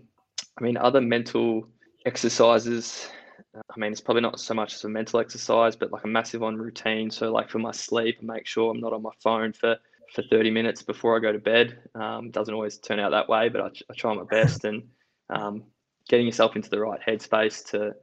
I 0.57 0.63
mean, 0.63 0.77
other 0.77 1.01
mental 1.01 1.67
exercises, 2.05 3.09
I 3.55 3.79
mean, 3.79 3.91
it's 3.91 4.01
probably 4.01 4.21
not 4.21 4.39
so 4.39 4.53
much 4.53 4.75
as 4.75 4.83
a 4.83 4.89
mental 4.89 5.19
exercise, 5.19 5.75
but 5.75 5.91
like 5.91 6.03
a 6.03 6.07
massive 6.07 6.43
on 6.43 6.57
routine. 6.57 7.11
So, 7.11 7.31
like 7.31 7.49
for 7.49 7.59
my 7.59 7.71
sleep, 7.71 8.17
I 8.21 8.25
make 8.25 8.47
sure 8.47 8.71
I'm 8.71 8.79
not 8.79 8.93
on 8.93 9.01
my 9.01 9.11
phone 9.21 9.51
for, 9.53 9.77
for 10.13 10.23
30 10.23 10.51
minutes 10.51 10.81
before 10.81 11.15
I 11.17 11.19
go 11.19 11.31
to 11.31 11.39
bed. 11.39 11.77
Um, 11.95 12.31
doesn't 12.31 12.53
always 12.53 12.77
turn 12.77 12.99
out 12.99 13.11
that 13.11 13.27
way, 13.27 13.49
but 13.49 13.61
I, 13.61 13.67
I 13.89 13.93
try 13.95 14.13
my 14.13 14.23
best. 14.23 14.63
And 14.63 14.83
um, 15.29 15.63
getting 16.07 16.25
yourself 16.25 16.55
into 16.55 16.69
the 16.69 16.79
right 16.79 16.99
headspace 17.05 17.69
to 17.71 17.93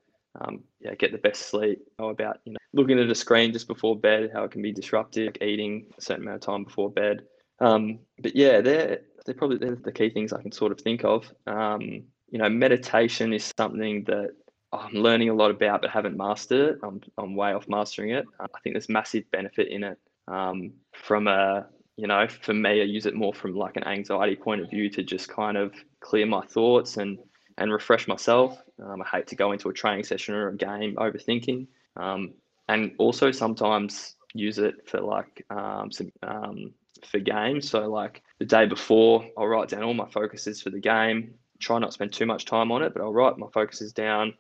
um, 0.41 0.63
yeah, 0.81 0.95
get 0.95 1.13
the 1.13 1.19
best 1.19 1.49
sleep. 1.49 1.81
Know 1.99 2.11
about 2.11 2.41
you 2.45 2.53
know 2.53 2.59
looking 2.73 2.99
at 2.99 3.11
a 3.11 3.15
screen 3.15 3.53
just 3.53 3.69
before 3.69 3.99
bed, 3.99 4.31
how 4.33 4.45
it 4.45 4.51
can 4.51 4.63
be 4.63 4.73
disruptive. 4.73 5.29
Like 5.29 5.43
eating 5.43 5.87
a 5.97 6.01
certain 6.01 6.25
amount 6.25 6.37
of 6.37 6.47
time 6.47 6.65
before 6.65 6.91
bed. 6.91 7.23
Um, 7.61 8.01
but 8.19 8.37
yeah, 8.37 8.61
they're 8.61 9.01
they're 9.25 9.35
probably 9.35 9.59
they're 9.59 9.77
the 9.77 9.93
key 9.93 10.11
things 10.11 10.33
I 10.33 10.43
can 10.43 10.53
sort 10.53 10.73
of 10.73 10.81
think 10.81 11.05
of. 11.05 11.33
Um, 11.47 12.05
you 12.31 12.39
know, 12.39 12.49
meditation 12.49 13.33
is 13.33 13.53
something 13.59 14.05
that 14.05 14.33
I'm 14.73 14.93
learning 14.93 15.31
a 15.31 15.35
lot 15.35 15.51
about, 15.51 15.83
but 15.83 15.91
haven't 15.91 16.17
mastered 16.17 16.77
it. 16.77 16.81
I'm 16.83 17.01
I'm 17.17 17.35
way 17.35 17.53
off 17.53 17.69
mastering 17.69 18.11
it. 18.11 18.27
I 18.39 18.47
think 18.63 18.75
there's 18.75 18.89
massive 18.89 19.31
benefit 19.31 19.69
in 19.69 19.85
it. 19.85 19.99
Um, 20.27 20.73
from 20.93 21.27
a 21.27 21.67
you 21.97 22.07
know, 22.07 22.29
for 22.29 22.55
me, 22.55 22.81
I 22.81 22.85
use 22.85 23.07
it 23.07 23.15
more 23.15 23.35
from 23.35 23.57
like 23.57 23.77
an 23.77 23.85
anxiety 23.85 24.37
point 24.37 24.61
of 24.61 24.71
view 24.71 24.89
to 24.91 25.03
just 25.03 25.29
kind 25.29 25.57
of 25.57 25.75
clear 26.01 26.27
my 26.27 26.43
thoughts 26.43 26.97
and 26.97 27.19
and 27.57 27.73
refresh 27.73 28.07
myself. 28.07 28.57
Um, 28.83 29.03
I 29.03 29.07
hate 29.07 29.27
to 29.29 29.37
go 29.37 29.53
into 29.53 29.69
a 29.69 29.73
training 29.73 30.05
session 30.05 30.35
or 30.35 30.49
a 30.49 30.57
game 30.57 30.95
overthinking, 30.97 31.67
um, 31.97 32.35
and 32.69 32.93
also 32.99 33.33
sometimes 33.33 34.15
use 34.35 34.59
it 34.59 34.89
for 34.89 35.01
like 35.01 35.45
um, 35.51 35.91
some 35.91 36.13
um, 36.23 36.73
for 37.11 37.19
games. 37.19 37.69
So 37.69 37.89
like 37.89 38.23
the 38.39 38.45
day 38.45 38.67
before, 38.67 39.27
I'll 39.37 39.47
write 39.47 39.71
down 39.71 39.83
all 39.83 39.95
my 39.95 40.09
focuses 40.09 40.63
for 40.63 40.71
the 40.71 40.81
game. 40.81 41.35
Try 41.59 41.79
not 41.79 41.87
to 41.87 41.93
spend 41.93 42.13
too 42.13 42.27
much 42.27 42.45
time 42.45 42.71
on 42.71 42.83
it, 42.83 42.93
but 42.95 43.03
I'll 43.03 43.13
write 43.13 43.39
my 43.39 43.49
focuses 43.53 43.93
down. 43.93 44.35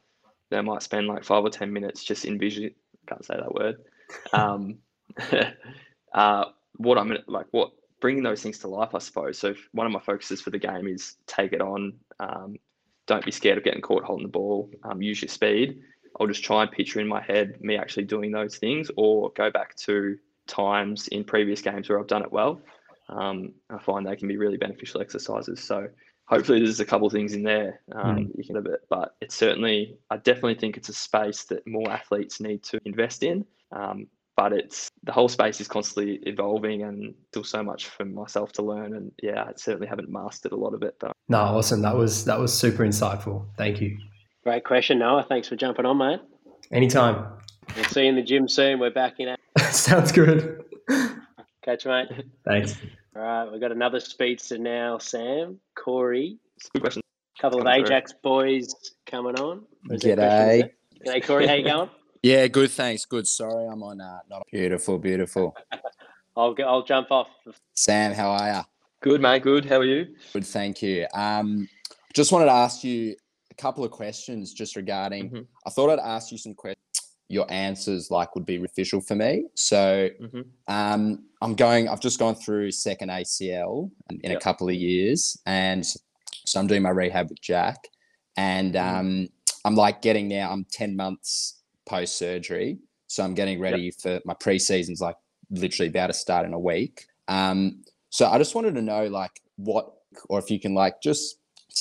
I 0.53 0.61
might 0.61 0.83
spend 0.83 1.07
like 1.09 1.25
five 1.25 1.45
or 1.45 1.51
ten 1.51 1.73
minutes 1.73 2.05
just 2.05 2.25
envision. 2.25 2.71
Can't 3.07 3.25
say 3.25 3.37
that 3.37 3.55
word. 3.55 3.77
Um, 4.33 4.79
uh, 6.15 6.45
what 6.79 6.97
I'm 6.97 7.15
like, 7.27 7.47
what 7.51 7.73
bringing 8.01 8.23
those 8.23 8.43
things 8.43 8.59
to 8.61 8.69
life, 8.69 8.95
I 8.95 8.99
suppose. 8.99 9.39
So 9.39 9.55
one 9.73 9.87
of 9.87 9.93
my 9.93 10.01
focuses 10.01 10.41
for 10.41 10.49
the 10.51 10.59
game 10.59 10.87
is 10.87 11.17
take 11.27 11.53
it 11.53 11.61
on, 11.61 11.93
um, 12.21 12.57
don't 13.07 13.25
be 13.25 13.31
scared 13.31 13.59
of 13.59 13.65
getting 13.65 13.83
caught 13.83 14.05
holding 14.05 14.27
the 14.27 14.33
ball. 14.33 14.71
Um, 14.85 15.03
use 15.03 15.21
your 15.21 15.29
speed. 15.29 15.83
I'll 16.19 16.27
just 16.27 16.45
try 16.45 16.63
and 16.63 16.71
picture 16.71 17.01
in 17.01 17.07
my 17.07 17.21
head 17.21 17.61
me 17.61 17.77
actually 17.77 18.05
doing 18.05 18.31
those 18.31 18.57
things, 18.57 18.91
or 18.97 19.31
go 19.37 19.51
back 19.51 19.75
to 19.77 20.17
times 20.47 21.09
in 21.09 21.25
previous 21.25 21.61
games 21.61 21.89
where 21.89 21.99
I've 21.99 22.07
done 22.07 22.23
it 22.23 22.33
well. 22.33 22.61
Um, 23.09 23.53
I 23.71 23.79
find 23.79 24.07
they 24.07 24.17
can 24.17 24.29
be 24.29 24.37
really 24.37 24.57
beneficial 24.57 25.01
exercises. 25.01 25.63
So 25.63 25.89
hopefully 26.29 26.61
there's 26.61 26.81
a 26.81 26.85
couple 26.85 27.07
of 27.07 27.13
things 27.13 27.33
in 27.33 27.43
there 27.43 27.81
um, 27.95 28.17
mm. 28.17 28.31
you 28.37 28.45
can 28.45 28.57
a 28.57 28.61
bit, 28.61 28.81
but 28.89 29.17
it's 29.21 29.35
certainly 29.35 29.99
I 30.11 30.19
definitely 30.19 30.57
think 30.57 30.77
it's 30.77 30.89
a 30.89 30.95
space 30.95 31.45
that 31.45 31.67
more 31.67 31.91
athletes 31.91 32.41
need 32.41 32.63
to 32.65 32.81
invest 32.85 33.23
in. 33.23 33.45
Um, 33.73 34.07
but 34.37 34.53
it's 34.53 34.89
the 35.03 35.13
whole 35.13 35.29
space 35.29 35.61
is 35.61 35.67
constantly 35.67 36.21
evolving 36.23 36.85
and 36.85 37.13
still 37.31 37.43
so 37.43 37.63
much 37.63 37.87
for 37.87 38.05
myself 38.05 38.53
to 38.53 38.63
learn 38.63 38.95
and 38.95 39.11
yeah 39.21 39.43
i 39.43 39.53
certainly 39.57 39.89
haven't 39.89 40.09
mastered 40.09 40.53
a 40.53 40.57
lot 40.57 40.75
of 40.75 40.85
it 40.85 40.95
though 41.01 41.11
no 41.29 41.39
awesome. 41.39 41.83
That 41.83 41.95
was 41.95 42.25
that 42.25 42.39
was 42.39 42.53
super 42.53 42.85
insightful. 42.85 43.45
Thank 43.57 43.81
you. 43.81 43.99
Great 44.45 44.65
question 44.65 44.99
noah. 44.99 45.27
Thanks 45.29 45.49
for 45.49 45.57
jumping 45.57 45.85
on 45.85 45.99
mate. 45.99 46.21
Anytime. 46.73 47.27
We'll 47.77 47.85
see 47.85 48.03
you 48.03 48.09
in 48.09 48.17
the 48.17 48.23
gym 48.23 48.49
soon. 48.49 48.79
We're 48.79 48.91
back 48.91 49.17
in 49.19 49.37
sounds 49.71 50.11
good. 50.11 50.65
Catch 51.63 51.85
you 51.85 51.91
mate. 51.91 52.09
Thanks 52.47 52.79
all 53.19 53.25
right 53.25 53.51
we've 53.51 53.61
got 53.61 53.73
another 53.73 53.99
speedster 53.99 54.59
now 54.59 54.97
sam 54.99 55.59
corey 55.77 56.39
good 56.73 56.83
question 56.83 57.03
a 57.39 57.43
couple 57.43 57.61
of 57.61 57.67
ajax 57.67 58.13
boys 58.23 58.75
coming 59.07 59.35
on 59.41 59.65
G'day. 59.91 60.71
G'day, 61.07 61.27
Corey. 61.27 61.47
How 61.47 61.55
you 61.55 61.65
going? 61.65 61.91
Yeah, 62.21 62.49
good. 62.49 62.73
Thanks. 62.73 63.05
Good. 63.05 63.29
Sorry, 63.29 63.69
I'm 63.69 63.81
on. 63.81 64.01
Uh, 64.01 64.19
not 64.29 64.43
beautiful. 64.51 64.99
Beautiful. 64.99 65.55
I'll 66.37 66.53
get. 66.53 66.67
I'll 66.67 66.83
jump 66.83 67.13
off. 67.13 67.29
Sam, 67.75 68.13
how 68.13 68.31
are 68.31 68.53
you? 68.53 68.61
Good, 69.01 69.21
mate. 69.21 69.45
Good. 69.45 69.65
How 69.65 69.77
are 69.77 69.85
you? 69.85 70.17
Good. 70.33 70.45
Thank 70.45 70.83
you. 70.83 71.07
Um, 71.15 71.69
just 72.15 72.33
wanted 72.33 72.47
to 72.47 72.51
ask 72.51 72.83
you 72.83 73.15
a 73.53 73.55
couple 73.55 73.85
of 73.85 73.93
questions 73.93 74.53
just 74.53 74.75
regarding. 74.75 75.31
Mm-hmm. 75.31 75.43
I 75.65 75.71
thought 75.71 75.91
I'd 75.91 76.01
ask 76.01 76.33
you 76.33 76.39
some 76.39 76.55
questions. 76.55 76.83
Your 77.29 77.47
answers 77.51 78.11
like 78.11 78.35
would 78.35 78.47
be 78.47 78.63
official 78.65 79.01
for 79.01 79.15
me. 79.15 79.45
So 79.55 80.09
mm-hmm. 80.21 80.41
um, 80.67 81.25
I'm 81.43 81.55
going. 81.55 81.89
I've 81.89 82.01
just 82.01 82.19
gone 82.19 82.35
through 82.35 82.71
second 82.73 83.11
ACL 83.11 83.91
in, 84.11 84.21
in 84.21 84.31
yep. 84.31 84.41
a 84.41 84.43
couple 84.43 84.69
of 84.69 84.75
years, 84.75 85.39
and 85.47 85.85
so 85.85 86.59
I'm 86.59 86.67
doing 86.67 86.83
my 86.83 86.91
rehab 86.91 87.29
with 87.29 87.41
Jack, 87.41 87.89
and 88.37 88.75
mm-hmm. 88.75 88.99
um, 88.99 89.29
I'm 89.65 89.75
like 89.75 90.01
getting 90.01 90.29
now. 90.29 90.51
I'm 90.51 90.65
ten 90.71 90.97
months 90.97 91.61
post 91.87 92.17
surgery. 92.17 92.79
So 93.09 93.25
I'm 93.25 93.35
getting 93.35 93.59
ready 93.59 93.85
yep. 93.85 93.95
for 94.01 94.21
my 94.25 94.35
preseason's 94.35 95.01
like 95.01 95.17
literally 95.51 95.89
about 95.89 96.09
to 96.09 96.13
start 96.13 96.47
in 96.47 96.53
a 96.53 96.59
week. 96.59 97.07
Um, 97.27 97.83
so 98.11 98.29
I 98.29 98.39
just 98.39 98.55
wanted 98.55 98.75
to 98.75 98.83
know 98.83 99.07
like 99.07 99.41
what, 99.57 99.93
or 100.29 100.39
if 100.39 100.51
you 100.51 100.61
can 100.61 100.75
like 100.75 101.01
just 101.03 101.39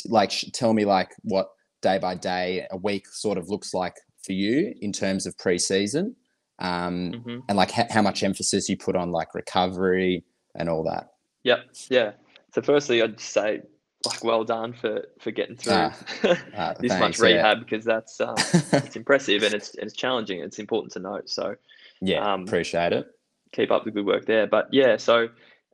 like 0.08 0.32
tell 0.54 0.74
me 0.74 0.86
like 0.86 1.12
what 1.24 1.50
day 1.82 1.98
by 1.98 2.16
day 2.16 2.66
a 2.72 2.78
week 2.78 3.08
sort 3.08 3.38
of 3.38 3.50
looks 3.50 3.74
like 3.74 3.96
for 4.28 4.34
you 4.34 4.76
in 4.82 4.92
terms 4.92 5.26
of 5.26 5.36
preseason, 5.38 6.14
um, 6.60 7.12
mm-hmm. 7.14 7.40
and 7.50 7.58
like 7.58 7.72
ha- 7.72 7.88
how 7.90 8.04
much 8.04 8.22
emphasis 8.22 8.70
you 8.70 8.78
put 8.78 8.96
on 8.96 9.12
like 9.12 9.34
recovery 9.34 10.24
and 10.56 10.70
all 10.70 10.84
that. 10.84 11.10
Yep. 11.44 11.60
Yeah. 11.90 12.12
So 12.54 12.62
firstly, 12.62 13.02
I'd 13.02 13.20
say 13.20 13.62
like 14.06 14.24
well 14.24 14.44
done 14.44 14.74
for 14.74 15.08
for 15.20 15.32
getting 15.32 15.56
through 15.56 15.74
uh, 15.74 15.94
uh, 16.56 16.74
this 16.80 16.92
thanks, 16.92 17.00
much 17.00 17.20
rehab 17.20 17.58
yeah. 17.58 17.64
because 17.64 17.86
that's 17.86 18.22
um, 18.22 18.36
it's 18.74 18.96
impressive 18.96 19.44
and 19.44 19.54
it's 19.54 19.76
it's 19.76 19.94
challenging. 19.94 20.42
It's 20.42 20.60
important 20.60 20.94
to 20.94 21.00
note. 21.00 21.30
So 21.30 21.56
yeah, 22.02 22.34
um, 22.34 22.44
appreciate 22.44 22.94
it. 22.94 23.08
Keep 23.54 23.72
up 23.72 23.86
the 23.86 23.92
good 23.92 24.06
work 24.06 24.26
there. 24.26 24.46
But 24.48 24.68
yeah, 24.72 24.98
so 24.98 25.30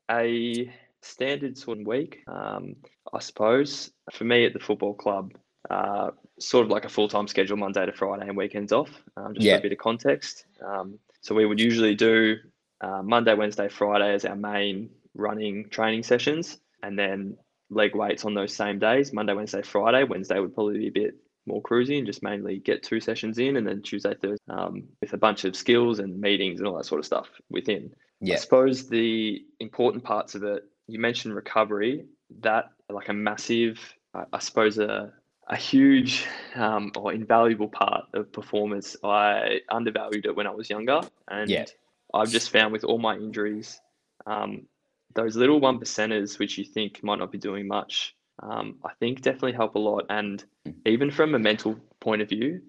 a 0.10 0.72
standard 1.02 1.58
sort 1.58 1.80
of 1.80 1.88
week, 1.88 2.20
um, 2.28 2.76
I 3.14 3.20
suppose 3.20 3.92
for 4.12 4.24
me 4.24 4.46
at 4.46 4.54
the 4.54 4.60
football 4.60 4.94
club, 4.94 5.34
uh, 5.70 6.12
sort 6.40 6.66
of 6.66 6.72
like 6.72 6.86
a 6.86 6.90
full 6.90 7.08
time 7.08 7.28
schedule, 7.28 7.58
Monday 7.58 7.86
to 7.86 7.92
Friday 7.92 8.28
and 8.28 8.38
weekends 8.38 8.72
off. 8.72 8.90
Um, 9.18 9.34
just 9.34 9.46
yeah. 9.46 9.56
for 9.56 9.60
a 9.60 9.64
bit 9.64 9.72
of 9.74 9.78
context. 9.78 10.46
Um, 10.66 11.00
so 11.22 11.36
we 11.36 11.46
would 11.46 11.60
usually 11.60 11.96
do 11.96 12.38
uh, 12.82 13.02
Monday, 13.04 13.34
Wednesday, 13.34 13.70
Friday 13.70 14.14
as 14.14 14.26
our 14.26 14.36
main 14.36 14.90
running 15.16 15.70
training 15.70 16.04
sessions, 16.04 16.60
and 16.82 16.98
then 16.98 17.38
leg 17.70 17.96
weights 17.96 18.26
on 18.26 18.34
those 18.34 18.56
same 18.56 18.78
days 18.80 19.14
Monday, 19.14 19.34
Wednesday, 19.34 19.62
Friday. 19.62 20.04
Wednesday 20.04 20.40
would 20.40 20.54
probably 20.54 20.80
be 20.80 20.88
a 20.88 20.92
bit 20.92 21.16
more 21.46 21.62
cruising 21.62 21.98
and 21.98 22.08
just 22.08 22.24
mainly 22.24 22.60
get 22.60 22.84
two 22.84 23.00
sessions 23.00 23.38
in, 23.38 23.58
and 23.58 23.68
then 23.68 23.82
Tuesday, 23.82 24.14
Thursday 24.22 24.44
um, 24.50 24.84
with 25.02 25.14
a 25.14 25.18
bunch 25.18 25.46
of 25.46 25.56
skills 25.56 26.00
and 26.00 26.20
meetings 26.20 26.60
and 26.60 26.68
all 26.68 26.78
that 26.78 26.86
sort 26.86 27.00
of 27.00 27.06
stuff 27.06 27.28
within. 27.50 27.94
Yeah. 28.22 28.36
I 28.36 28.38
suppose 28.38 28.88
the 28.88 29.44
important 29.60 30.04
parts 30.04 30.36
of 30.36 30.44
it, 30.44 30.64
you 30.88 31.00
mentioned 31.00 31.36
recovery, 31.36 32.06
that 32.40 32.70
like 32.90 33.10
a 33.10 33.14
massive, 33.14 33.80
I 34.14 34.40
suppose, 34.40 34.78
a, 34.78 35.12
a 35.48 35.56
huge 35.56 36.26
um, 36.56 36.92
or 36.96 37.14
invaluable 37.14 37.68
part 37.68 38.06
of 38.14 38.32
performance. 38.32 38.96
I 39.04 39.62
undervalued 39.70 40.26
it 40.26 40.36
when 40.36 40.48
I 40.48 40.52
was 40.52 40.70
younger. 40.70 41.02
And 41.28 41.50
yeah. 41.50 41.66
I've 42.14 42.30
just 42.30 42.52
found 42.52 42.72
with 42.72 42.84
all 42.84 43.00
my 43.00 43.16
injuries, 43.16 43.80
um, 44.26 44.68
those 45.16 45.36
little 45.36 45.60
one 45.60 45.80
percenters, 45.80 46.40
which 46.40 46.58
you 46.58 46.64
think 46.64 47.04
might 47.04 47.20
not 47.20 47.32
be 47.32 47.38
doing 47.38 47.68
much, 47.68 48.16
um, 48.42 48.76
I 48.84 48.94
think 49.00 49.22
definitely 49.22 49.54
help 49.54 49.76
a 49.76 49.80
lot. 49.80 50.06
And 50.10 50.44
even 50.86 51.12
from 51.12 51.36
a 51.36 51.40
mental 51.40 51.78
point 52.00 52.22
of 52.22 52.30
view, 52.30 52.62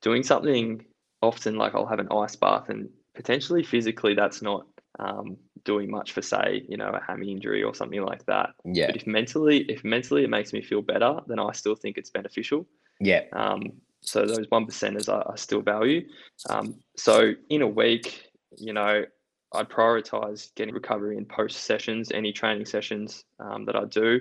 doing 0.00 0.22
something 0.22 0.84
often 1.22 1.56
like 1.56 1.74
I'll 1.74 1.86
have 1.86 1.98
an 1.98 2.08
ice 2.10 2.36
bath 2.36 2.68
and 2.68 2.88
potentially 3.14 3.62
physically 3.62 4.14
that's 4.14 4.40
not 4.40 4.66
um, 4.98 5.36
doing 5.64 5.90
much 5.90 6.12
for 6.12 6.22
say, 6.22 6.64
you 6.68 6.76
know, 6.76 6.90
a 6.90 7.00
hammy 7.06 7.30
injury 7.30 7.62
or 7.62 7.74
something 7.74 8.02
like 8.02 8.24
that. 8.26 8.50
Yeah. 8.64 8.86
But 8.88 8.96
if 8.96 9.06
mentally, 9.06 9.58
if 9.70 9.84
mentally 9.84 10.24
it 10.24 10.30
makes 10.30 10.52
me 10.52 10.62
feel 10.62 10.82
better, 10.82 11.18
then 11.26 11.38
I 11.38 11.52
still 11.52 11.74
think 11.74 11.98
it's 11.98 12.10
beneficial. 12.10 12.66
Yeah. 13.00 13.22
Um, 13.32 13.72
so 14.02 14.24
those 14.26 14.46
one 14.48 14.66
percenters 14.66 15.08
I, 15.08 15.30
I 15.32 15.36
still 15.36 15.60
value. 15.62 16.08
Um, 16.48 16.76
so 16.96 17.32
in 17.50 17.62
a 17.62 17.68
week, 17.68 18.30
you 18.56 18.72
know, 18.72 19.04
I'd 19.52 19.68
prioritize 19.68 20.54
getting 20.54 20.74
recovery 20.74 21.16
in 21.16 21.24
post 21.24 21.64
sessions, 21.64 22.12
any 22.12 22.32
training 22.32 22.66
sessions 22.66 23.24
um, 23.40 23.64
that 23.66 23.76
I 23.76 23.84
do, 23.84 24.20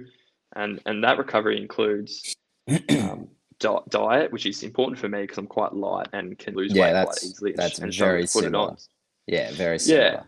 and 0.55 0.81
and 0.85 1.03
that 1.03 1.17
recovery 1.17 1.61
includes 1.61 2.33
um, 2.67 3.27
di- 3.59 3.79
diet, 3.89 4.31
which 4.31 4.45
is 4.47 4.63
important 4.63 4.97
for 4.97 5.07
me 5.07 5.21
because 5.21 5.37
I'm 5.37 5.47
quite 5.47 5.73
light 5.73 6.07
and 6.13 6.37
can 6.39 6.55
lose 6.55 6.73
Yeah, 6.73 6.85
weight 6.85 6.93
that's 6.93 7.05
quite 7.19 7.29
easily. 7.29 7.51
that's 7.53 7.79
and 7.79 7.93
very 7.93 8.25
to 8.25 8.31
put 8.33 8.39
it 8.39 8.47
similar. 8.47 8.69
on. 8.69 8.77
Yeah, 9.27 9.51
very 9.51 9.77
similar. 9.77 10.03
Yeah, 10.03 10.23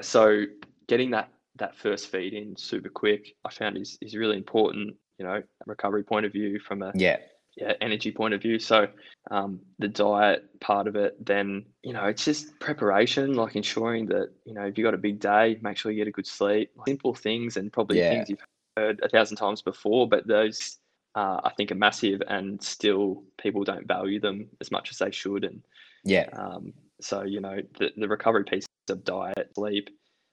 so 0.00 0.44
getting 0.86 1.10
that 1.12 1.28
that 1.56 1.76
first 1.76 2.08
feed 2.08 2.32
in 2.32 2.56
super 2.56 2.88
quick, 2.88 3.34
I 3.44 3.50
found 3.50 3.76
is 3.76 3.98
is 4.00 4.16
really 4.16 4.36
important. 4.36 4.96
You 5.18 5.26
know, 5.26 5.42
recovery 5.66 6.02
point 6.02 6.26
of 6.26 6.32
view, 6.32 6.58
from 6.58 6.82
a 6.82 6.92
Yeah, 6.94 7.18
yeah, 7.56 7.74
energy 7.80 8.10
point 8.10 8.34
of 8.34 8.42
view. 8.42 8.58
So 8.58 8.88
um, 9.30 9.60
the 9.78 9.88
diet 9.88 10.60
part 10.60 10.86
of 10.86 10.96
it, 10.96 11.24
then 11.24 11.66
you 11.82 11.92
know, 11.92 12.06
it's 12.06 12.24
just 12.24 12.58
preparation, 12.60 13.34
like 13.34 13.56
ensuring 13.56 14.06
that 14.06 14.30
you 14.44 14.54
know 14.54 14.64
if 14.64 14.78
you 14.78 14.84
got 14.84 14.94
a 14.94 14.98
big 14.98 15.20
day, 15.20 15.58
make 15.62 15.76
sure 15.76 15.92
you 15.92 15.98
get 15.98 16.08
a 16.08 16.12
good 16.12 16.26
sleep. 16.26 16.70
Simple 16.86 17.14
things 17.14 17.56
and 17.56 17.72
probably 17.72 17.98
Yeah. 17.98 18.10
things 18.10 18.30
you've 18.30 18.44
heard 18.76 19.00
a 19.02 19.08
thousand 19.08 19.36
times 19.36 19.62
before, 19.62 20.08
but 20.08 20.26
those 20.26 20.78
uh, 21.14 21.40
I 21.44 21.50
think 21.56 21.70
are 21.70 21.76
massive, 21.76 22.22
and 22.26 22.62
still 22.62 23.22
people 23.38 23.64
don't 23.64 23.86
value 23.86 24.18
them 24.20 24.48
as 24.60 24.70
much 24.70 24.90
as 24.90 24.98
they 24.98 25.10
should. 25.10 25.44
And 25.44 25.62
yeah, 26.04 26.26
um, 26.32 26.72
so 27.00 27.22
you 27.22 27.40
know, 27.40 27.60
the, 27.78 27.90
the 27.96 28.08
recovery 28.08 28.44
piece 28.44 28.66
of 28.90 29.04
diet, 29.04 29.52
sleep, 29.54 29.88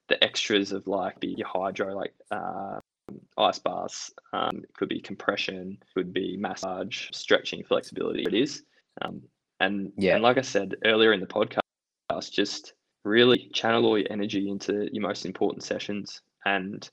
the 0.07 0.23
extras 0.23 0.71
of 0.71 0.87
like 0.87 1.19
be 1.19 1.27
your 1.37 1.47
hydro, 1.47 1.95
like 1.95 2.13
uh, 2.31 2.79
ice 3.37 3.59
baths, 3.59 4.11
um, 4.33 4.61
it 4.63 4.73
could 4.73 4.89
be 4.89 4.99
compression, 5.01 5.77
could 5.93 6.13
be 6.13 6.37
massage, 6.37 7.09
stretching, 7.11 7.63
flexibility. 7.63 8.23
It 8.23 8.33
is, 8.33 8.63
um, 9.01 9.21
and 9.59 9.91
Yeah. 9.97 10.15
and 10.15 10.23
like 10.23 10.37
I 10.37 10.41
said 10.41 10.75
earlier 10.85 11.13
in 11.13 11.19
the 11.19 11.27
podcast, 11.27 12.31
just 12.31 12.73
really 13.05 13.49
channel 13.53 13.85
all 13.85 13.97
your 13.97 14.11
energy 14.11 14.49
into 14.49 14.89
your 14.91 15.01
most 15.01 15.25
important 15.25 15.63
sessions 15.63 16.21
and 16.45 16.87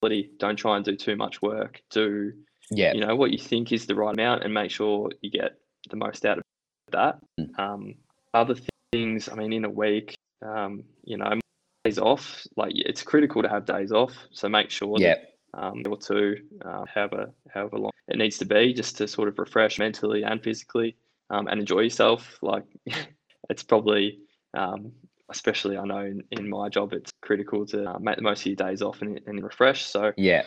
quality. 0.00 0.30
Don't 0.38 0.56
try 0.56 0.76
and 0.76 0.84
do 0.84 0.96
too 0.96 1.16
much 1.16 1.40
work. 1.42 1.80
Do 1.90 2.32
yeah, 2.70 2.92
you 2.92 3.00
know 3.04 3.16
what 3.16 3.30
you 3.30 3.38
think 3.38 3.72
is 3.72 3.86
the 3.86 3.94
right 3.94 4.12
amount 4.12 4.44
and 4.44 4.52
make 4.52 4.70
sure 4.70 5.10
you 5.22 5.30
get 5.30 5.56
the 5.90 5.96
most 5.96 6.24
out 6.26 6.38
of 6.38 6.44
that 6.90 7.18
Mm. 7.38 7.58
um, 7.58 7.94
other 8.34 8.54
things 8.92 9.28
i 9.28 9.34
mean 9.34 9.52
in 9.52 9.64
a 9.64 9.70
week 9.70 10.14
um, 10.42 10.84
you 11.04 11.16
know 11.16 11.38
days 11.84 11.98
off 11.98 12.46
like 12.56 12.72
it's 12.74 13.02
critical 13.02 13.42
to 13.42 13.48
have 13.48 13.64
days 13.64 13.92
off 13.92 14.12
so 14.30 14.48
make 14.48 14.70
sure 14.70 14.96
yeah, 14.98 15.14
that 15.14 15.60
um, 15.60 15.82
or 15.88 15.96
two 15.96 16.36
uh, 16.64 16.84
however 16.92 17.30
however 17.52 17.78
long 17.78 17.92
it 18.08 18.16
needs 18.16 18.38
to 18.38 18.44
be 18.44 18.72
just 18.72 18.96
to 18.96 19.06
sort 19.06 19.28
of 19.28 19.38
refresh 19.38 19.78
mentally 19.78 20.22
and 20.22 20.42
physically 20.42 20.96
um, 21.30 21.46
and 21.48 21.60
enjoy 21.60 21.80
yourself. 21.80 22.38
Like 22.42 22.64
it's 23.50 23.62
probably 23.62 24.18
um, 24.54 24.92
especially 25.30 25.76
i 25.76 25.84
know 25.84 25.98
in, 25.98 26.22
in 26.30 26.48
my 26.48 26.70
job 26.70 26.94
it's 26.94 27.12
critical 27.20 27.66
to 27.66 27.84
uh, 27.84 27.98
make 27.98 28.16
the 28.16 28.22
most 28.22 28.40
of 28.40 28.46
your 28.46 28.56
days 28.56 28.80
off 28.80 29.02
and, 29.02 29.20
and 29.26 29.42
refresh. 29.42 29.84
So 29.84 30.12
yeah. 30.16 30.44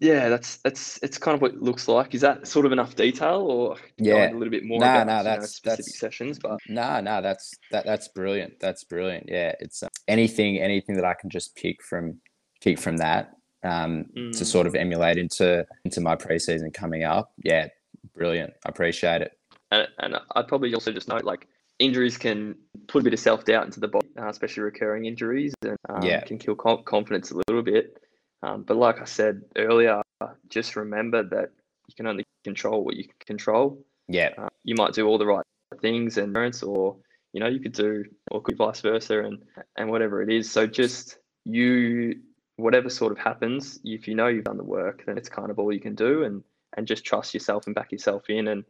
Yeah, 0.00 0.28
that's 0.28 0.56
that's 0.58 0.98
it's 1.02 1.18
kind 1.18 1.34
of 1.34 1.42
what 1.42 1.52
it 1.52 1.62
looks 1.62 1.88
like. 1.88 2.14
Is 2.14 2.20
that 2.20 2.46
sort 2.46 2.66
of 2.66 2.72
enough 2.72 2.94
detail, 2.96 3.40
or 3.40 3.76
Yeah. 3.96 4.30
a 4.30 4.34
little 4.34 4.50
bit 4.50 4.64
more 4.64 4.78
Nah, 4.80 5.02
about 5.02 5.06
nah, 5.24 5.32
you 5.32 5.38
know, 5.40 5.44
specific 5.46 5.62
that's- 5.86 5.98
sessions? 5.98 6.38
But 6.38 6.58
No, 6.68 7.00
no, 7.00 7.20
that's 7.20 7.52
that 7.70 7.84
that's 7.84 8.08
brilliant. 8.08 8.60
That's 8.60 8.84
brilliant. 8.84 9.26
Yeah, 9.28 9.54
it's 9.60 9.82
uh, 9.82 9.88
anything 10.06 10.58
anything 10.58 10.94
that 10.96 11.04
I 11.04 11.14
can 11.14 11.30
just 11.30 11.56
pick 11.56 11.82
from 11.82 12.20
pick 12.60 12.78
from 12.78 12.96
that 12.98 13.34
um, 13.64 14.04
to 14.14 14.20
Mm. 14.20 14.44
sort 14.46 14.66
of 14.66 14.74
emulate 14.74 15.18
into 15.18 15.66
into 15.84 16.00
my 16.00 16.14
preseason 16.16 16.72
coming 16.72 17.02
up. 17.04 17.32
Yeah, 17.42 17.68
brilliant. 18.14 18.52
I 18.64 18.68
appreciate 18.68 19.22
it. 19.22 19.32
and, 19.70 19.86
and 19.98 20.16
I'd 20.36 20.48
probably 20.48 20.72
also 20.74 20.92
just 20.92 21.08
note 21.08 21.24
like 21.24 21.46
injuries 21.78 22.16
can 22.16 22.54
put 22.86 23.00
a 23.00 23.04
bit 23.04 23.12
of 23.12 23.20
self 23.20 23.44
doubt 23.44 23.66
into 23.66 23.80
the 23.80 23.88
body, 23.88 24.08
uh, 24.18 24.28
especially 24.28 24.62
recurring 24.62 25.04
injuries, 25.06 25.52
and 25.62 25.76
um, 25.88 26.02
Yeah. 26.02 26.20
can 26.22 26.38
kill 26.38 26.54
com- 26.54 26.82
confidence 26.84 27.30
a 27.32 27.36
little 27.48 27.62
bit. 27.62 28.00
Um, 28.42 28.62
but 28.62 28.76
like 28.76 29.00
I 29.00 29.04
said 29.04 29.42
earlier, 29.56 30.02
just 30.48 30.76
remember 30.76 31.22
that 31.22 31.50
you 31.88 31.94
can 31.96 32.06
only 32.06 32.24
control 32.44 32.84
what 32.84 32.96
you 32.96 33.04
can 33.04 33.14
control. 33.26 33.84
Yeah, 34.08 34.30
uh, 34.38 34.48
you 34.64 34.74
might 34.76 34.94
do 34.94 35.06
all 35.06 35.18
the 35.18 35.26
right 35.26 35.44
things 35.80 36.16
and 36.18 36.32
parents 36.32 36.62
or 36.62 36.96
you 37.32 37.40
know 37.40 37.46
you 37.46 37.60
could 37.60 37.72
do 37.72 38.04
or 38.30 38.40
could 38.40 38.56
vice 38.56 38.80
versa 38.80 39.22
and 39.22 39.42
and 39.76 39.90
whatever 39.90 40.22
it 40.22 40.30
is 40.30 40.50
so 40.50 40.66
just 40.66 41.18
you 41.44 42.14
whatever 42.56 42.88
sort 42.88 43.12
of 43.12 43.18
happens 43.18 43.78
if 43.84 44.08
you 44.08 44.14
know 44.14 44.28
you've 44.28 44.44
done 44.44 44.56
the 44.56 44.64
work 44.64 45.04
then 45.06 45.18
it's 45.18 45.28
kind 45.28 45.50
of 45.50 45.58
all 45.58 45.72
you 45.72 45.80
can 45.80 45.94
do 45.94 46.24
and 46.24 46.42
and 46.76 46.86
just 46.86 47.04
trust 47.04 47.34
yourself 47.34 47.66
and 47.66 47.74
back 47.74 47.92
yourself 47.92 48.28
in 48.28 48.48
and 48.48 48.64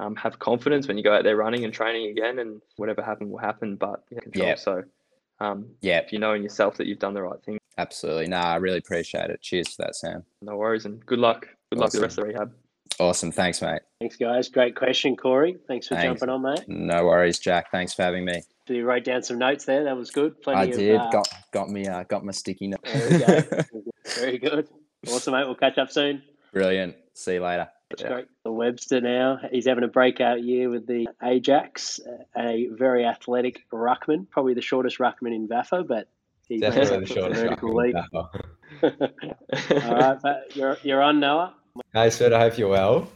um, 0.00 0.16
have 0.16 0.38
confidence 0.38 0.88
when 0.88 0.96
you 0.96 1.04
go 1.04 1.14
out 1.14 1.22
there 1.24 1.36
running 1.36 1.64
and 1.64 1.72
training 1.72 2.10
again 2.10 2.38
and 2.38 2.60
whatever 2.76 3.02
happened 3.02 3.30
will 3.30 3.38
happen 3.38 3.76
but 3.76 4.04
you 4.10 4.20
control 4.20 4.48
Yeah. 4.48 4.54
so 4.54 4.82
um, 5.44 5.66
yeah, 5.80 5.98
if 5.98 6.12
you 6.12 6.18
know 6.18 6.32
in 6.34 6.42
yourself 6.42 6.76
that 6.78 6.86
you've 6.86 6.98
done 6.98 7.14
the 7.14 7.22
right 7.22 7.42
thing 7.44 7.58
absolutely. 7.78 8.26
No, 8.28 8.36
I 8.36 8.56
really 8.56 8.78
appreciate 8.78 9.30
it. 9.30 9.42
Cheers 9.42 9.74
for 9.74 9.82
that, 9.82 9.96
Sam. 9.96 10.24
no 10.42 10.56
worries 10.56 10.84
and 10.84 11.04
good 11.06 11.18
luck 11.18 11.46
good 11.70 11.78
luck 11.80 11.86
with 11.92 11.94
the 11.94 12.00
rest 12.02 12.18
of 12.18 12.24
the 12.24 12.28
rehab 12.32 12.52
Awesome. 13.00 13.32
Thanks, 13.32 13.60
mate. 13.60 13.80
Thanks, 13.98 14.14
guys. 14.16 14.48
Great 14.48 14.76
question, 14.76 15.16
Corey. 15.16 15.56
Thanks 15.66 15.88
for 15.88 15.96
Thanks. 15.96 16.20
jumping 16.20 16.28
on, 16.28 16.42
mate. 16.42 16.68
No 16.68 17.06
worries, 17.06 17.40
Jack. 17.40 17.72
Thanks 17.72 17.92
for 17.92 18.02
having 18.02 18.24
me. 18.24 18.42
So 18.68 18.74
you 18.74 18.84
wrote 18.84 19.02
down 19.02 19.22
some 19.24 19.38
notes 19.38 19.64
there. 19.64 19.82
That 19.82 19.96
was 19.96 20.10
good. 20.12 20.40
Plenty 20.42 20.60
I 20.60 20.64
of, 20.66 20.76
did. 20.76 20.96
uh, 21.00 21.10
Got 21.10 21.28
got 21.50 21.68
me 21.70 21.88
uh, 21.88 22.04
got 22.04 22.24
my 22.24 22.30
sticky 22.30 22.68
note. 22.68 22.84
There 22.84 23.10
we 23.10 23.18
go. 23.18 23.62
Very 24.14 24.38
good. 24.38 24.68
Awesome, 25.08 25.32
mate. 25.34 25.44
We'll 25.44 25.56
catch 25.56 25.76
up 25.76 25.90
soon. 25.90 26.22
Brilliant. 26.52 26.94
See 27.14 27.34
you 27.34 27.42
later. 27.42 27.68
That's 27.90 28.02
Yeah. 28.02 28.08
great. 28.08 28.26
The 28.44 28.52
Webster 28.52 29.00
now, 29.00 29.38
he's 29.50 29.66
having 29.66 29.84
a 29.84 29.88
breakout 29.88 30.42
year 30.42 30.70
with 30.70 30.86
the 30.86 31.08
Ajax, 31.22 32.00
a 32.36 32.68
very 32.72 33.04
athletic 33.04 33.68
ruckman, 33.72 34.28
probably 34.30 34.54
the 34.54 34.62
shortest 34.62 34.98
ruckman 34.98 35.34
in 35.34 35.46
VAFA, 35.48 35.86
but 35.86 36.08
he 36.48 36.60
Definitely 36.60 36.98
breaks 36.98 37.08
the 37.08 37.14
up 37.14 37.18
shortest 37.22 37.42
vertical 37.42 37.74
ruckman 37.74 37.84
leap. 37.84 37.96
ever. 38.82 39.84
All 39.86 39.94
right, 39.94 40.18
but 40.22 40.56
you're, 40.56 40.78
you're 40.82 41.02
on, 41.02 41.20
Noah. 41.20 41.54
Hey, 41.92 42.10
Sven, 42.10 42.32
I 42.32 42.40
hope 42.40 42.58
you're 42.58 42.68
well. 42.68 43.08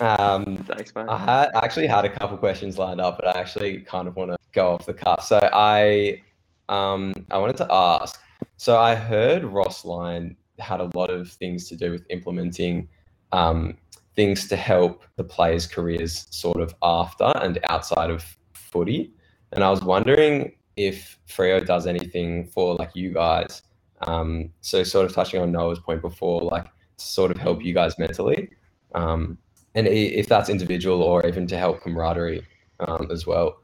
Um, 0.00 0.56
thanks 0.66 0.92
mate 0.96 1.06
I 1.08 1.16
had 1.16 1.50
I 1.54 1.64
actually 1.64 1.86
had 1.86 2.04
a 2.04 2.08
couple 2.08 2.36
questions 2.36 2.78
lined 2.78 3.00
up, 3.00 3.16
but 3.16 3.28
I 3.36 3.38
actually 3.38 3.80
kind 3.82 4.08
of 4.08 4.16
want 4.16 4.32
to 4.32 4.36
go 4.52 4.72
off 4.72 4.86
the 4.86 4.94
cuff. 4.94 5.24
So 5.24 5.38
I, 5.52 6.20
um, 6.68 7.12
I 7.30 7.38
wanted 7.38 7.56
to 7.58 7.68
ask. 7.70 8.20
So 8.56 8.76
I 8.76 8.94
heard 8.96 9.44
Ross 9.44 9.84
Lyon 9.84 10.36
had 10.58 10.80
a 10.80 10.90
lot 10.94 11.10
of 11.10 11.30
things 11.30 11.68
to 11.68 11.76
do 11.76 11.90
with 11.92 12.04
implementing 12.10 12.88
um, 13.34 13.76
things 14.14 14.46
to 14.48 14.56
help 14.56 15.02
the 15.16 15.24
players' 15.24 15.66
careers 15.66 16.26
sort 16.30 16.60
of 16.60 16.72
after 16.82 17.32
and 17.42 17.58
outside 17.68 18.10
of 18.10 18.24
footy. 18.52 19.12
And 19.52 19.64
I 19.64 19.70
was 19.70 19.82
wondering 19.82 20.54
if 20.76 21.18
Freo 21.28 21.64
does 21.66 21.86
anything 21.86 22.46
for 22.46 22.76
like 22.76 22.94
you 22.94 23.12
guys. 23.12 23.62
Um, 24.02 24.50
so 24.60 24.84
sort 24.84 25.06
of 25.06 25.12
touching 25.12 25.40
on 25.40 25.50
Noah's 25.50 25.80
point 25.80 26.00
before, 26.00 26.42
like 26.42 26.64
to 26.64 27.04
sort 27.04 27.32
of 27.32 27.38
help 27.38 27.64
you 27.64 27.74
guys 27.74 27.98
mentally. 27.98 28.50
Um, 28.94 29.36
and 29.74 29.88
if 29.88 30.28
that's 30.28 30.48
individual 30.48 31.02
or 31.02 31.26
even 31.26 31.48
to 31.48 31.58
help 31.58 31.82
camaraderie 31.82 32.46
um, 32.78 33.08
as 33.10 33.26
well. 33.26 33.56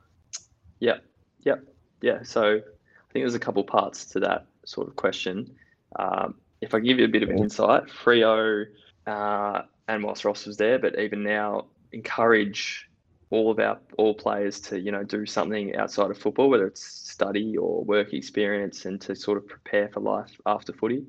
Yeah, 0.81 0.99
yeah, 1.45 1.57
yeah. 2.03 2.23
so 2.25 2.57
I 2.57 3.13
think 3.13 3.23
there's 3.23 3.37
a 3.37 3.41
couple 3.41 3.63
parts 3.63 4.05
to 4.07 4.21
that 4.21 4.47
sort 4.65 4.89
of 4.89 4.97
question. 4.97 5.55
Um, 5.97 6.35
if 6.61 6.75
I 6.75 6.81
give 6.81 6.99
you 6.99 7.05
a 7.05 7.09
bit 7.09 7.23
of 7.23 7.31
insight, 7.31 7.85
Freo 7.87 8.67
uh, 9.11 9.63
and 9.89 10.05
whilst 10.05 10.25
Ross 10.25 10.47
was 10.47 10.57
there, 10.57 10.79
but 10.79 10.99
even 10.99 11.23
now, 11.23 11.67
encourage 11.93 12.89
all 13.31 13.51
of 13.51 13.59
our 13.59 13.79
all 13.97 14.15
players 14.15 14.61
to 14.61 14.79
you 14.79 14.93
know 14.93 15.05
do 15.05 15.27
something 15.27 15.77
outside 15.77 16.11
of 16.11 16.19
football, 16.19 16.49
whether 16.49 16.67
it's 16.67 16.83
study 16.83 17.57
or 17.57 17.83
work 17.85 18.13
experience, 18.13 18.85
and 18.85 19.01
to 19.03 19.15
sort 19.17 19.39
of 19.39 19.47
prepare 19.49 19.89
for 19.89 20.01
life 20.01 20.31
after 20.47 20.73
footy, 20.73 21.05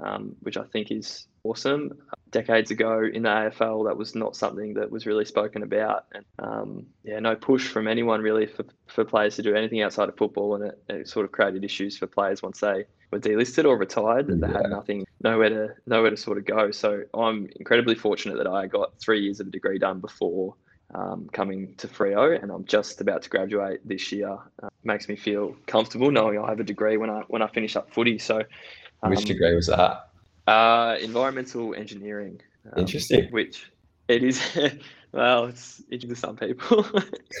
um, 0.00 0.34
which 0.40 0.56
I 0.56 0.64
think 0.64 0.90
is 0.90 1.26
awesome. 1.44 1.92
Decades 2.30 2.70
ago 2.70 3.02
in 3.12 3.24
the 3.24 3.28
AFL, 3.28 3.86
that 3.86 3.96
was 3.96 4.14
not 4.14 4.34
something 4.34 4.72
that 4.74 4.90
was 4.90 5.04
really 5.04 5.26
spoken 5.26 5.62
about, 5.62 6.06
and 6.14 6.24
um, 6.38 6.86
yeah, 7.04 7.18
no 7.18 7.36
push 7.36 7.68
from 7.68 7.86
anyone 7.86 8.22
really 8.22 8.46
for, 8.46 8.64
for 8.86 9.04
players 9.04 9.36
to 9.36 9.42
do 9.42 9.54
anything 9.54 9.82
outside 9.82 10.08
of 10.08 10.16
football, 10.16 10.54
and 10.54 10.64
it, 10.64 10.82
it 10.88 11.08
sort 11.08 11.26
of 11.26 11.32
created 11.32 11.64
issues 11.64 11.98
for 11.98 12.06
players 12.06 12.42
once 12.42 12.60
they 12.60 12.86
were 13.12 13.20
delisted 13.20 13.64
or 13.66 13.76
retired 13.76 14.26
that 14.28 14.40
they 14.40 14.48
Yeah. 14.48 14.58
had 14.58 14.70
nothing, 14.70 15.04
nowhere 15.22 15.50
to 15.50 15.74
nowhere 15.86 16.10
to 16.10 16.16
sort 16.16 16.38
of 16.38 16.44
go. 16.46 16.70
So 16.70 17.04
I'm 17.14 17.48
incredibly 17.56 17.94
fortunate 17.94 18.38
that 18.38 18.46
I 18.46 18.66
got 18.66 18.98
three 19.00 19.20
years 19.20 19.38
of 19.40 19.46
a 19.46 19.50
degree 19.50 19.78
done 19.78 20.00
before 20.00 20.56
um, 20.94 21.28
coming 21.32 21.74
to 21.76 21.88
Freo, 21.88 22.40
and 22.42 22.50
I'm 22.50 22.64
just 22.64 23.00
about 23.00 23.22
to 23.22 23.30
graduate 23.30 23.80
this 23.86 24.10
year. 24.12 24.36
Uh, 24.62 24.68
makes 24.84 25.08
me 25.08 25.16
feel 25.16 25.54
comfortable 25.66 26.10
knowing 26.10 26.38
I 26.38 26.48
have 26.48 26.60
a 26.60 26.64
degree 26.64 26.96
when 26.96 27.10
I 27.10 27.22
when 27.28 27.42
I 27.42 27.46
finish 27.48 27.76
up 27.76 27.92
footy. 27.92 28.18
So, 28.18 28.42
Which 29.02 29.20
um, 29.20 29.24
degree 29.24 29.54
was 29.54 29.68
that? 29.68 30.08
uh, 30.46 30.96
environmental 31.00 31.74
engineering. 31.74 32.40
um, 32.66 32.80
Interesting. 32.80 33.30
Which 33.30 33.70
it 34.08 34.22
is. 34.24 34.40
well, 35.12 35.46
it's 35.46 35.80
interesting 35.90 36.10
to 36.10 36.16
some 36.16 36.36
people. 36.36 36.86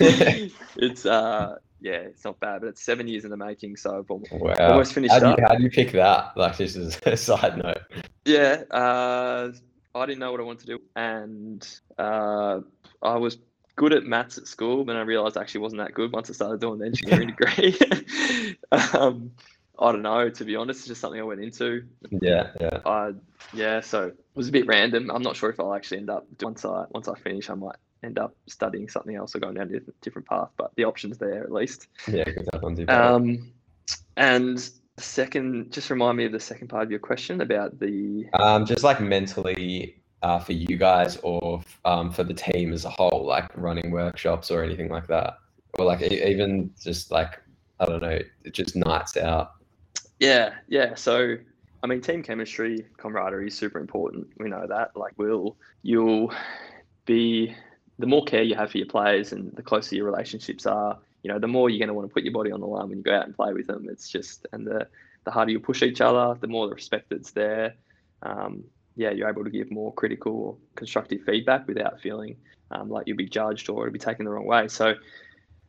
it's 0.76 1.04
uh, 1.06 1.56
yeah, 1.82 1.94
it's 1.94 2.24
not 2.24 2.38
bad, 2.38 2.60
but 2.60 2.68
it's 2.68 2.82
seven 2.82 3.08
years 3.08 3.24
in 3.24 3.30
the 3.30 3.36
making. 3.36 3.76
So 3.76 3.98
I've 3.98 4.10
almost, 4.10 4.32
Wow. 4.32 4.54
almost 4.58 4.92
finished 4.92 5.12
how, 5.12 5.18
do 5.18 5.26
up. 5.26 5.38
you, 5.38 5.44
how 5.46 5.54
do 5.56 5.62
you 5.62 5.70
pick 5.70 5.92
that? 5.92 6.36
Like, 6.36 6.56
this 6.56 6.76
is 6.76 6.98
a 7.04 7.16
side 7.28 7.58
note. 7.58 7.78
Yeah, 8.24 8.62
uh, 8.70 9.50
I 9.94 10.06
didn't 10.06 10.20
know 10.20 10.30
what 10.30 10.40
I 10.40 10.44
wanted 10.44 10.60
to 10.60 10.66
do, 10.66 10.82
and 10.94 11.68
uh, 11.98 12.60
I 13.02 13.16
was 13.16 13.38
good 13.74 13.92
at 13.92 14.04
maths 14.04 14.38
at 14.38 14.46
school, 14.46 14.84
but 14.84 14.96
I 14.96 15.00
realised 15.02 15.36
I 15.36 15.40
actually 15.40 15.62
wasn't 15.62 15.80
that 15.82 15.94
good 15.94 16.12
once 16.12 16.30
I 16.30 16.34
started 16.34 16.60
doing 16.60 16.78
the 16.78 16.86
engineering 16.86 17.34
degree. 17.38 17.76
um, 18.72 19.32
I 19.78 19.90
don't 19.90 20.02
know. 20.02 20.28
To 20.30 20.44
be 20.44 20.54
honest, 20.54 20.80
it's 20.80 20.88
just 20.88 21.00
something 21.00 21.20
I 21.20 21.24
went 21.24 21.40
into. 21.40 21.84
Yeah, 22.10 22.50
yeah. 22.60 22.78
I 22.86 23.12
yeah. 23.52 23.80
So 23.80 24.08
it 24.08 24.16
was 24.34 24.48
a 24.48 24.52
bit 24.52 24.66
random. 24.66 25.10
I'm 25.10 25.22
not 25.22 25.34
sure 25.34 25.50
if 25.50 25.58
I'll 25.58 25.74
actually 25.74 25.98
end 25.98 26.10
up 26.10 26.26
once 26.40 26.64
I 26.64 26.84
once 26.90 27.08
I 27.08 27.18
finish. 27.18 27.50
I 27.50 27.54
might 27.54 27.76
end 28.02 28.18
up 28.18 28.34
studying 28.46 28.88
something 28.88 29.16
else 29.16 29.34
or 29.34 29.40
going 29.40 29.54
down 29.54 29.74
a 29.74 29.80
different 30.00 30.26
path. 30.26 30.50
But 30.56 30.72
the 30.76 30.84
option's 30.84 31.18
there 31.18 31.42
at 31.42 31.52
least. 31.52 31.88
Yeah, 32.08 32.24
because 32.24 32.46
that 32.52 32.62
one's 32.62 32.80
Um, 32.88 33.52
and 34.16 34.70
second, 34.98 35.72
just 35.72 35.90
remind 35.90 36.18
me 36.18 36.24
of 36.24 36.32
the 36.32 36.40
second 36.40 36.68
part 36.68 36.84
of 36.84 36.90
your 36.90 37.00
question 37.00 37.40
about 37.40 37.78
the. 37.78 38.26
Um, 38.34 38.66
just 38.66 38.82
like 38.84 39.00
mentally 39.00 39.96
uh, 40.22 40.38
for 40.38 40.52
you 40.52 40.76
guys 40.76 41.16
or 41.22 41.62
um, 41.84 42.10
for 42.10 42.24
the 42.24 42.34
team 42.34 42.72
as 42.72 42.84
a 42.84 42.90
whole, 42.90 43.24
like 43.26 43.50
running 43.56 43.90
workshops 43.90 44.50
or 44.50 44.62
anything 44.62 44.88
like 44.88 45.06
that, 45.08 45.38
or 45.78 45.84
like 45.84 46.02
even 46.02 46.70
just 46.80 47.10
like 47.10 47.40
I 47.80 47.86
don't 47.86 48.02
know, 48.02 48.18
just 48.52 48.76
nights 48.76 49.16
out. 49.16 49.52
Yeah, 50.20 50.54
yeah. 50.68 50.94
So 50.94 51.36
I 51.82 51.88
mean, 51.88 52.00
team 52.00 52.22
chemistry, 52.22 52.86
camaraderie 52.96 53.48
is 53.48 53.56
super 53.56 53.80
important. 53.80 54.28
We 54.38 54.48
know 54.48 54.66
that. 54.68 54.96
Like, 54.96 55.18
will 55.18 55.56
you'll 55.82 56.32
be 57.06 57.54
the 57.98 58.06
more 58.06 58.24
care 58.24 58.42
you 58.42 58.54
have 58.54 58.70
for 58.70 58.78
your 58.78 58.86
players 58.86 59.32
and 59.32 59.52
the 59.54 59.62
closer 59.62 59.94
your 59.94 60.06
relationships 60.06 60.66
are, 60.66 60.98
you 61.22 61.30
know, 61.32 61.38
the 61.38 61.46
more 61.46 61.70
you're 61.70 61.78
going 61.78 61.88
to 61.88 61.94
want 61.94 62.08
to 62.08 62.12
put 62.12 62.24
your 62.24 62.32
body 62.32 62.50
on 62.50 62.60
the 62.60 62.66
line 62.66 62.88
when 62.88 62.98
you 62.98 63.04
go 63.04 63.14
out 63.14 63.26
and 63.26 63.36
play 63.36 63.52
with 63.52 63.66
them. 63.66 63.86
It's 63.90 64.08
just, 64.08 64.46
and 64.52 64.66
the, 64.66 64.88
the 65.24 65.30
harder 65.30 65.52
you 65.52 65.60
push 65.60 65.82
each 65.82 66.00
other, 66.00 66.38
the 66.40 66.48
more 66.48 66.68
the 66.68 66.74
respect 66.74 67.10
that's 67.10 67.30
there. 67.32 67.74
Um, 68.22 68.64
yeah, 68.96 69.10
you're 69.10 69.28
able 69.28 69.44
to 69.44 69.50
give 69.50 69.70
more 69.70 69.92
critical 69.94 70.32
or 70.32 70.56
constructive 70.74 71.22
feedback 71.24 71.66
without 71.68 72.00
feeling 72.00 72.36
um, 72.70 72.88
like 72.88 73.06
you'll 73.06 73.16
be 73.16 73.28
judged 73.28 73.68
or 73.68 73.86
it'll 73.86 73.92
be 73.92 73.98
taken 73.98 74.24
the 74.24 74.30
wrong 74.30 74.46
way. 74.46 74.68
So, 74.68 74.94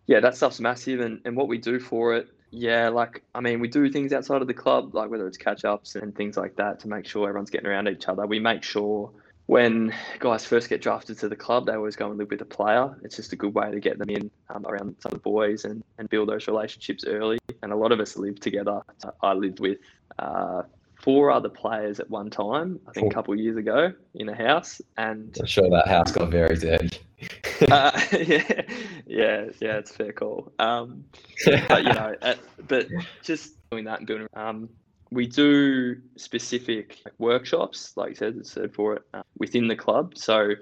yeah, 0.08 0.20
that 0.20 0.36
stuff's 0.36 0.60
massive. 0.60 1.02
And, 1.02 1.22
and 1.26 1.36
what 1.36 1.48
we 1.48 1.58
do 1.58 1.80
for 1.80 2.16
it, 2.16 2.28
yeah, 2.52 2.90
like, 2.90 3.24
I 3.34 3.42
mean, 3.42 3.60
we 3.60 3.68
do 3.68 3.90
things 3.90 4.14
outside 4.14 4.42
of 4.42 4.48
the 4.48 4.54
club, 4.54 4.94
like 4.94 5.10
whether 5.10 5.28
it's 5.28 5.38
catch 5.38 5.66
ups 5.66 5.96
and 5.96 6.16
things 6.16 6.38
like 6.38 6.56
that 6.58 6.80
to 6.82 6.88
make 6.88 7.06
sure 7.06 7.28
everyone's 7.28 7.50
getting 7.50 7.68
around 7.68 7.88
each 7.88 8.08
other. 8.08 8.26
We 8.28 8.40
make 8.40 8.64
sure 8.64 9.12
when 9.48 9.94
guys 10.20 10.46
first 10.46 10.70
get 10.70 10.82
drafted 10.82 11.20
to 11.20 11.30
the 11.30 11.36
club, 11.36 11.66
they 11.66 11.74
always 11.74 11.96
go 11.96 12.10
and 12.10 12.18
live 12.18 12.30
with 12.30 12.42
a 12.42 12.46
player. 12.46 12.96
It's 13.04 13.16
just 13.16 13.34
a 13.34 13.36
good 13.36 13.54
way 13.54 13.72
to 13.72 13.80
get 13.80 13.98
them 14.00 14.10
in 14.10 14.32
um, 14.50 14.66
around 14.66 14.96
some 15.00 15.12
of 15.12 15.20
the 15.20 15.24
boys 15.24 15.66
and, 15.66 15.84
and 15.98 16.10
build 16.10 16.30
those 16.30 16.48
relationships 16.48 17.04
early. 17.06 17.40
And 17.62 17.72
a 17.72 17.76
lot 17.76 17.92
of 17.92 18.00
us 18.00 18.16
live 18.16 18.40
together. 18.40 18.82
I 19.22 19.34
lived 19.34 19.60
with 19.60 19.80
uh, 20.18 20.64
four 21.04 21.32
other 21.32 21.50
players 21.50 22.00
at 22.00 22.10
one 22.10 22.30
time, 22.30 22.80
I 22.88 22.92
think 22.94 23.12
a 23.12 23.14
couple 23.14 23.34
of 23.34 23.40
years 23.40 23.58
ago 23.58 23.94
in 24.16 24.30
a 24.30 24.36
house. 24.36 24.82
And 24.98 25.36
I'm 25.40 25.46
sure 25.46 25.70
that 25.70 25.88
house 25.88 26.14
got 26.14 26.30
very 26.30 26.56
dirty. 26.56 26.98
uh, 27.70 28.00
yeah, 28.14 28.62
yeah, 29.06 29.46
yeah, 29.60 29.78
it's 29.78 29.94
fair 29.94 30.14
call. 30.14 30.54
Um, 30.60 31.04
but, 31.46 31.84
you 31.84 31.94
know, 31.94 32.16
at, 32.22 32.40
but 32.68 32.88
just 33.22 33.56
doing 33.72 33.84
that 33.86 34.00
and 34.00 34.08
building, 34.08 34.28
um, 34.36 34.70
we 35.14 35.28
do 35.28 35.98
specific 36.18 37.00
workshops, 37.20 37.94
like 37.96 38.20
you 38.20 38.44
said, 38.44 38.74
for 38.74 38.96
it 38.96 39.04
uh, 39.14 39.22
within 39.38 39.68
the 39.68 39.76
club. 39.76 40.18
So 40.18 40.54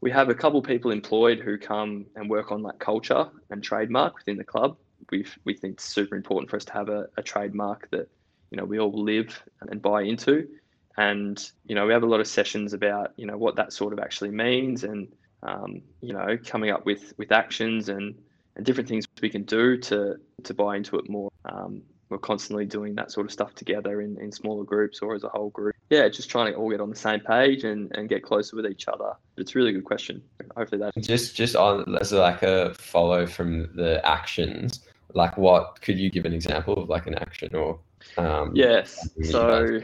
we 0.00 0.10
have 0.10 0.28
a 0.28 0.34
couple 0.34 0.62
people 0.62 0.90
employed 0.90 1.40
who 1.40 1.58
come 1.58 2.06
and 2.16 2.30
work 2.30 2.50
on 2.50 2.62
like 2.62 2.78
culture 2.78 3.28
and 3.50 3.62
trademark 3.62 4.16
within 4.16 4.36
the 4.36 4.44
club. 4.44 4.76
We 5.10 5.26
we 5.44 5.54
think 5.54 5.74
it's 5.74 5.84
super 5.84 6.16
important 6.16 6.50
for 6.50 6.56
us 6.56 6.64
to 6.66 6.72
have 6.72 6.88
a, 6.88 7.06
a 7.16 7.22
trademark 7.22 7.90
that 7.90 8.08
you 8.50 8.56
know 8.56 8.64
we 8.64 8.78
all 8.78 8.92
live 8.92 9.42
and 9.60 9.82
buy 9.82 10.02
into, 10.02 10.48
and 10.96 11.50
you 11.66 11.74
know 11.74 11.86
we 11.86 11.92
have 11.92 12.02
a 12.02 12.06
lot 12.06 12.20
of 12.20 12.26
sessions 12.26 12.72
about 12.72 13.12
you 13.16 13.26
know 13.26 13.36
what 13.36 13.56
that 13.56 13.72
sort 13.72 13.92
of 13.92 13.98
actually 13.98 14.30
means 14.30 14.84
and 14.84 15.08
um, 15.42 15.82
you 16.00 16.12
know 16.12 16.38
coming 16.44 16.70
up 16.70 16.84
with 16.86 17.12
with 17.18 17.30
actions 17.32 17.88
and 17.88 18.14
and 18.56 18.66
different 18.66 18.88
things 18.88 19.06
we 19.20 19.30
can 19.30 19.44
do 19.44 19.76
to 19.78 20.16
to 20.44 20.54
buy 20.54 20.76
into 20.76 20.96
it 20.96 21.08
more. 21.08 21.30
Um, 21.44 21.82
we're 22.08 22.18
constantly 22.18 22.64
doing 22.64 22.94
that 22.94 23.12
sort 23.12 23.26
of 23.26 23.32
stuff 23.32 23.54
together 23.54 24.00
in, 24.00 24.18
in 24.20 24.32
smaller 24.32 24.64
groups 24.64 25.00
or 25.00 25.14
as 25.14 25.24
a 25.24 25.28
whole 25.28 25.50
group. 25.50 25.74
Yeah, 25.90 26.08
just 26.08 26.30
trying 26.30 26.52
to 26.52 26.58
all 26.58 26.70
get 26.70 26.80
on 26.80 26.90
the 26.90 26.96
same 26.96 27.20
page 27.20 27.64
and, 27.64 27.94
and 27.96 28.08
get 28.08 28.22
closer 28.22 28.56
with 28.56 28.66
each 28.66 28.88
other. 28.88 29.12
It's 29.36 29.54
a 29.54 29.58
really 29.58 29.72
good 29.72 29.84
question. 29.84 30.22
Hopefully 30.56 30.80
that 30.80 31.02
just 31.02 31.36
just 31.36 31.56
on 31.56 31.96
as 31.98 32.12
like 32.12 32.42
a 32.42 32.74
follow 32.74 33.26
from 33.26 33.74
the 33.74 34.00
actions. 34.04 34.80
Like, 35.14 35.38
what 35.38 35.80
could 35.80 35.98
you 35.98 36.10
give 36.10 36.26
an 36.26 36.34
example 36.34 36.82
of 36.82 36.88
like 36.88 37.06
an 37.06 37.14
action 37.14 37.54
or? 37.54 37.80
Um, 38.16 38.52
yes. 38.54 39.08
So 39.22 39.80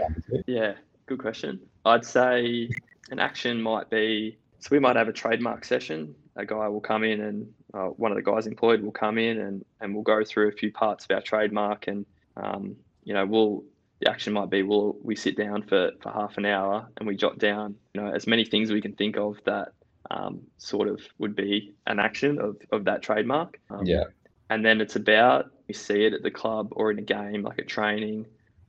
yeah, 0.46 0.74
good 1.06 1.18
question. 1.18 1.60
I'd 1.84 2.04
say 2.04 2.70
an 3.10 3.18
action 3.18 3.60
might 3.60 3.90
be 3.90 4.38
so 4.64 4.68
we 4.70 4.78
might 4.78 4.96
have 4.96 5.08
a 5.08 5.12
trademark 5.12 5.62
session. 5.64 6.14
A 6.36 6.46
guy 6.46 6.68
will 6.68 6.80
come 6.80 7.04
in 7.04 7.20
and 7.20 7.52
uh, 7.74 7.88
one 7.88 8.10
of 8.10 8.16
the 8.16 8.22
guys 8.22 8.46
employed 8.46 8.82
will 8.82 8.92
come 8.92 9.18
in 9.18 9.38
and, 9.38 9.62
and 9.82 9.94
we'll 9.94 10.02
go 10.02 10.24
through 10.24 10.48
a 10.48 10.52
few 10.52 10.72
parts 10.72 11.04
of 11.04 11.14
our 11.14 11.20
trademark 11.20 11.86
and 11.86 12.06
um, 12.36 12.76
you 13.04 13.14
know, 13.14 13.26
we'll 13.26 13.64
the 14.00 14.10
action 14.10 14.32
might 14.32 14.50
be 14.50 14.62
we'll 14.62 14.96
we 15.02 15.16
sit 15.16 15.36
down 15.36 15.62
for, 15.62 15.92
for 16.02 16.12
half 16.12 16.36
an 16.36 16.44
hour 16.44 16.88
and 16.96 17.06
we 17.06 17.16
jot 17.16 17.38
down, 17.38 17.76
you 17.94 18.00
know, 18.00 18.12
as 18.12 18.26
many 18.26 18.44
things 18.44 18.70
we 18.70 18.80
can 18.80 18.94
think 18.94 19.16
of 19.16 19.38
that 19.44 19.72
um, 20.10 20.40
sort 20.58 20.88
of 20.88 21.00
would 21.18 21.34
be 21.34 21.74
an 21.86 21.98
action 21.98 22.38
of, 22.40 22.56
of 22.72 22.84
that 22.84 23.02
trademark. 23.02 23.58
Um, 23.70 23.86
yeah. 23.86 24.04
And 24.50 24.64
then 24.64 24.80
it's 24.80 24.96
about 24.96 25.50
we 25.68 25.74
see 25.74 26.04
it 26.04 26.12
at 26.12 26.22
the 26.22 26.30
club 26.30 26.68
or 26.72 26.90
in 26.90 26.98
a 26.98 27.02
game, 27.02 27.42
like 27.42 27.58
a 27.58 27.64
training 27.64 28.26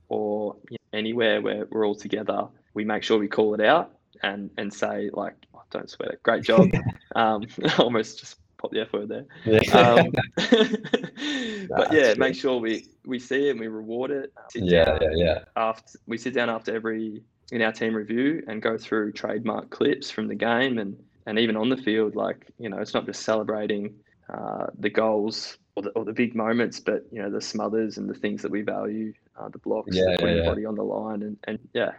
or 0.08 0.56
you 0.70 0.78
know, 0.80 0.98
anywhere 0.98 1.42
where 1.42 1.66
we're 1.70 1.86
all 1.86 1.94
together. 1.94 2.48
We 2.74 2.84
make 2.84 3.02
sure 3.02 3.18
we 3.18 3.28
call 3.28 3.54
it 3.54 3.60
out 3.60 3.92
and 4.22 4.50
and 4.56 4.72
say 4.72 5.10
like, 5.12 5.34
oh, 5.54 5.62
don't 5.70 5.90
sweat 5.90 6.12
it, 6.12 6.22
great 6.22 6.44
job. 6.44 6.68
um, 7.16 7.46
almost 7.78 8.20
just 8.20 8.38
pop 8.58 8.70
the 8.70 8.80
F 8.80 8.92
word 8.92 9.08
there. 9.08 9.26
Yeah. 9.44 9.60
Um, 9.78 10.12
but 11.68 11.92
yeah, 11.92 12.14
make 12.16 12.34
sure 12.34 12.58
we 12.58 12.86
we 13.04 13.18
see 13.18 13.48
it 13.48 13.52
and 13.52 13.60
we 13.60 13.68
reward 13.68 14.10
it. 14.10 14.32
yeah, 14.54 14.98
yeah, 15.00 15.10
yeah. 15.14 15.38
After 15.56 15.98
we 16.06 16.18
sit 16.18 16.34
down 16.34 16.50
after 16.50 16.74
every 16.74 17.22
in 17.52 17.62
our 17.62 17.72
team 17.72 17.94
review 17.94 18.42
and 18.48 18.60
go 18.60 18.76
through 18.76 19.12
trademark 19.12 19.70
clips 19.70 20.10
from 20.10 20.28
the 20.28 20.34
game 20.34 20.78
and 20.78 20.96
and 21.26 21.38
even 21.38 21.56
on 21.56 21.68
the 21.68 21.76
field, 21.76 22.14
like 22.14 22.46
you 22.58 22.68
know, 22.68 22.78
it's 22.78 22.94
not 22.94 23.06
just 23.06 23.22
celebrating 23.22 23.94
uh, 24.32 24.66
the 24.78 24.90
goals 24.90 25.58
or 25.74 25.82
the, 25.82 25.90
or 25.90 26.04
the 26.04 26.12
big 26.12 26.34
moments, 26.34 26.80
but 26.80 27.04
you 27.12 27.22
know, 27.22 27.30
the 27.30 27.40
smothers 27.40 27.98
and 27.98 28.08
the 28.08 28.14
things 28.14 28.42
that 28.42 28.50
we 28.50 28.62
value, 28.62 29.12
uh, 29.38 29.48
the 29.48 29.58
blocks, 29.58 29.94
yeah, 29.94 30.16
putting 30.18 30.36
yeah, 30.36 30.42
yeah. 30.42 30.48
body 30.48 30.64
on 30.64 30.74
the 30.74 30.82
line, 30.82 31.22
and, 31.22 31.36
and 31.44 31.58
yeah. 31.74 31.92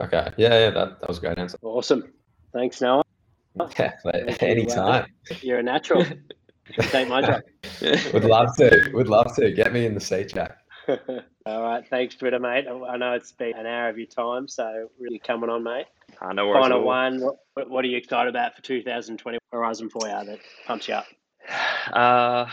Okay. 0.00 0.32
Yeah, 0.36 0.58
yeah, 0.58 0.70
that, 0.70 1.00
that 1.00 1.08
was 1.08 1.18
a 1.18 1.20
great 1.20 1.38
answer. 1.38 1.58
Awesome. 1.62 2.12
Thanks, 2.52 2.80
Noah. 2.80 3.04
Yeah, 3.54 3.92
anytime. 4.40 5.06
You're 5.40 5.58
a 5.58 5.62
natural. 5.62 6.04
Take 6.80 7.08
my 7.08 7.22
job. 7.22 7.42
Would 8.12 8.24
love 8.24 8.56
to. 8.56 8.90
Would 8.94 9.08
love 9.08 9.34
to. 9.36 9.50
Get 9.52 9.72
me 9.72 9.86
in 9.86 9.94
the 9.94 10.00
seat, 10.00 10.32
Jack. 10.32 10.58
All 11.46 11.62
right. 11.62 11.86
Thanks, 11.88 12.14
Twitter, 12.16 12.38
mate. 12.38 12.66
I 12.68 12.96
know 12.96 13.12
it's 13.12 13.32
been 13.32 13.54
an 13.56 13.66
hour 13.66 13.88
of 13.88 13.98
your 13.98 14.06
time, 14.06 14.48
so 14.48 14.88
really 14.98 15.18
coming 15.18 15.50
on, 15.50 15.62
mate. 15.62 15.86
Uh, 16.20 16.32
no 16.32 16.48
worries. 16.48 16.62
Final 16.62 16.84
one. 16.84 17.20
What, 17.20 17.70
what, 17.70 17.84
are 17.84 17.88
you 17.88 17.96
excited 17.96 18.30
about 18.30 18.54
for 18.54 18.62
2020 18.62 19.38
Horizon 19.52 19.90
for 19.90 20.06
you 20.06 20.24
that 20.24 20.38
pumps 20.66 20.88
you 20.88 20.94
up? 20.94 21.06
Uh, 21.92 22.46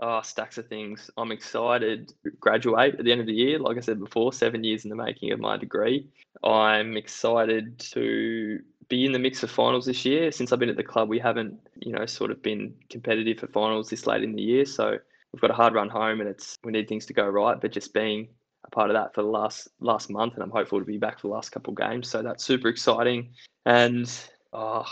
oh, 0.00 0.20
stacks 0.22 0.58
of 0.58 0.66
things. 0.66 1.08
I'm 1.16 1.30
excited 1.30 2.12
to 2.24 2.30
graduate 2.40 2.96
at 2.98 3.04
the 3.04 3.12
end 3.12 3.20
of 3.20 3.28
the 3.28 3.32
year. 3.32 3.60
Like 3.60 3.76
I 3.76 3.80
said 3.80 4.00
before, 4.00 4.32
seven 4.32 4.64
years 4.64 4.84
in 4.84 4.90
the 4.90 4.96
making 4.96 5.30
of 5.30 5.38
my 5.38 5.56
degree. 5.56 6.08
I'm 6.42 6.96
excited 6.96 7.78
to 7.78 8.58
be 8.90 9.06
in 9.06 9.12
the 9.12 9.18
mix 9.18 9.42
of 9.42 9.50
finals 9.50 9.86
this 9.86 10.04
year. 10.04 10.30
Since 10.30 10.52
I've 10.52 10.58
been 10.58 10.68
at 10.68 10.76
the 10.76 10.84
club, 10.84 11.08
we 11.08 11.18
haven't, 11.18 11.58
you 11.76 11.92
know, 11.92 12.04
sort 12.04 12.30
of 12.30 12.42
been 12.42 12.74
competitive 12.90 13.38
for 13.38 13.46
finals 13.46 13.88
this 13.88 14.06
late 14.06 14.22
in 14.22 14.34
the 14.34 14.42
year. 14.42 14.66
So 14.66 14.98
we've 15.32 15.40
got 15.40 15.50
a 15.50 15.54
hard 15.54 15.72
run 15.72 15.88
home, 15.88 16.20
and 16.20 16.28
it's 16.28 16.58
we 16.62 16.72
need 16.72 16.88
things 16.88 17.06
to 17.06 17.14
go 17.14 17.26
right. 17.26 17.58
But 17.58 17.72
just 17.72 17.94
being 17.94 18.28
a 18.64 18.70
part 18.70 18.90
of 18.90 18.94
that 18.94 19.14
for 19.14 19.22
the 19.22 19.28
last 19.28 19.68
last 19.80 20.10
month, 20.10 20.34
and 20.34 20.42
I'm 20.42 20.50
hopeful 20.50 20.78
to 20.78 20.84
be 20.84 20.98
back 20.98 21.18
for 21.18 21.28
the 21.28 21.32
last 21.32 21.50
couple 21.50 21.72
of 21.72 21.78
games. 21.78 22.10
So 22.10 22.20
that's 22.20 22.44
super 22.44 22.68
exciting, 22.68 23.30
and 23.64 24.12
oh, 24.52 24.84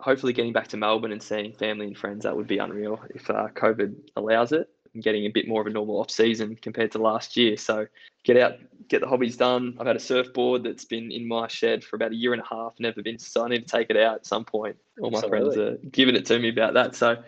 hopefully 0.00 0.32
getting 0.32 0.52
back 0.52 0.68
to 0.68 0.76
Melbourne 0.76 1.12
and 1.12 1.22
seeing 1.22 1.52
family 1.52 1.86
and 1.86 1.96
friends. 1.96 2.24
That 2.24 2.36
would 2.36 2.46
be 2.46 2.58
unreal 2.58 3.00
if 3.14 3.30
uh, 3.30 3.48
COVID 3.54 3.94
allows 4.16 4.52
it 4.52 4.68
And 4.94 5.02
getting 5.02 5.26
a 5.26 5.30
bit 5.30 5.48
more 5.48 5.60
of 5.60 5.66
a 5.66 5.70
normal 5.70 6.00
off 6.00 6.10
season 6.10 6.56
compared 6.60 6.92
to 6.92 6.98
last 6.98 7.36
year. 7.36 7.56
So 7.56 7.86
get 8.24 8.36
out, 8.36 8.54
get 8.88 9.00
the 9.00 9.08
hobbies 9.08 9.36
done. 9.36 9.76
I've 9.78 9.86
had 9.86 9.96
a 9.96 10.00
surfboard 10.00 10.64
that's 10.64 10.84
been 10.84 11.10
in 11.10 11.26
my 11.26 11.48
shed 11.48 11.84
for 11.84 11.96
about 11.96 12.12
a 12.12 12.16
year 12.16 12.32
and 12.32 12.42
a 12.42 12.46
half, 12.46 12.74
never 12.78 13.02
been, 13.02 13.18
so 13.18 13.44
I 13.44 13.48
need 13.48 13.66
to 13.66 13.76
take 13.76 13.90
it 13.90 13.96
out 13.96 14.16
at 14.16 14.26
some 14.26 14.44
point. 14.44 14.76
All 15.00 15.10
my 15.10 15.18
Absolutely. 15.18 15.54
friends 15.54 15.58
are 15.58 15.88
giving 15.88 16.16
it 16.16 16.26
to 16.26 16.38
me 16.38 16.48
about 16.48 16.74
that. 16.74 16.94
So 16.94 17.22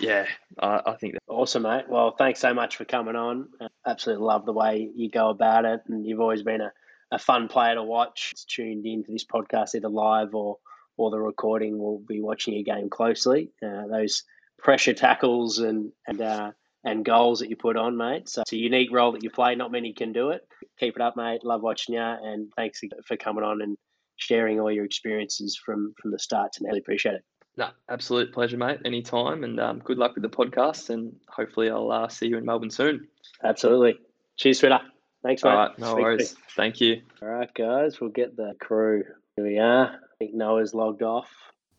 yeah, 0.00 0.26
I, 0.58 0.80
I 0.86 0.96
think 0.96 1.14
that. 1.14 1.20
Awesome, 1.28 1.62
mate. 1.62 1.88
Well, 1.88 2.12
thanks 2.12 2.40
so 2.40 2.54
much 2.54 2.76
for 2.76 2.84
coming 2.84 3.16
on. 3.16 3.48
absolutely 3.86 4.24
love 4.24 4.46
the 4.46 4.52
way 4.52 4.90
you 4.94 5.10
go 5.10 5.30
about 5.30 5.64
it, 5.64 5.82
and 5.88 6.06
you've 6.06 6.20
always 6.20 6.42
been 6.42 6.60
a, 6.60 6.72
a 7.12 7.18
fun 7.18 7.48
player 7.48 7.74
to 7.74 7.82
watch. 7.82 8.30
It's 8.32 8.44
tuned 8.44 8.86
in 8.86 9.04
to 9.04 9.12
this 9.12 9.24
podcast 9.24 9.74
either 9.74 9.88
live 9.88 10.34
or 10.34 10.58
or 10.96 11.10
the 11.10 11.20
recording. 11.20 11.78
We'll 11.78 11.98
be 11.98 12.20
watching 12.20 12.54
your 12.54 12.64
game 12.64 12.90
closely. 12.90 13.50
Uh, 13.64 13.86
those 13.86 14.24
pressure 14.58 14.94
tackles 14.94 15.58
and 15.58 15.92
and 16.06 16.20
uh, 16.20 16.52
and 16.84 17.04
goals 17.04 17.40
that 17.40 17.50
you 17.50 17.56
put 17.56 17.76
on, 17.76 17.96
mate. 17.96 18.28
So 18.28 18.42
it's 18.42 18.52
a 18.52 18.56
unique 18.56 18.90
role 18.92 19.12
that 19.12 19.22
you 19.22 19.30
play. 19.30 19.54
Not 19.54 19.72
many 19.72 19.92
can 19.92 20.12
do 20.12 20.30
it. 20.30 20.42
Keep 20.78 20.96
it 20.96 21.02
up, 21.02 21.16
mate. 21.16 21.44
Love 21.44 21.62
watching 21.62 21.94
you, 21.94 22.00
and 22.00 22.52
thanks 22.56 22.80
for 23.06 23.16
coming 23.16 23.44
on 23.44 23.60
and 23.62 23.76
sharing 24.16 24.60
all 24.60 24.70
your 24.70 24.84
experiences 24.84 25.56
from 25.64 25.94
from 26.00 26.10
the 26.10 26.18
start 26.18 26.52
to 26.54 26.62
now. 26.62 26.68
Really 26.68 26.80
appreciate 26.80 27.14
it. 27.14 27.24
No, 27.56 27.70
absolute 27.88 28.32
pleasure, 28.32 28.56
mate. 28.56 28.78
Anytime, 28.84 29.42
and 29.42 29.58
um, 29.58 29.80
good 29.80 29.98
luck 29.98 30.14
with 30.14 30.22
the 30.22 30.28
podcast, 30.28 30.90
and 30.90 31.16
hopefully 31.28 31.68
I'll 31.70 31.90
uh, 31.90 32.08
see 32.08 32.26
you 32.26 32.38
in 32.38 32.44
Melbourne 32.44 32.70
soon. 32.70 33.08
Absolutely. 33.42 33.98
Cheers, 34.36 34.60
Twitter. 34.60 34.78
Thanks, 35.24 35.42
mate. 35.42 35.50
All 35.50 35.56
right, 35.56 35.78
no 35.80 35.86
Speak 35.92 36.02
worries. 36.02 36.28
soon. 36.30 36.38
Thank 36.54 36.80
you. 36.80 37.02
All 37.20 37.28
right, 37.28 37.52
guys, 37.54 38.00
we'll 38.00 38.10
get 38.10 38.36
the 38.36 38.54
crew. 38.60 39.02
Here 39.34 39.44
we 39.44 39.58
are. 39.58 39.86
I 39.86 40.16
think 40.20 40.34
Noah's 40.34 40.72
logged 40.74 41.02
off. 41.02 41.28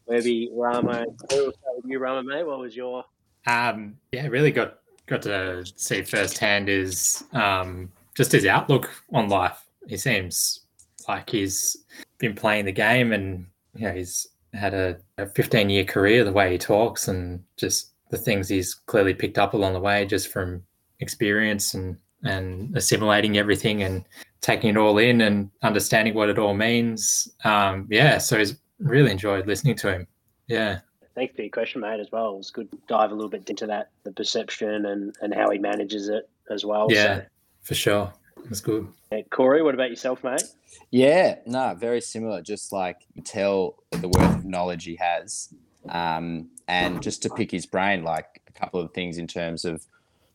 Maybe 0.09 0.49
Ramo. 0.53 1.05
We'll 1.31 1.51
start 1.53 1.75
with 1.77 1.85
you, 1.85 1.99
Ramo, 1.99 2.23
mate. 2.23 2.45
What 2.45 2.59
was 2.59 2.75
your 2.75 3.05
Um, 3.47 3.95
yeah, 4.11 4.27
really 4.27 4.51
got 4.51 4.79
got 5.09 5.21
to 5.23 5.65
see 5.75 6.03
firsthand 6.03 6.69
is 6.69 7.23
um, 7.33 7.91
just 8.15 8.31
his 8.31 8.45
outlook 8.45 8.89
on 9.11 9.27
life. 9.27 9.65
He 9.87 9.97
seems 9.97 10.61
like 11.07 11.29
he's 11.29 11.75
been 12.19 12.35
playing 12.35 12.65
the 12.65 12.71
game, 12.71 13.11
and 13.11 13.45
you 13.75 13.87
know 13.87 13.93
he's 13.93 14.27
had 14.53 14.73
a, 14.73 14.97
a 15.17 15.25
15 15.27 15.69
year 15.69 15.83
career. 15.83 16.23
The 16.23 16.31
way 16.31 16.51
he 16.51 16.57
talks, 16.57 17.07
and 17.07 17.43
just 17.57 17.91
the 18.11 18.17
things 18.17 18.47
he's 18.47 18.73
clearly 18.73 19.13
picked 19.13 19.37
up 19.37 19.53
along 19.53 19.73
the 19.73 19.79
way, 19.79 20.05
just 20.05 20.29
from 20.29 20.63
experience 20.99 21.73
and 21.73 21.97
and 22.23 22.75
assimilating 22.75 23.37
everything 23.37 23.83
and 23.83 24.05
taking 24.41 24.71
it 24.71 24.77
all 24.77 24.97
in 24.97 25.21
and 25.21 25.49
understanding 25.63 26.13
what 26.13 26.29
it 26.29 26.37
all 26.37 26.53
means. 26.53 27.29
Um, 27.43 27.87
yeah, 27.89 28.17
so 28.17 28.37
he's 28.37 28.55
really 28.79 29.11
enjoyed 29.11 29.47
listening 29.47 29.75
to 29.77 29.91
him. 29.91 30.07
Yeah. 30.47 30.79
Thanks 31.19 31.35
for 31.35 31.41
your 31.41 31.51
question, 31.51 31.81
mate, 31.81 31.99
as 31.99 32.09
well. 32.13 32.35
It 32.35 32.37
was 32.37 32.49
good 32.49 32.71
to 32.71 32.77
dive 32.87 33.11
a 33.11 33.13
little 33.13 33.29
bit 33.29 33.49
into 33.49 33.67
that, 33.67 33.89
the 34.05 34.11
perception 34.13 34.85
and, 34.85 35.13
and 35.19 35.33
how 35.33 35.49
he 35.49 35.59
manages 35.59 36.07
it 36.07 36.29
as 36.49 36.63
well. 36.63 36.87
Yeah, 36.89 37.17
So, 37.17 37.25
for 37.63 37.75
sure. 37.75 38.13
That's 38.45 38.61
good. 38.61 38.87
uh, 39.11 39.17
Corey, 39.29 39.61
what 39.61 39.73
about 39.73 39.89
yourself, 39.89 40.23
mate? 40.23 40.43
Yeah, 40.91 41.35
no, 41.45 41.75
very 41.77 41.99
similar. 41.99 42.41
Just 42.41 42.71
like 42.71 42.99
tell 43.25 43.83
the 43.91 44.07
worth 44.07 44.37
of 44.37 44.45
knowledge 44.45 44.85
he 44.85 44.95
has, 44.95 45.53
um, 45.89 46.47
and 46.69 47.03
just 47.03 47.21
to 47.23 47.29
pick 47.29 47.51
his 47.51 47.65
brain, 47.65 48.05
like 48.05 48.41
a 48.47 48.53
couple 48.53 48.79
of 48.79 48.93
things 48.93 49.17
in 49.17 49.27
terms 49.27 49.65
of 49.65 49.85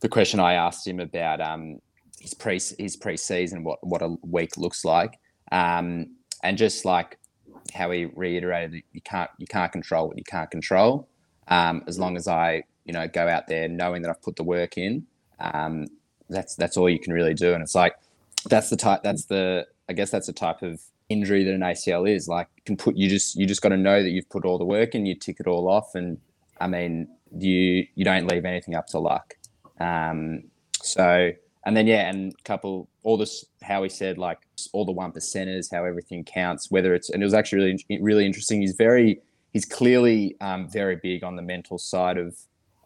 the 0.00 0.08
question 0.10 0.38
I 0.38 0.52
asked 0.52 0.86
him 0.86 1.00
about 1.00 1.40
um, 1.40 1.80
his 2.20 2.34
pre 2.34 2.60
his 2.78 2.94
pre-season, 2.94 3.64
what 3.64 3.78
what 3.82 4.02
a 4.02 4.18
week 4.20 4.58
looks 4.58 4.84
like, 4.84 5.18
um, 5.50 6.10
and 6.42 6.58
just 6.58 6.84
like 6.84 7.16
how 7.72 7.90
he 7.90 8.06
reiterated 8.06 8.82
you 8.92 9.00
can't 9.00 9.30
you 9.38 9.46
can't 9.46 9.72
control 9.72 10.08
what 10.08 10.18
you 10.18 10.24
can't 10.24 10.50
control. 10.50 11.08
Um, 11.48 11.84
as 11.86 11.98
long 11.98 12.16
as 12.16 12.28
I 12.28 12.64
you 12.84 12.92
know 12.92 13.08
go 13.08 13.28
out 13.28 13.46
there 13.46 13.68
knowing 13.68 14.02
that 14.02 14.10
I've 14.10 14.22
put 14.22 14.36
the 14.36 14.44
work 14.44 14.76
in, 14.76 15.06
um, 15.40 15.86
that's 16.28 16.54
that's 16.56 16.76
all 16.76 16.88
you 16.88 16.98
can 16.98 17.12
really 17.12 17.34
do. 17.34 17.54
And 17.54 17.62
it's 17.62 17.74
like 17.74 17.96
that's 18.48 18.70
the 18.70 18.76
type 18.76 19.02
that's 19.02 19.26
the 19.26 19.66
I 19.88 19.92
guess 19.92 20.10
that's 20.10 20.26
the 20.26 20.32
type 20.32 20.62
of 20.62 20.80
injury 21.08 21.44
that 21.44 21.54
an 21.54 21.60
ACL 21.60 22.08
is. 22.08 22.28
Like 22.28 22.48
can 22.66 22.76
put 22.76 22.96
you 22.96 23.08
just 23.08 23.36
you 23.36 23.46
just 23.46 23.62
got 23.62 23.70
to 23.70 23.76
know 23.76 24.02
that 24.02 24.10
you've 24.10 24.28
put 24.28 24.44
all 24.44 24.58
the 24.58 24.64
work 24.64 24.94
in, 24.94 25.06
you 25.06 25.14
tick 25.14 25.40
it 25.40 25.46
all 25.46 25.68
off, 25.68 25.94
and 25.94 26.18
I 26.60 26.66
mean 26.66 27.08
you 27.36 27.86
you 27.94 28.04
don't 28.04 28.26
leave 28.26 28.44
anything 28.44 28.74
up 28.74 28.86
to 28.88 28.98
luck. 28.98 29.34
Um, 29.80 30.44
so 30.80 31.32
and 31.66 31.76
then 31.76 31.86
yeah, 31.86 32.08
and 32.08 32.32
a 32.32 32.42
couple 32.42 32.88
all 33.02 33.16
this 33.16 33.44
how 33.62 33.82
he 33.82 33.88
said 33.88 34.18
like 34.18 34.38
all 34.72 34.84
the 34.84 34.92
one 34.92 35.12
percenters, 35.12 35.72
how 35.72 35.84
everything 35.84 36.24
counts, 36.24 36.70
whether 36.70 36.94
it's 36.94 37.10
and 37.10 37.22
it 37.22 37.26
was 37.26 37.34
actually 37.34 37.58
really 37.58 37.98
really 38.00 38.26
interesting. 38.26 38.60
He's 38.60 38.74
very 38.74 39.20
he's 39.52 39.64
clearly 39.64 40.36
um, 40.40 40.68
very 40.68 40.96
big 40.96 41.24
on 41.24 41.36
the 41.36 41.42
mental 41.42 41.78
side 41.78 42.18
of 42.18 42.36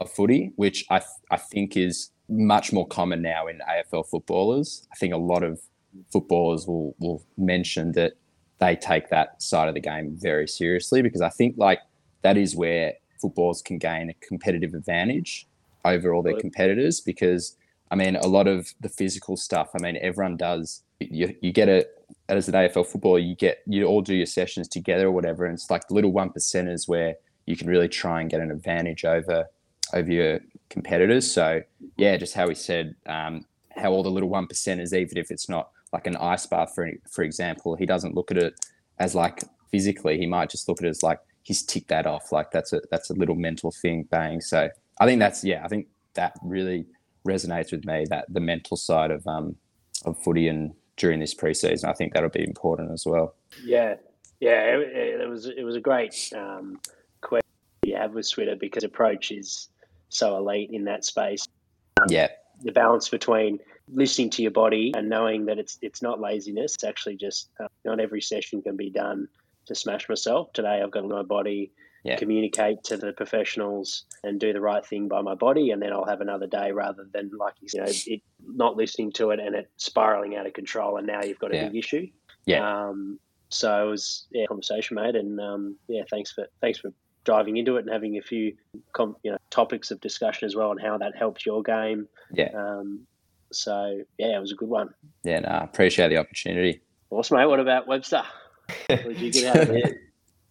of 0.00 0.10
footy, 0.10 0.52
which 0.56 0.84
I 0.90 0.98
th- 0.98 1.10
I 1.30 1.36
think 1.36 1.76
is 1.76 2.10
much 2.28 2.72
more 2.72 2.86
common 2.86 3.22
now 3.22 3.46
in 3.48 3.60
AFL 3.68 4.06
footballers. 4.08 4.86
I 4.92 4.96
think 4.96 5.12
a 5.12 5.18
lot 5.18 5.42
of 5.42 5.60
footballers 6.12 6.66
will 6.66 6.94
will 6.98 7.24
mention 7.36 7.92
that 7.92 8.12
they 8.58 8.76
take 8.76 9.08
that 9.08 9.42
side 9.42 9.68
of 9.68 9.74
the 9.74 9.80
game 9.80 10.16
very 10.16 10.46
seriously 10.46 11.02
because 11.02 11.20
I 11.20 11.28
think 11.30 11.56
like 11.58 11.80
that 12.22 12.36
is 12.36 12.54
where 12.54 12.94
footballers 13.20 13.62
can 13.62 13.78
gain 13.78 14.10
a 14.10 14.14
competitive 14.14 14.74
advantage 14.74 15.46
over 15.84 16.12
all 16.12 16.22
their 16.22 16.38
competitors 16.38 17.00
because 17.00 17.56
I 17.90 17.96
mean 17.96 18.16
a 18.16 18.26
lot 18.26 18.46
of 18.46 18.72
the 18.80 18.88
physical 18.88 19.36
stuff 19.36 19.70
I 19.74 19.82
mean 19.82 19.98
everyone 20.00 20.36
does. 20.36 20.82
You, 21.00 21.34
you 21.40 21.52
get 21.52 21.68
it 21.68 22.06
as 22.28 22.48
an 22.48 22.54
AFL 22.54 22.86
footballer 22.86 23.18
you 23.18 23.36
get 23.36 23.62
you 23.66 23.84
all 23.84 24.02
do 24.02 24.14
your 24.14 24.26
sessions 24.26 24.68
together 24.68 25.06
or 25.06 25.12
whatever 25.12 25.44
and 25.44 25.54
it's 25.54 25.70
like 25.70 25.86
the 25.88 25.94
little 25.94 26.12
one 26.12 26.30
percenters 26.30 26.88
where 26.88 27.14
you 27.46 27.56
can 27.56 27.68
really 27.68 27.88
try 27.88 28.20
and 28.20 28.30
get 28.30 28.40
an 28.40 28.50
advantage 28.50 29.04
over 29.04 29.46
over 29.94 30.12
your 30.12 30.40
competitors. 30.70 31.30
So 31.30 31.62
yeah 31.96 32.16
just 32.16 32.34
how 32.34 32.48
we 32.48 32.54
said 32.54 32.94
um, 33.06 33.44
how 33.76 33.92
all 33.92 34.02
the 34.02 34.10
little 34.10 34.28
one 34.28 34.46
percenters 34.46 34.92
even 34.92 35.16
if 35.16 35.30
it's 35.30 35.48
not 35.48 35.70
like 35.92 36.06
an 36.06 36.16
ice 36.16 36.46
bath 36.46 36.72
for 36.74 36.90
for 37.10 37.22
example 37.22 37.76
he 37.76 37.86
doesn't 37.86 38.14
look 38.14 38.30
at 38.30 38.38
it 38.38 38.54
as 38.98 39.14
like 39.14 39.42
physically. 39.70 40.18
He 40.18 40.26
might 40.26 40.50
just 40.50 40.68
look 40.68 40.80
at 40.80 40.86
it 40.86 40.90
as 40.90 41.02
like 41.02 41.20
he's 41.42 41.62
ticked 41.62 41.88
that 41.88 42.06
off. 42.06 42.32
Like 42.32 42.50
that's 42.50 42.72
a 42.72 42.80
that's 42.90 43.10
a 43.10 43.14
little 43.14 43.36
mental 43.36 43.70
thing 43.70 44.02
bang. 44.10 44.40
So 44.40 44.68
i 45.00 45.06
think 45.06 45.18
that's 45.20 45.44
yeah 45.44 45.64
i 45.64 45.68
think 45.68 45.86
that 46.14 46.34
really 46.42 46.86
resonates 47.26 47.72
with 47.72 47.84
me 47.84 48.06
that 48.08 48.24
the 48.28 48.40
mental 48.40 48.76
side 48.76 49.10
of 49.10 49.26
um 49.26 49.56
of 50.04 50.16
footy 50.22 50.48
and 50.48 50.72
during 50.96 51.20
this 51.20 51.34
preseason 51.34 51.84
i 51.84 51.92
think 51.92 52.12
that'll 52.12 52.28
be 52.28 52.44
important 52.44 52.90
as 52.92 53.04
well 53.06 53.34
Yeah, 53.64 53.96
yeah, 54.40 54.76
it, 54.76 55.20
it, 55.22 55.28
was 55.28 55.46
it 55.46 55.62
was 55.64 55.76
a 55.76 55.80
great 55.80 56.32
um, 56.36 56.80
question 57.20 57.48
you 57.82 57.96
have 57.96 58.14
with 58.14 58.26
Switter 58.26 58.56
because 58.56 58.84
approach 58.84 59.30
is 59.32 59.68
so 60.10 60.36
elite 60.36 60.70
in 60.72 60.84
that 60.84 61.04
space. 61.04 61.44
yeah 62.08 62.28
The 62.62 62.72
balance 62.72 63.08
between 63.08 63.58
listening 63.92 64.30
to 64.30 64.42
your 64.42 64.50
body 64.50 64.92
and 64.94 65.08
knowing 65.08 65.46
that 65.46 65.58
it's 65.58 65.78
it's 65.82 66.02
not 66.02 66.20
laziness. 66.20 66.74
It's 66.74 66.84
actually 66.84 67.16
just 67.16 67.48
uh, 67.60 67.68
not 67.84 68.00
every 68.00 68.20
session 68.20 68.62
can 68.62 68.76
be 68.76 68.90
done 68.90 69.28
to 69.66 69.74
smash 69.74 70.08
myself. 70.08 70.52
Today 70.52 70.80
I've 70.82 70.90
got 70.90 71.04
my 71.04 71.22
body, 71.22 71.72
Yeah. 72.04 72.16
communicate 72.16 72.84
to 72.84 72.96
the 72.96 73.12
professionals, 73.12 74.04
and 74.22 74.38
do 74.40 74.52
the 74.52 74.60
right 74.60 74.84
thing 74.86 75.08
by 75.08 75.20
my 75.22 75.34
body, 75.34 75.70
and 75.70 75.82
then 75.82 75.92
I'll 75.92 76.06
have 76.06 76.20
another 76.20 76.46
day 76.46 76.72
rather 76.72 77.06
than 77.12 77.30
like 77.38 77.54
you 77.60 77.80
know 77.80 77.86
it 77.88 78.22
not 78.46 78.76
listening 78.76 79.12
to 79.12 79.30
it 79.30 79.40
and 79.40 79.54
it 79.54 79.70
spiraling 79.76 80.36
out 80.36 80.46
of 80.46 80.52
control, 80.52 80.96
and 80.96 81.06
now 81.06 81.22
you've 81.22 81.38
got 81.38 81.52
a 81.52 81.56
Yeah. 81.56 81.68
big 81.68 81.76
issue. 81.76 82.06
Yeah. 82.46 82.86
Um, 82.88 83.18
so 83.50 83.86
it 83.86 83.90
was 83.90 84.26
yeah, 84.30 84.46
conversation, 84.46 84.94
mate, 84.96 85.16
and 85.16 85.40
um, 85.40 85.76
yeah, 85.88 86.02
thanks 86.10 86.32
for 86.32 86.46
thanks 86.60 86.78
for 86.78 86.92
diving 87.24 87.56
into 87.58 87.76
it 87.76 87.80
and 87.84 87.90
having 87.92 88.16
a 88.16 88.22
few 88.22 88.54
com- 88.94 89.16
you 89.22 89.30
know 89.32 89.38
topics 89.50 89.90
of 89.90 90.00
discussion 90.00 90.46
as 90.46 90.54
well 90.56 90.70
and 90.70 90.80
how 90.80 90.96
that 90.98 91.16
helps 91.16 91.44
your 91.44 91.62
game. 91.62 92.06
Yeah. 92.32 92.50
Um, 92.54 93.06
so 93.52 94.02
yeah, 94.18 94.36
it 94.36 94.40
was 94.40 94.52
a 94.52 94.54
good 94.54 94.68
one. 94.68 94.90
yeah 95.24 95.40
no, 95.40 95.48
I 95.48 95.64
appreciate 95.64 96.08
the 96.08 96.18
opportunity 96.18 96.80
Awesome, 97.10 97.38
mate. 97.38 97.46
What 97.46 97.60
about 97.60 97.86
Webster? 97.88 98.22
What 98.88 99.02
did 99.04 99.20
you 99.20 99.32
get 99.32 99.56
out 99.56 99.62
of 99.62 99.70
it? 99.70 99.96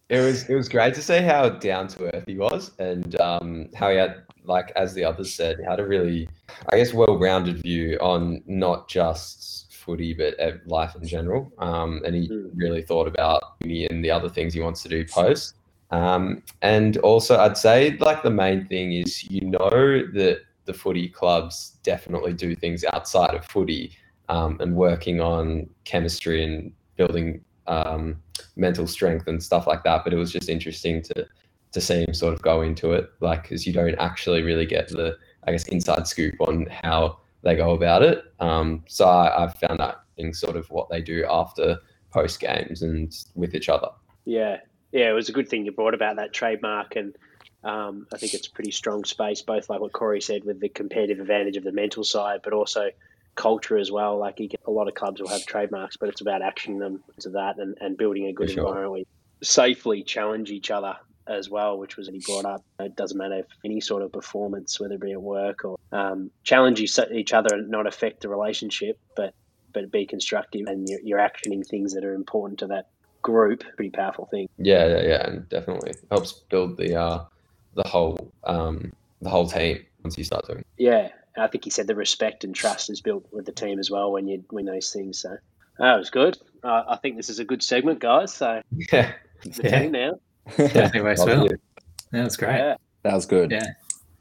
It 0.08 0.20
was 0.20 0.48
it 0.48 0.54
was 0.54 0.68
great 0.68 0.94
to 0.94 1.02
see 1.02 1.20
how 1.20 1.50
down 1.50 1.88
to 1.88 2.14
earth 2.14 2.24
he 2.26 2.36
was, 2.38 2.72
and 2.78 3.20
um, 3.20 3.68
how 3.74 3.90
he 3.90 3.96
had 3.96 4.22
like 4.44 4.72
as 4.76 4.94
the 4.94 5.04
others 5.04 5.34
said, 5.34 5.58
he 5.58 5.64
had 5.64 5.80
a 5.80 5.86
really, 5.86 6.28
I 6.72 6.76
guess, 6.78 6.94
well 6.94 7.18
rounded 7.18 7.62
view 7.62 7.98
on 8.00 8.42
not 8.46 8.88
just 8.88 9.66
footy 9.70 10.14
but 10.14 10.34
life 10.66 10.94
in 10.96 11.06
general. 11.06 11.52
Um, 11.58 12.02
and 12.04 12.14
he 12.14 12.28
Mm. 12.28 12.50
really 12.54 12.82
thought 12.82 13.06
about 13.06 13.42
uni 13.60 13.86
and 13.86 14.04
the 14.04 14.10
other 14.10 14.28
things 14.28 14.54
he 14.54 14.60
wants 14.60 14.82
to 14.82 14.88
do 14.88 15.04
post. 15.04 15.54
Um, 15.90 16.42
and 16.62 16.96
also, 16.98 17.38
I'd 17.38 17.56
say 17.58 17.96
like 17.98 18.22
the 18.22 18.30
main 18.30 18.66
thing 18.66 18.92
is 18.92 19.24
you 19.30 19.42
know 19.42 19.68
that 20.14 20.38
the 20.64 20.74
footy 20.74 21.08
clubs 21.08 21.78
definitely 21.82 22.32
do 22.34 22.54
things 22.54 22.84
outside 22.92 23.34
of 23.34 23.44
footy 23.46 23.92
um, 24.28 24.58
and 24.60 24.74
working 24.76 25.20
on 25.20 25.68
chemistry 25.84 26.44
and 26.44 26.72
building 26.96 27.42
um, 27.68 28.20
mental 28.56 28.86
strength 28.86 29.28
and 29.28 29.42
stuff 29.42 29.66
like 29.66 29.84
that. 29.84 30.02
But 30.04 30.12
it 30.12 30.16
was 30.16 30.32
just 30.32 30.48
interesting 30.48 31.02
to 31.02 31.26
to 31.70 31.80
see 31.80 32.00
him 32.00 32.14
sort 32.14 32.32
of 32.34 32.42
go 32.42 32.62
into 32.62 32.92
it, 32.92 33.10
like 33.20 33.42
because 33.42 33.66
you 33.66 33.72
don't 33.72 33.94
actually 33.96 34.42
really 34.42 34.66
get 34.66 34.88
the 34.88 35.16
I 35.46 35.52
guess 35.52 35.68
inside 35.68 36.06
scoop 36.06 36.34
on 36.40 36.66
how 36.66 37.18
they 37.42 37.54
go 37.54 37.72
about 37.72 38.02
it. 38.02 38.24
Um, 38.40 38.84
so 38.88 39.06
I, 39.06 39.44
I 39.44 39.48
found 39.48 39.78
that 39.80 40.00
in 40.16 40.34
sort 40.34 40.56
of 40.56 40.68
what 40.70 40.88
they 40.90 41.00
do 41.00 41.24
after 41.28 41.78
post 42.10 42.40
games 42.40 42.82
and 42.82 43.14
with 43.34 43.54
each 43.54 43.68
other. 43.68 43.88
Yeah, 44.24 44.58
yeah, 44.92 45.10
it 45.10 45.14
was 45.14 45.28
a 45.28 45.32
good 45.32 45.48
thing 45.48 45.64
you 45.64 45.72
brought 45.72 45.94
about 45.94 46.16
that 46.16 46.32
trademark, 46.32 46.96
and 46.96 47.14
um, 47.64 48.06
I 48.12 48.18
think 48.18 48.34
it's 48.34 48.48
a 48.48 48.50
pretty 48.50 48.70
strong 48.70 49.04
space, 49.04 49.42
both 49.42 49.68
like 49.68 49.80
what 49.80 49.92
Corey 49.92 50.20
said 50.20 50.44
with 50.44 50.60
the 50.60 50.68
competitive 50.68 51.20
advantage 51.20 51.56
of 51.56 51.64
the 51.64 51.72
mental 51.72 52.04
side, 52.04 52.40
but 52.42 52.52
also 52.52 52.90
culture 53.38 53.78
as 53.78 53.90
well. 53.90 54.18
Like 54.18 54.40
you 54.40 54.48
get, 54.48 54.60
a 54.66 54.70
lot 54.70 54.88
of 54.88 54.94
clubs 54.94 55.20
will 55.20 55.28
have 55.28 55.46
trademarks, 55.46 55.96
but 55.96 56.08
it's 56.08 56.20
about 56.20 56.42
actioning 56.42 56.80
them 56.80 57.02
to 57.20 57.30
that 57.30 57.58
and, 57.58 57.78
and 57.80 57.96
building 57.96 58.26
a 58.26 58.32
good 58.32 58.50
sure. 58.50 58.66
environment 58.66 58.90
where 58.90 58.98
you 59.00 59.06
safely 59.42 60.02
challenge 60.02 60.50
each 60.50 60.70
other 60.70 60.96
as 61.28 61.48
well, 61.48 61.78
which 61.78 61.96
was 61.96 62.08
what 62.08 62.14
he 62.14 62.22
brought 62.26 62.44
up. 62.44 62.64
It 62.80 62.96
doesn't 62.96 63.16
matter 63.16 63.38
if 63.38 63.46
any 63.64 63.80
sort 63.80 64.02
of 64.02 64.12
performance, 64.12 64.80
whether 64.80 64.94
it 64.94 65.00
be 65.00 65.12
at 65.12 65.22
work 65.22 65.64
or 65.64 65.78
um, 65.92 66.30
challenge 66.42 66.80
each 66.80 67.32
other 67.32 67.54
and 67.54 67.70
not 67.70 67.86
affect 67.86 68.22
the 68.22 68.28
relationship, 68.28 68.98
but 69.16 69.34
but 69.72 69.92
be 69.92 70.06
constructive 70.06 70.66
and 70.66 70.88
you're, 70.88 71.00
you're 71.04 71.18
actioning 71.18 71.64
things 71.64 71.92
that 71.94 72.02
are 72.04 72.14
important 72.14 72.58
to 72.58 72.66
that 72.66 72.88
group. 73.20 73.62
Pretty 73.76 73.90
powerful 73.90 74.26
thing. 74.26 74.48
Yeah, 74.56 74.86
yeah, 74.86 75.02
yeah, 75.02 75.26
and 75.28 75.48
definitely 75.48 75.92
helps 76.10 76.32
build 76.32 76.76
the 76.78 76.98
uh, 76.98 77.24
the 77.74 77.86
whole 77.86 78.32
um, 78.44 78.92
the 79.20 79.28
whole 79.28 79.46
team 79.46 79.84
once 80.02 80.18
you 80.18 80.24
start 80.24 80.46
doing. 80.46 80.64
Yeah, 80.78 81.10
I 81.38 81.46
think 81.48 81.64
he 81.64 81.70
said 81.70 81.86
the 81.86 81.94
respect 81.94 82.44
and 82.44 82.54
trust 82.54 82.90
is 82.90 83.00
built 83.00 83.26
with 83.32 83.46
the 83.46 83.52
team 83.52 83.78
as 83.78 83.90
well 83.90 84.10
when 84.12 84.26
you 84.28 84.44
win 84.50 84.66
those 84.66 84.90
things. 84.92 85.20
So 85.20 85.36
that 85.78 85.96
was 85.96 86.10
good. 86.10 86.36
Uh, 86.62 86.82
I 86.88 86.96
think 86.96 87.16
this 87.16 87.28
is 87.30 87.38
a 87.38 87.44
good 87.44 87.62
segment, 87.62 88.00
guys. 88.00 88.34
So 88.34 88.60
Yeah, 88.92 89.12
the 89.44 89.62
Yeah. 89.62 89.78
team 89.82 89.92
now. 89.92 90.12
Definitely 90.56 91.02
works 91.02 91.24
well. 91.24 91.44
you. 91.44 91.50
Yeah, 92.12 92.22
that's 92.22 92.36
great. 92.36 92.56
Yeah. 92.56 92.76
that 93.02 93.14
was 93.14 93.26
good 93.26 93.50
Yeah. 93.50 93.64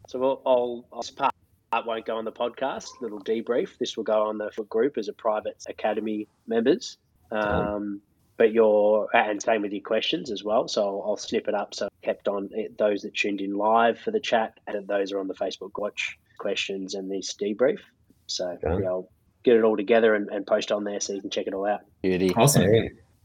So 0.08 0.20
we'll, 0.20 0.42
I'll, 0.46 0.86
I'll 0.94 1.04
pass 1.18 1.32
That 1.72 1.86
won't 1.86 2.06
go 2.06 2.18
on 2.18 2.26
the 2.26 2.32
podcast. 2.32 2.88
Little 3.02 3.20
debrief. 3.22 3.78
This 3.80 3.98
will 3.98 4.04
go 4.04 4.24
on 4.28 4.38
the 4.38 4.50
group 4.70 4.98
as 4.98 5.08
a 5.08 5.14
private 5.14 5.64
academy 5.68 6.28
members. 6.48 6.98
Um, 7.32 8.02
but 8.38 8.52
you're 8.52 9.10
uh, 9.14 9.18
and 9.18 9.42
same 9.42 9.62
with 9.62 9.72
your 9.72 9.82
questions 9.82 10.32
as 10.32 10.44
well. 10.44 10.68
So 10.68 10.84
I'll, 10.84 11.04
I'll 11.10 11.18
snip 11.18 11.48
it 11.48 11.56
up. 11.56 11.74
So 11.74 11.90
kept 12.02 12.28
on 12.28 12.50
eh, 12.56 12.68
those 12.78 13.02
that 13.02 13.14
tuned 13.14 13.42
in 13.42 13.54
live 13.54 14.00
for 14.00 14.12
the 14.12 14.20
chat, 14.20 14.60
and 14.68 14.88
those 14.88 15.12
are 15.12 15.20
on 15.20 15.28
the 15.28 15.34
Facebook 15.34 15.72
watch 15.78 16.18
questions 16.38 16.94
and 16.94 17.12
this 17.12 17.34
debrief. 17.34 17.80
So 18.28 18.58
okay. 18.64 18.84
yeah, 18.84 18.90
I'll 18.90 19.10
get 19.44 19.56
it 19.56 19.64
all 19.64 19.78
together 19.78 20.14
and, 20.14 20.30
and, 20.30 20.46
post 20.46 20.72
on 20.72 20.84
there 20.84 21.00
so 21.00 21.14
you 21.14 21.22
can 21.22 21.30
check 21.30 21.48
it 21.48 21.54
all 21.54 21.66
out. 21.66 21.82
Beauty. 22.02 22.34
Awesome. 22.36 22.64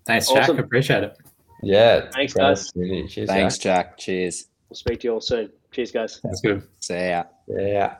Thanks, 0.07 0.29
Jack. 0.29 0.43
Awesome. 0.43 0.59
Appreciate 0.59 1.05
it. 1.05 1.17
Yeah. 1.63 2.11
Thanks, 2.13 2.35
guys. 2.35 2.73
Cheers, 2.73 3.29
Thanks, 3.29 3.59
Jack. 3.59 3.91
Jack. 3.91 3.99
Cheers. 3.99 4.47
We'll 4.69 4.77
speak 4.77 5.01
to 5.01 5.09
you 5.09 5.15
all 5.15 5.21
soon. 5.21 5.51
Cheers, 5.73 5.93
guys. 5.93 6.21
That's 6.23 6.41
good. 6.41 6.63
See 6.81 7.09
ya. 7.09 7.25
Yeah. 7.49 7.97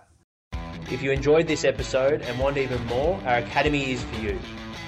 If 0.91 1.03
you 1.03 1.11
enjoyed 1.11 1.47
this 1.47 1.65
episode 1.65 2.23
and 2.23 2.39
want 2.39 2.57
even 2.57 2.85
more, 2.87 3.21
our 3.25 3.39
academy 3.39 3.93
is 3.93 4.03
for 4.03 4.21
you. 4.21 4.39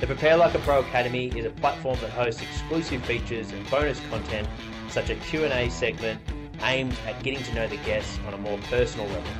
The 0.05 0.09
Prepare 0.09 0.37
Like 0.37 0.55
a 0.55 0.59
Pro 0.59 0.81
Academy 0.81 1.29
is 1.29 1.47
a 1.47 1.51
platform 1.51 1.99
that 2.03 2.11
hosts 2.11 2.43
exclusive 2.43 3.03
features 3.07 3.51
and 3.53 3.71
bonus 3.71 3.99
content 4.11 4.47
such 4.91 5.09
a 5.09 5.15
Q&A 5.15 5.71
segment 5.71 6.21
aimed 6.61 6.95
at 7.07 7.23
getting 7.23 7.43
to 7.43 7.55
know 7.55 7.67
the 7.67 7.79
guests 7.79 8.19
on 8.27 8.35
a 8.35 8.37
more 8.37 8.59
personal 8.69 9.07
level. 9.07 9.33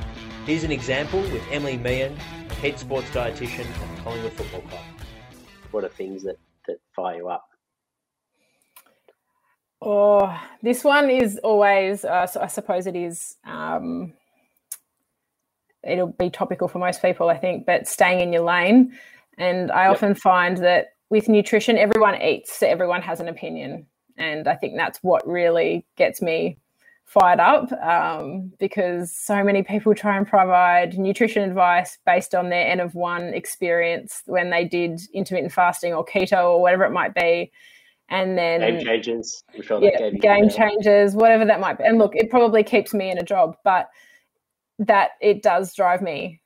Here's 0.47 0.63
an 0.63 0.71
example 0.71 1.21
with 1.21 1.43
Emily 1.51 1.77
Meehan, 1.77 2.15
head 2.63 2.79
sports 2.79 3.07
dietitian 3.11 3.67
at 3.69 4.03
Collingwood 4.03 4.33
Football 4.33 4.61
Club. 4.61 4.81
What 5.69 5.83
are 5.83 5.89
things 5.89 6.23
that, 6.23 6.39
that 6.65 6.77
fire 6.95 7.17
you 7.17 7.29
up? 7.29 7.47
Oh, 9.83 10.35
this 10.63 10.83
one 10.83 11.11
is 11.11 11.37
always, 11.43 12.03
uh, 12.03 12.25
I 12.41 12.47
suppose 12.47 12.87
it 12.87 12.95
is, 12.95 13.35
um, 13.45 14.13
it'll 15.83 16.07
be 16.07 16.31
topical 16.31 16.67
for 16.67 16.79
most 16.79 17.03
people, 17.03 17.29
I 17.29 17.37
think, 17.37 17.67
but 17.67 17.87
staying 17.87 18.21
in 18.21 18.33
your 18.33 18.41
lane. 18.41 18.97
And 19.37 19.71
I 19.71 19.83
yep. 19.83 19.91
often 19.91 20.15
find 20.15 20.57
that 20.57 20.87
with 21.09 21.29
nutrition, 21.29 21.77
everyone 21.77 22.21
eats, 22.21 22.57
so 22.57 22.67
everyone 22.67 23.01
has 23.01 23.19
an 23.19 23.27
opinion. 23.27 23.85
And 24.17 24.47
I 24.47 24.55
think 24.55 24.75
that's 24.77 24.99
what 25.01 25.27
really 25.27 25.85
gets 25.97 26.21
me 26.21 26.57
fired 27.05 27.39
up 27.39 27.71
um, 27.83 28.51
because 28.59 29.15
so 29.15 29.43
many 29.43 29.61
people 29.61 29.93
try 29.93 30.17
and 30.17 30.27
provide 30.27 30.97
nutrition 30.97 31.47
advice 31.47 31.97
based 32.05 32.33
on 32.33 32.49
their 32.49 32.67
N 32.67 32.79
of 32.79 32.95
one 32.95 33.33
experience 33.33 34.23
when 34.25 34.49
they 34.49 34.65
did 34.65 34.99
intermittent 35.13 35.53
fasting 35.53 35.93
or 35.93 36.03
keto 36.03 36.45
or 36.45 36.61
whatever 36.61 36.83
it 36.83 36.91
might 36.91 37.13
be. 37.13 37.51
And 38.09 38.37
then 38.37 38.61
game 38.61 38.85
changes, 38.85 39.43
yeah, 39.81 40.11
game 40.11 40.49
changes, 40.49 41.15
whatever 41.15 41.43
that 41.45 41.59
might 41.59 41.79
be. 41.79 41.85
And 41.85 41.97
look, 41.97 42.15
it 42.15 42.29
probably 42.29 42.63
keeps 42.63 42.93
me 42.93 43.09
in 43.09 43.17
a 43.17 43.23
job, 43.23 43.55
but 43.63 43.89
that 44.77 45.11
it 45.21 45.41
does 45.41 45.73
drive 45.73 46.01
me 46.01 46.41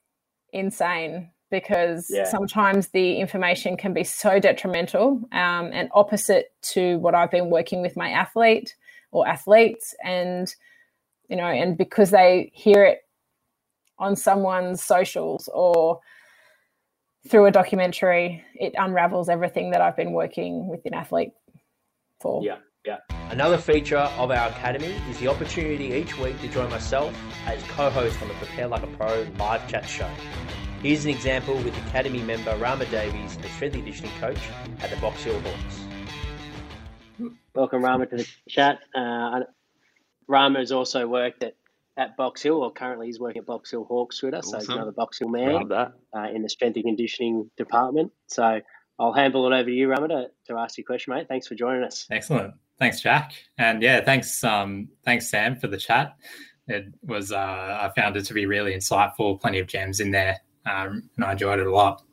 insane 0.53 1.31
because 1.49 2.07
yeah. 2.09 2.25
sometimes 2.25 2.89
the 2.89 3.17
information 3.17 3.77
can 3.77 3.93
be 3.93 4.03
so 4.03 4.39
detrimental 4.39 5.21
um, 5.31 5.71
and 5.73 5.89
opposite 5.93 6.53
to 6.61 6.97
what 6.99 7.15
I've 7.15 7.31
been 7.31 7.49
working 7.49 7.81
with 7.81 7.97
my 7.97 8.09
athlete 8.09 8.75
or 9.11 9.27
athletes. 9.27 9.95
And, 10.03 10.53
you 11.27 11.35
know, 11.35 11.45
and 11.45 11.77
because 11.77 12.11
they 12.11 12.51
hear 12.53 12.83
it 12.83 12.99
on 13.97 14.15
someone's 14.15 14.83
socials 14.83 15.49
or 15.53 15.99
through 17.27 17.45
a 17.47 17.51
documentary, 17.51 18.43
it 18.55 18.73
unravels 18.77 19.29
everything 19.29 19.71
that 19.71 19.81
I've 19.81 19.97
been 19.97 20.13
working 20.13 20.67
with 20.67 20.85
an 20.85 20.93
athlete 20.93 21.31
for. 22.19 22.43
Yeah. 22.43 22.57
Yeah. 22.85 22.99
Another 23.29 23.57
feature 23.57 23.97
of 23.97 24.31
our 24.31 24.49
academy 24.49 24.95
is 25.09 25.19
the 25.19 25.27
opportunity 25.27 25.93
each 25.93 26.17
week 26.17 26.39
to 26.39 26.47
join 26.47 26.69
myself 26.69 27.13
as 27.45 27.61
co-host 27.63 28.21
on 28.21 28.29
the 28.29 28.33
Prepare 28.35 28.67
Like 28.67 28.83
a 28.83 28.87
Pro 28.87 29.27
live 29.37 29.67
chat 29.67 29.87
show. 29.87 30.09
Here's 30.81 31.03
an 31.03 31.11
example 31.11 31.55
with 31.55 31.77
Academy 31.87 32.21
member 32.21 32.55
Rama 32.55 32.85
Davies, 32.85 33.37
a 33.43 33.49
strength 33.49 33.73
conditioning 33.73 34.13
coach 34.17 34.39
at 34.79 34.89
the 34.89 34.95
Box 35.01 35.21
Hill 35.21 35.37
Hawks. 35.41 37.33
Welcome, 37.53 37.83
Rama, 37.83 38.05
to 38.05 38.15
the 38.15 38.27
chat. 38.47 38.79
Uh, 38.95 39.41
Rama 40.29 40.59
has 40.59 40.71
also 40.71 41.05
worked 41.05 41.43
at, 41.43 41.55
at 41.97 42.15
Box 42.15 42.41
Hill, 42.41 42.63
or 42.63 42.71
currently 42.71 43.07
he's 43.07 43.19
working 43.19 43.41
at 43.41 43.45
Box 43.45 43.71
Hill 43.71 43.83
Hawks 43.83 44.23
with 44.23 44.33
us, 44.33 44.47
awesome. 44.47 44.61
so 44.61 44.65
he's 44.67 44.69
another 44.69 44.93
Box 44.93 45.19
Hill 45.19 45.27
man 45.27 45.69
uh, 45.69 45.89
in 46.33 46.43
the 46.43 46.49
strength 46.49 46.77
and 46.77 46.85
conditioning 46.85 47.51
department. 47.57 48.13
So 48.27 48.61
I'll 48.97 49.11
handle 49.11 49.51
it 49.51 49.53
over 49.53 49.69
to 49.69 49.75
you, 49.75 49.89
Rama, 49.89 50.07
to, 50.07 50.27
to 50.47 50.57
ask 50.57 50.77
your 50.77 50.85
question, 50.85 51.13
mate. 51.13 51.27
Thanks 51.27 51.45
for 51.45 51.55
joining 51.55 51.83
us. 51.83 52.07
Excellent. 52.09 52.53
Thanks, 52.77 53.01
Jack. 53.01 53.33
And 53.57 53.83
yeah, 53.83 54.01
thanks, 54.05 54.41
um, 54.45 54.87
thanks, 55.03 55.29
Sam, 55.29 55.57
for 55.57 55.67
the 55.67 55.77
chat. 55.77 56.15
It 56.69 56.85
was, 57.03 57.33
uh, 57.33 57.35
I 57.37 57.91
found 57.99 58.15
it 58.15 58.23
to 58.23 58.33
be 58.33 58.45
really 58.45 58.73
insightful, 58.73 59.41
plenty 59.41 59.59
of 59.59 59.67
gems 59.67 59.99
in 59.99 60.11
there 60.11 60.37
um, 60.65 61.09
and 61.15 61.25
I 61.25 61.33
enjoyed 61.33 61.59
it 61.59 61.67
a 61.67 61.71
lot. 61.71 62.03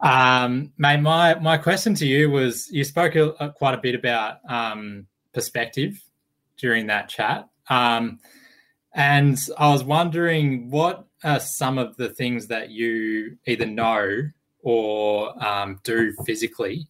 Um, 0.00 0.72
mate, 0.76 1.00
my 1.00 1.34
my 1.36 1.56
question 1.56 1.94
to 1.94 2.06
you 2.06 2.30
was: 2.30 2.68
you 2.70 2.84
spoke 2.84 3.14
a, 3.14 3.30
a, 3.40 3.50
quite 3.50 3.74
a 3.74 3.78
bit 3.78 3.94
about 3.94 4.38
um, 4.48 5.06
perspective 5.32 6.00
during 6.56 6.86
that 6.88 7.08
chat, 7.08 7.48
um, 7.68 8.18
and 8.94 9.38
I 9.56 9.70
was 9.70 9.82
wondering 9.82 10.70
what 10.70 11.06
are 11.22 11.40
some 11.40 11.78
of 11.78 11.96
the 11.96 12.10
things 12.10 12.48
that 12.48 12.70
you 12.70 13.38
either 13.46 13.66
know 13.66 14.28
or 14.62 15.44
um, 15.44 15.80
do 15.84 16.14
physically 16.26 16.86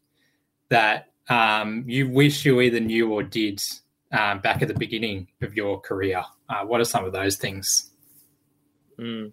that 0.68 1.08
um, 1.28 1.84
you 1.86 2.08
wish 2.08 2.44
you 2.44 2.60
either 2.60 2.80
knew 2.80 3.12
or 3.12 3.22
did 3.22 3.60
uh, 4.12 4.36
back 4.36 4.62
at 4.62 4.68
the 4.68 4.74
beginning 4.74 5.28
of 5.42 5.54
your 5.54 5.80
career? 5.80 6.24
Uh, 6.48 6.64
what 6.64 6.80
are 6.80 6.84
some 6.84 7.04
of 7.04 7.12
those 7.12 7.36
things? 7.36 7.90
Mm. 8.98 9.32